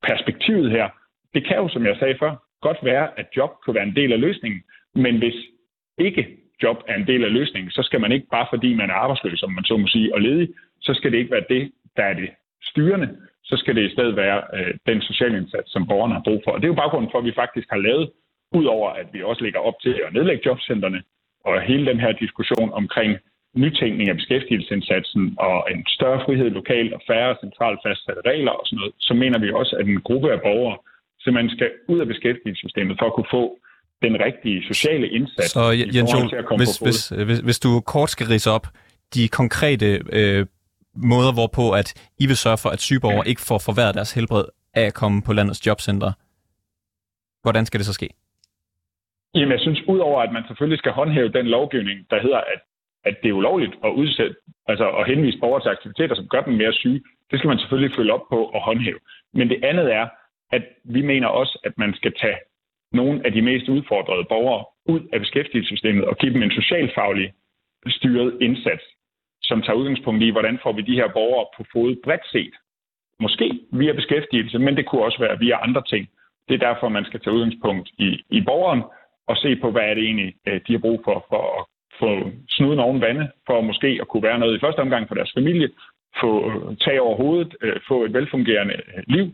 perspektivet 0.08 0.72
her? 0.72 0.90
Det 1.34 1.46
kan 1.48 1.58
jo, 1.58 1.68
som 1.70 1.86
jeg 1.86 1.96
sagde 2.00 2.18
før, 2.20 2.36
godt 2.62 2.78
være, 2.84 3.20
at 3.20 3.28
job 3.38 3.52
kunne 3.62 3.76
være 3.76 3.88
en 3.88 3.96
del 3.96 4.14
af 4.14 4.20
løsningen, 4.20 4.62
men 4.96 5.18
hvis 5.18 5.36
ikke 5.98 6.38
job 6.64 6.78
er 6.88 6.96
en 6.96 7.08
del 7.08 7.24
af 7.24 7.34
løsningen, 7.34 7.72
så 7.72 7.84
skal 7.84 8.02
man 8.02 8.12
ikke 8.12 8.28
bare 8.32 8.48
fordi 8.50 8.74
man 8.76 8.90
er 8.90 8.94
arbejdsløs, 8.94 9.40
som 9.40 9.52
man 9.52 9.64
så 9.64 9.78
må 9.78 9.88
sige, 9.88 10.14
og 10.14 10.22
ledig, 10.22 10.50
så 10.82 10.94
skal 10.94 11.12
det 11.12 11.18
ikke 11.18 11.32
være 11.32 11.46
det, 11.50 11.72
der 11.98 12.04
er 12.04 12.14
det 12.14 12.30
styrende. 12.62 13.18
Så 13.44 13.58
skal 13.58 13.76
det 13.76 13.84
i 13.90 13.94
stedet 13.94 14.16
være 14.16 14.44
øh, 14.54 14.74
den 14.86 15.02
sociale 15.02 15.38
indsats, 15.38 15.72
som 15.72 15.88
borgerne 15.88 16.14
har 16.14 16.22
brug 16.24 16.42
for. 16.44 16.52
Og 16.52 16.62
det 16.62 16.66
er 16.66 16.74
jo 16.74 16.82
baggrunden 16.82 17.12
for, 17.12 17.20
at 17.20 17.26
vi 17.26 17.32
faktisk 17.36 17.68
har 17.70 17.78
lavet 17.78 18.12
udover 18.52 18.90
at 18.90 19.08
vi 19.14 19.24
også 19.24 19.44
lægger 19.44 19.60
op 19.60 19.80
til 19.82 20.02
at 20.06 20.14
nedlægge 20.14 20.44
jobcentrene, 20.46 21.04
og 21.46 21.62
hele 21.62 21.86
den 21.86 22.00
her 22.00 22.12
diskussion 22.12 22.74
omkring 22.74 23.18
nytænkning 23.56 24.10
af 24.10 24.16
beskæftigelsesindsatsen 24.16 25.36
og 25.40 25.68
en 25.72 25.86
større 25.88 26.22
frihed 26.26 26.50
lokalt 26.50 26.94
og 26.94 27.02
færre 27.08 27.36
centralt 27.44 27.80
fastsatte 27.86 28.22
regler 28.32 28.52
og 28.52 28.64
sådan 28.66 28.78
noget, 28.80 28.94
så 29.00 29.14
mener 29.14 29.40
vi 29.40 29.52
også, 29.52 29.76
at 29.80 29.86
en 29.88 30.02
gruppe 30.02 30.32
af 30.36 30.42
borgere 30.42 30.78
simpelthen 31.24 31.58
skal 31.58 31.70
ud 31.88 32.00
af 32.00 32.08
beskæftigelsessystemet 32.08 32.96
for 33.00 33.06
at 33.06 33.14
kunne 33.14 33.32
få 33.32 33.44
den 34.02 34.16
rigtige 34.28 34.60
sociale 34.72 35.08
indsats. 35.10 35.52
Så 35.52 35.64
Jens 35.96 36.14
Jol, 36.14 36.58
hvis, 36.58 36.78
hvis, 36.86 37.10
hvis, 37.10 37.40
hvis 37.40 37.60
du 37.60 37.82
kort 37.94 38.10
skal 38.10 38.28
rise 38.28 38.50
op 38.52 38.68
de 39.16 39.28
konkrete 39.28 39.90
øh, 40.18 40.46
måder, 41.12 41.32
hvorpå 41.34 41.64
at 41.72 41.88
I 42.20 42.26
vil 42.28 42.38
sørge 42.38 42.60
for, 42.64 42.70
at 42.70 42.80
sygeborgere 42.80 43.28
ikke 43.28 43.42
får 43.50 43.60
forværret 43.68 43.96
deres 43.96 44.14
helbred 44.14 44.46
af 44.74 44.86
at 44.90 44.94
komme 44.94 45.22
på 45.28 45.34
landets 45.34 45.68
jobcenter, 45.68 46.12
hvordan 47.44 47.66
skal 47.66 47.78
det 47.80 47.86
så 47.86 47.94
ske? 47.94 48.10
Jamen, 49.36 49.52
jeg 49.52 49.60
synes, 49.60 49.80
udover 49.88 50.22
at 50.22 50.32
man 50.34 50.44
selvfølgelig 50.48 50.80
skal 50.80 50.92
håndhæve 50.92 51.30
den 51.30 51.46
lovgivning, 51.46 51.98
der 52.12 52.22
hedder, 52.22 52.38
at, 52.54 52.62
at 53.08 53.15
det 53.24 53.30
er 53.30 53.39
ulovligt 53.41 53.76
at 53.84 53.91
udsætte, 54.02 54.36
altså 54.67 54.88
at 54.89 55.08
henvise 55.08 55.39
borgere 55.39 55.63
til 55.63 55.70
aktiviteter, 55.70 56.15
som 56.15 56.28
gør 56.28 56.41
dem 56.41 56.54
mere 56.54 56.74
syge, 56.74 57.02
det 57.32 57.39
skal 57.39 57.48
man 57.48 57.60
selvfølgelig 57.60 57.96
følge 57.96 58.13
op 58.13 58.26
på 58.30 58.39
og 58.56 58.62
håndhæve. 58.62 59.00
Men 59.34 59.50
det 59.50 59.63
andet 59.63 59.93
er, 59.93 60.08
at 60.52 60.63
vi 60.84 61.02
mener 61.02 61.28
også, 61.28 61.60
at 61.63 61.74
man 61.78 61.93
skal 61.93 62.13
tage 62.22 62.39
nogle 62.91 63.26
af 63.26 63.32
de 63.32 63.41
mest 63.41 63.70
udfordrede 63.70 64.26
borgere 64.30 64.65
ud 64.93 65.02
af 65.13 65.20
beskæftigelsessystemet 65.20 66.06
og 66.06 66.17
give 66.17 66.34
dem 66.34 66.43
en 66.43 66.52
socialfaglig 66.52 67.34
styret 67.88 68.38
indsats, 68.41 68.84
som 69.41 69.62
tager 69.62 69.78
udgangspunkt 69.78 70.24
i, 70.24 70.30
hvordan 70.30 70.60
får 70.63 70.72
vi 70.72 70.82
de 70.82 70.96
her 70.96 71.08
borgere 71.08 71.46
på 71.58 71.63
fod 71.72 71.96
bredt 72.04 72.28
set. 72.32 72.54
Måske 73.20 73.60
via 73.72 73.93
beskæftigelse, 73.93 74.60
men 74.60 74.78
det 74.78 74.86
kunne 74.86 75.04
også 75.04 75.20
være 75.20 75.39
via 75.39 75.63
andre 75.63 75.84
ting. 75.84 76.10
Det 76.48 76.54
er 76.54 76.74
derfor, 76.74 76.89
man 76.89 77.06
skal 77.06 77.20
tage 77.20 77.36
udgangspunkt 77.36 77.89
i, 77.98 78.24
i 78.30 78.41
borgeren 78.41 78.84
og 79.28 79.38
se 79.38 79.56
på, 79.56 79.72
hvad 79.72 79.82
er 79.82 79.93
det 79.93 80.04
egentlig, 80.04 80.36
øh, 80.48 80.62
de 80.67 80.74
har 80.74 80.80
brug 80.80 81.02
for, 81.04 81.26
for 81.30 81.60
at 81.60 81.65
få 82.00 82.10
snuden 82.50 82.80
oven 82.80 83.02
vande, 83.02 83.26
for 83.48 83.62
måske 83.62 83.90
at 84.02 84.08
kunne 84.08 84.24
være 84.30 84.40
noget 84.40 84.56
i 84.56 84.64
første 84.64 84.80
omgang 84.80 85.08
for 85.08 85.16
deres 85.16 85.32
familie, 85.38 85.70
få 86.22 86.32
øh, 86.50 86.78
tag 86.86 87.02
over 87.02 87.16
hovedet, 87.24 87.56
øh, 87.62 87.76
få 87.88 88.06
et 88.06 88.14
velfungerende 88.14 88.76
liv, 89.08 89.26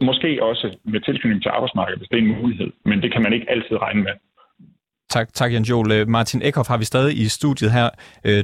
måske 0.00 0.42
også 0.42 0.66
med 0.84 1.00
tilknytning 1.00 1.42
til 1.42 1.48
arbejdsmarkedet, 1.56 1.98
hvis 1.98 2.08
det 2.08 2.18
er 2.18 2.22
en 2.22 2.40
mulighed. 2.40 2.70
Men 2.84 3.02
det 3.02 3.12
kan 3.12 3.22
man 3.22 3.32
ikke 3.32 3.50
altid 3.50 3.76
regne 3.86 4.02
med. 4.02 4.14
Tak, 5.10 5.28
tak 5.34 5.52
Jens 5.52 5.70
Jol. 5.70 6.08
Martin 6.08 6.42
Eckhoff 6.42 6.68
har 6.68 6.78
vi 6.78 6.84
stadig 6.84 7.18
i 7.18 7.28
studiet 7.28 7.72
her. 7.72 7.88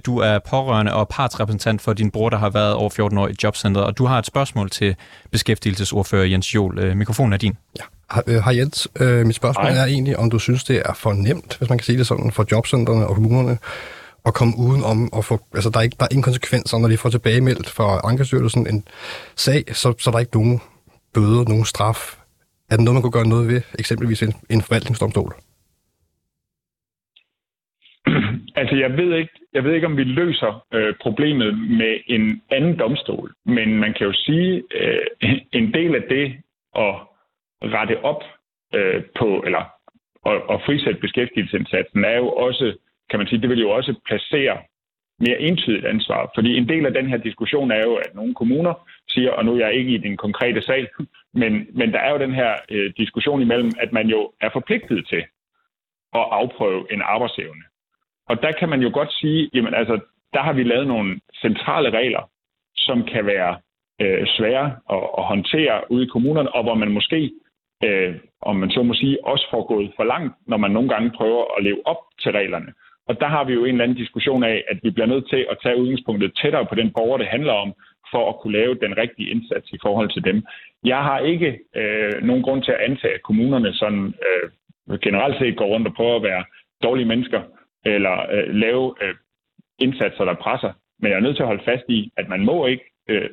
Du 0.06 0.18
er 0.18 0.38
pårørende 0.50 0.94
og 0.94 1.08
partsrepræsentant 1.08 1.80
for 1.84 1.92
din 1.92 2.10
bror, 2.10 2.28
der 2.30 2.36
har 2.36 2.50
været 2.50 2.74
over 2.74 2.90
14 2.96 3.18
år 3.18 3.28
i 3.28 3.34
jobcentret, 3.44 3.84
og 3.84 3.98
du 3.98 4.04
har 4.04 4.18
et 4.18 4.26
spørgsmål 4.26 4.70
til 4.70 4.96
beskæftigelsesordfører 5.32 6.24
Jens 6.24 6.54
Jol. 6.54 6.96
Mikrofonen 6.96 7.32
er 7.32 7.38
din. 7.38 7.56
Ja. 7.78 7.84
Har 8.44 8.52
Jens, 8.52 8.88
øh, 9.00 9.26
mit 9.26 9.34
spørgsmål 9.34 9.72
Hej. 9.72 9.82
er 9.82 9.86
egentlig, 9.86 10.16
om 10.16 10.30
du 10.30 10.38
synes, 10.38 10.64
det 10.64 10.82
er 10.84 10.94
for 10.94 11.12
nemt, 11.12 11.58
hvis 11.58 11.68
man 11.68 11.78
kan 11.78 11.84
sige 11.84 11.98
det 11.98 12.06
sådan, 12.06 12.32
for 12.32 12.44
jobcentrene 12.52 13.06
og 13.06 13.14
kommunerne, 13.14 13.58
at 14.26 14.34
komme 14.34 14.54
uden 14.58 14.82
om 14.92 14.98
at 15.18 15.24
få, 15.24 15.34
altså 15.54 15.70
der 15.70 15.78
er, 15.78 15.82
ikke, 15.82 15.96
der 15.98 16.04
er 16.04 16.12
ingen 16.12 16.28
konsekvenser, 16.30 16.78
når 16.78 16.88
de 16.88 16.96
får 16.96 17.10
tilbagemeldt 17.10 17.68
fra 17.76 18.00
Ankestyrelsen 18.04 18.66
en 18.66 18.84
sag, 19.36 19.62
så, 19.74 19.94
så 19.98 20.10
der 20.10 20.16
er 20.16 20.20
ikke 20.20 20.38
nogen 20.38 20.60
bøder, 21.14 21.44
nogen 21.48 21.64
straf. 21.64 22.00
Er 22.70 22.76
det 22.76 22.84
noget, 22.84 22.96
man 22.96 23.02
kunne 23.02 23.18
gøre 23.18 23.34
noget 23.34 23.48
ved, 23.48 23.60
eksempelvis 23.78 24.22
en, 24.22 24.34
en 24.50 24.62
forvaltningsdomstol? 24.62 25.32
Altså, 28.60 28.74
jeg 28.76 28.90
ved 28.96 29.16
ikke, 29.20 29.34
jeg 29.54 29.64
ved 29.64 29.72
ikke 29.74 29.86
om 29.86 29.96
vi 29.96 30.04
løser 30.04 30.64
øh, 30.74 30.94
problemet 31.00 31.58
med 31.58 31.92
en 32.06 32.42
anden 32.50 32.78
domstol, 32.78 33.32
men 33.46 33.68
man 33.78 33.94
kan 33.96 34.06
jo 34.06 34.12
sige, 34.12 34.62
øh, 34.80 35.30
en 35.52 35.74
del 35.74 35.94
af 35.94 36.02
det 36.08 36.26
at 36.76 36.94
rette 37.62 38.04
op 38.04 38.22
øh, 38.74 39.02
på, 39.18 39.42
eller 39.46 39.64
og, 40.22 40.42
og 40.48 40.62
frisætte 40.66 41.00
beskæftigelsesindsatsen, 41.00 42.04
er 42.04 42.16
jo 42.16 42.28
også, 42.28 42.76
kan 43.10 43.18
man 43.18 43.28
sige, 43.28 43.40
det 43.40 43.50
vil 43.50 43.60
jo 43.60 43.70
også 43.70 43.94
placere 44.06 44.58
mere 45.20 45.40
entydigt 45.40 45.86
ansvar. 45.86 46.30
Fordi 46.34 46.56
en 46.56 46.68
del 46.68 46.86
af 46.86 46.92
den 46.92 47.06
her 47.06 47.16
diskussion 47.16 47.70
er 47.70 47.82
jo, 47.82 47.94
at 47.94 48.14
nogle 48.14 48.34
kommuner 48.34 48.74
siger, 49.08 49.30
og 49.32 49.44
nu 49.44 49.54
er 49.54 49.58
jeg 49.58 49.74
ikke 49.74 49.94
i 49.94 49.98
den 49.98 50.16
konkrete 50.16 50.62
sag, 50.62 50.86
men, 51.34 51.66
men 51.72 51.92
der 51.92 51.98
er 51.98 52.10
jo 52.12 52.18
den 52.18 52.34
her 52.34 52.52
øh, 52.70 52.92
diskussion 52.96 53.42
imellem, 53.42 53.72
at 53.80 53.92
man 53.92 54.06
jo 54.08 54.32
er 54.40 54.50
forpligtet 54.52 55.06
til 55.08 55.24
at 56.14 56.24
afprøve 56.30 56.92
en 56.92 57.02
arbejdsevne. 57.02 57.64
Og 58.28 58.42
der 58.42 58.52
kan 58.52 58.68
man 58.68 58.80
jo 58.82 58.90
godt 58.94 59.12
sige, 59.12 59.50
jamen 59.54 59.74
altså, 59.74 60.00
der 60.32 60.42
har 60.42 60.52
vi 60.52 60.62
lavet 60.62 60.86
nogle 60.86 61.20
centrale 61.40 61.90
regler, 61.90 62.30
som 62.76 63.04
kan 63.04 63.26
være 63.26 63.56
øh, 64.00 64.26
svære 64.26 64.66
at, 64.90 65.02
at 65.18 65.24
håndtere 65.24 65.90
ude 65.90 66.04
i 66.04 66.12
kommunerne, 66.14 66.54
og 66.54 66.62
hvor 66.62 66.74
man 66.74 66.90
måske, 66.90 67.30
øh, 67.84 68.14
om 68.42 68.56
man 68.56 68.70
så 68.70 68.82
må 68.82 68.94
sige, 68.94 69.24
også 69.24 69.46
får 69.50 69.64
gået 69.66 69.92
for 69.96 70.04
langt, 70.04 70.34
når 70.46 70.56
man 70.56 70.70
nogle 70.70 70.88
gange 70.88 71.10
prøver 71.10 71.44
at 71.56 71.64
leve 71.64 71.86
op 71.86 72.02
til 72.22 72.32
reglerne. 72.32 72.72
Og 73.08 73.20
der 73.20 73.26
har 73.26 73.44
vi 73.44 73.52
jo 73.52 73.64
en 73.64 73.74
eller 73.74 73.84
anden 73.84 73.96
diskussion 73.96 74.42
af, 74.44 74.64
at 74.70 74.78
vi 74.82 74.90
bliver 74.90 75.06
nødt 75.06 75.28
til 75.28 75.46
at 75.50 75.58
tage 75.62 75.80
udgangspunktet 75.80 76.38
tættere 76.42 76.66
på 76.66 76.74
den 76.74 76.92
borger, 76.92 77.18
det 77.18 77.26
handler 77.26 77.52
om, 77.52 77.72
for 78.10 78.28
at 78.28 78.38
kunne 78.40 78.58
lave 78.58 78.74
den 78.74 78.96
rigtige 78.96 79.30
indsats 79.30 79.70
i 79.72 79.78
forhold 79.82 80.10
til 80.10 80.24
dem. 80.24 80.42
Jeg 80.84 81.02
har 81.08 81.18
ikke 81.18 81.58
øh, 81.76 82.22
nogen 82.22 82.42
grund 82.42 82.62
til 82.62 82.72
at 82.72 82.80
antage, 82.80 83.14
at 83.14 83.22
kommunerne 83.22 83.72
sådan 83.74 84.14
øh, 84.28 84.98
generelt 84.98 85.38
set 85.38 85.56
går 85.56 85.66
rundt 85.66 85.88
og 85.88 85.94
prøver 85.94 86.16
at 86.16 86.22
være 86.22 86.44
dårlige 86.82 87.08
mennesker 87.08 87.42
eller 87.84 88.16
øh, 88.32 88.54
lave 88.54 88.94
øh, 89.02 89.14
indsatser, 89.78 90.24
der 90.24 90.34
presser. 90.34 90.72
Men 91.00 91.10
jeg 91.10 91.16
er 91.16 91.20
nødt 91.20 91.36
til 91.36 91.42
at 91.42 91.52
holde 91.52 91.64
fast 91.64 91.84
i, 91.88 92.12
at 92.16 92.28
man 92.28 92.40
må 92.44 92.66
ikke 92.66 92.84
øh, 93.08 93.30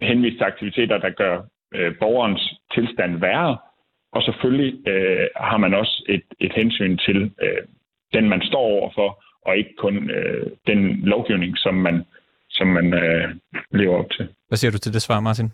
henvise 0.00 0.36
til 0.36 0.44
aktiviteter, 0.44 0.98
der 0.98 1.10
gør 1.10 1.42
øh, 1.74 1.94
borgerens 1.98 2.54
tilstand 2.74 3.20
værre. 3.20 3.58
Og 4.12 4.22
selvfølgelig 4.22 4.88
øh, 4.88 5.26
har 5.36 5.56
man 5.56 5.74
også 5.74 6.04
et, 6.08 6.22
et 6.40 6.52
hensyn 6.52 6.96
til 6.96 7.30
øh, 7.42 7.62
den, 8.14 8.28
man 8.28 8.42
står 8.42 8.60
overfor, 8.60 9.24
og 9.46 9.56
ikke 9.56 9.74
kun 9.76 10.10
øh, 10.10 10.46
den 10.66 10.96
lovgivning, 10.96 11.58
som 11.58 11.74
man 11.74 12.04
som 12.60 12.68
man 12.68 12.86
øh, 13.02 13.24
lever 13.80 13.96
op 14.00 14.10
til. 14.16 14.24
Hvad 14.48 14.58
siger 14.58 14.70
du 14.70 14.78
til 14.78 14.92
det 14.92 15.02
svar, 15.02 15.20
Martin? 15.20 15.52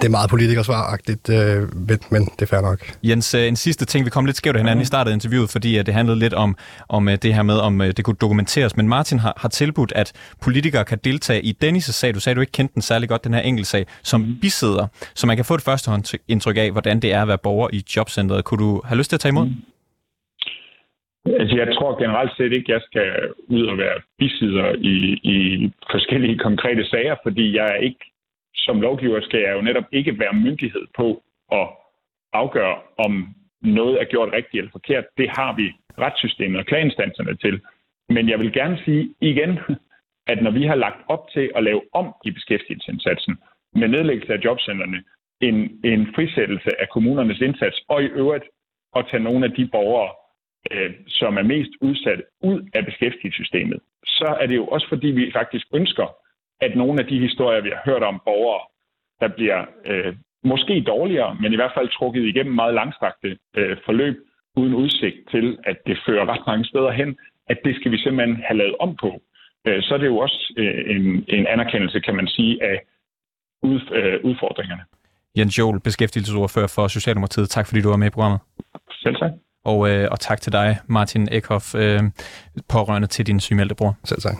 Det 0.00 0.04
er 0.04 0.08
meget 0.08 0.30
politikersvaragtigt, 0.30 1.28
øh, 1.28 1.76
men, 1.88 1.98
men 2.10 2.22
det 2.24 2.42
er 2.42 2.46
fair 2.46 2.60
nok. 2.60 2.78
Jens, 3.02 3.34
øh, 3.34 3.48
en 3.48 3.56
sidste 3.56 3.84
ting. 3.84 4.04
Vi 4.04 4.10
kom 4.10 4.24
lidt 4.24 4.36
skævt 4.36 4.56
hinanden 4.56 4.82
i 4.82 4.84
starten 4.84 5.10
af 5.10 5.14
interviewet, 5.14 5.50
fordi 5.50 5.76
at 5.76 5.86
det 5.86 5.94
handlede 5.94 6.18
lidt 6.18 6.34
om, 6.34 6.56
om 6.88 7.08
øh, 7.08 7.18
det 7.22 7.34
her 7.34 7.42
med, 7.42 7.58
om 7.58 7.78
det 7.78 8.04
kunne 8.04 8.16
dokumenteres. 8.20 8.76
Men 8.76 8.88
Martin 8.88 9.18
har, 9.18 9.34
har 9.36 9.48
tilbudt, 9.48 9.92
at 9.96 10.12
politikere 10.42 10.84
kan 10.84 10.98
deltage 11.04 11.42
i 11.42 11.56
Dennis' 11.64 11.92
sag. 11.92 12.14
Du 12.14 12.20
sagde, 12.20 12.32
at 12.32 12.36
du 12.36 12.40
ikke 12.40 12.52
kendte 12.52 12.74
den 12.74 12.82
særlig 12.82 13.08
godt, 13.08 13.24
den 13.24 13.34
her 13.34 13.64
sag, 13.64 13.86
som 14.02 14.20
mm. 14.20 14.36
bisidder, 14.40 14.86
så 15.14 15.26
man 15.26 15.36
kan 15.36 15.44
få 15.44 15.54
et 15.54 15.62
førstehåndsindtryk 15.62 16.56
af, 16.56 16.70
hvordan 16.70 17.00
det 17.00 17.12
er 17.12 17.22
at 17.22 17.28
være 17.28 17.38
borger 17.38 17.68
i 17.72 17.84
jobcentret. 17.96 18.44
Kunne 18.44 18.64
du 18.64 18.82
have 18.84 18.98
lyst 18.98 19.10
til 19.10 19.16
at 19.16 19.20
tage 19.20 19.30
imod? 19.30 19.46
Mm. 19.46 19.71
Altså, 21.26 21.56
jeg 21.56 21.74
tror 21.74 21.98
generelt 22.02 22.36
set 22.36 22.52
ikke, 22.56 22.74
at 22.74 22.74
jeg 22.74 22.82
skal 22.82 23.32
ud 23.48 23.66
og 23.66 23.78
være 23.78 24.00
bisider 24.18 24.74
i, 24.78 24.96
i 25.34 25.36
forskellige 25.90 26.38
konkrete 26.38 26.84
sager, 26.84 27.16
fordi 27.22 27.56
jeg 27.56 27.66
er 27.66 27.80
ikke, 27.88 28.04
som 28.54 28.80
lovgiver 28.80 29.20
skal 29.20 29.40
jeg 29.40 29.56
jo 29.56 29.62
netop 29.62 29.84
ikke 29.92 30.18
være 30.18 30.32
myndighed 30.32 30.86
på 30.96 31.22
at 31.52 31.68
afgøre, 32.32 32.76
om 32.98 33.34
noget 33.62 34.00
er 34.00 34.04
gjort 34.04 34.32
rigtigt 34.32 34.60
eller 34.60 34.70
forkert. 34.70 35.04
Det 35.16 35.28
har 35.38 35.56
vi 35.56 35.72
retssystemet 35.98 36.58
og 36.60 36.66
klageinstanserne 36.66 37.36
til. 37.36 37.60
Men 38.08 38.28
jeg 38.28 38.38
vil 38.38 38.52
gerne 38.52 38.78
sige 38.84 39.14
igen, 39.20 39.58
at 40.26 40.42
når 40.42 40.50
vi 40.50 40.64
har 40.66 40.74
lagt 40.74 41.00
op 41.08 41.28
til 41.32 41.50
at 41.54 41.64
lave 41.64 41.82
om 41.92 42.14
i 42.24 42.30
beskæftigelsesindsatsen 42.30 43.38
med 43.74 43.88
nedlæggelse 43.88 44.32
af 44.32 44.44
jobcenterne, 44.44 45.02
en, 45.40 45.80
en 45.84 46.14
frisættelse 46.14 46.70
af 46.80 46.88
kommunernes 46.88 47.40
indsats, 47.40 47.76
og 47.88 48.02
i 48.02 48.06
øvrigt 48.06 48.44
at 48.96 49.06
tage 49.10 49.22
nogle 49.22 49.44
af 49.44 49.52
de 49.52 49.68
borgere, 49.72 50.10
øh, 50.70 50.90
som 51.08 51.36
er 51.38 51.42
mest 51.42 51.70
udsat 51.80 52.22
ud 52.42 52.68
af 52.74 52.84
beskæftigelsessystemet, 52.84 53.80
så 54.06 54.36
er 54.40 54.46
det 54.46 54.56
jo 54.56 54.66
også 54.66 54.88
fordi, 54.88 55.06
vi 55.06 55.32
faktisk 55.32 55.66
ønsker, 55.74 56.06
at 56.60 56.76
nogle 56.76 57.00
af 57.00 57.06
de 57.06 57.18
historier, 57.18 57.60
vi 57.60 57.70
har 57.74 57.82
hørt 57.84 58.02
om 58.02 58.20
borgere, 58.24 58.62
der 59.20 59.28
bliver 59.28 59.64
øh, 59.84 60.14
måske 60.44 60.84
dårligere, 60.86 61.36
men 61.40 61.52
i 61.52 61.56
hvert 61.56 61.74
fald 61.76 61.88
trukket 61.88 62.24
igennem 62.24 62.54
meget 62.54 62.74
langstrakte 62.74 63.38
øh, 63.56 63.76
forløb, 63.84 64.16
uden 64.56 64.74
udsigt 64.74 65.16
til, 65.30 65.58
at 65.64 65.76
det 65.86 65.98
fører 66.06 66.26
ret 66.32 66.46
mange 66.46 66.64
steder 66.64 66.90
hen, 66.90 67.16
at 67.46 67.58
det 67.64 67.76
skal 67.76 67.92
vi 67.92 67.98
simpelthen 67.98 68.36
have 68.36 68.58
lavet 68.58 68.76
om 68.80 68.96
på. 68.96 69.22
Øh, 69.66 69.82
så 69.82 69.94
er 69.94 69.98
det 69.98 70.06
jo 70.06 70.18
også 70.18 70.54
øh, 70.56 70.96
en, 70.96 71.24
en 71.28 71.46
anerkendelse, 71.46 72.00
kan 72.00 72.14
man 72.14 72.26
sige, 72.26 72.62
af 72.62 72.80
ud, 73.62 73.80
øh, 73.92 74.20
udfordringerne. 74.24 74.84
Jens 75.38 75.58
Jol, 75.58 75.80
beskæftigelsesordfører 75.80 76.72
for 76.76 76.88
Socialdemokratiet. 76.88 77.48
Tak 77.48 77.66
fordi 77.68 77.80
du 77.80 77.88
var 77.88 77.96
med 77.96 78.06
i 78.06 78.10
programmet. 78.10 78.40
Selv 79.02 79.16
tak. 79.16 79.32
Og, 79.64 79.88
øh, 79.90 80.08
og 80.10 80.20
tak 80.20 80.40
til 80.40 80.52
dig, 80.52 80.78
Martin 80.86 81.28
Eckhoff, 81.32 81.74
øh, 81.74 82.02
pårørende 82.68 83.08
til 83.08 83.26
din 83.26 83.40
sygemeldte 83.40 83.74
bror. 83.74 83.96
Selv 84.04 84.20
tak. 84.20 84.36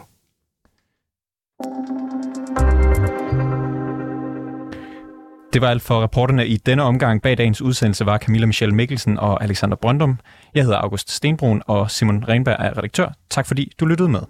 Det 5.53 5.63
var 5.63 5.69
alt 5.69 5.83
for 5.83 6.03
reporterne 6.03 6.47
i 6.47 6.57
denne 6.57 6.83
omgang. 6.83 7.23
Bag 7.23 7.39
dagens 7.39 7.63
udsendelse 7.63 8.07
var 8.07 8.19
Camilla 8.19 8.47
Michelle 8.47 8.75
Mikkelsen 8.75 9.19
og 9.19 9.43
Alexander 9.43 9.77
Brøndum. 9.77 10.19
Jeg 10.55 10.63
hedder 10.63 10.79
August 10.79 11.11
Stenbrun, 11.11 11.63
og 11.67 11.91
Simon 11.91 12.25
Renberg 12.29 12.57
er 12.59 12.79
redaktør. 12.79 13.13
Tak 13.31 13.47
fordi 13.47 13.73
du 13.81 13.87
lyttede 13.87 14.09
med. 14.09 14.21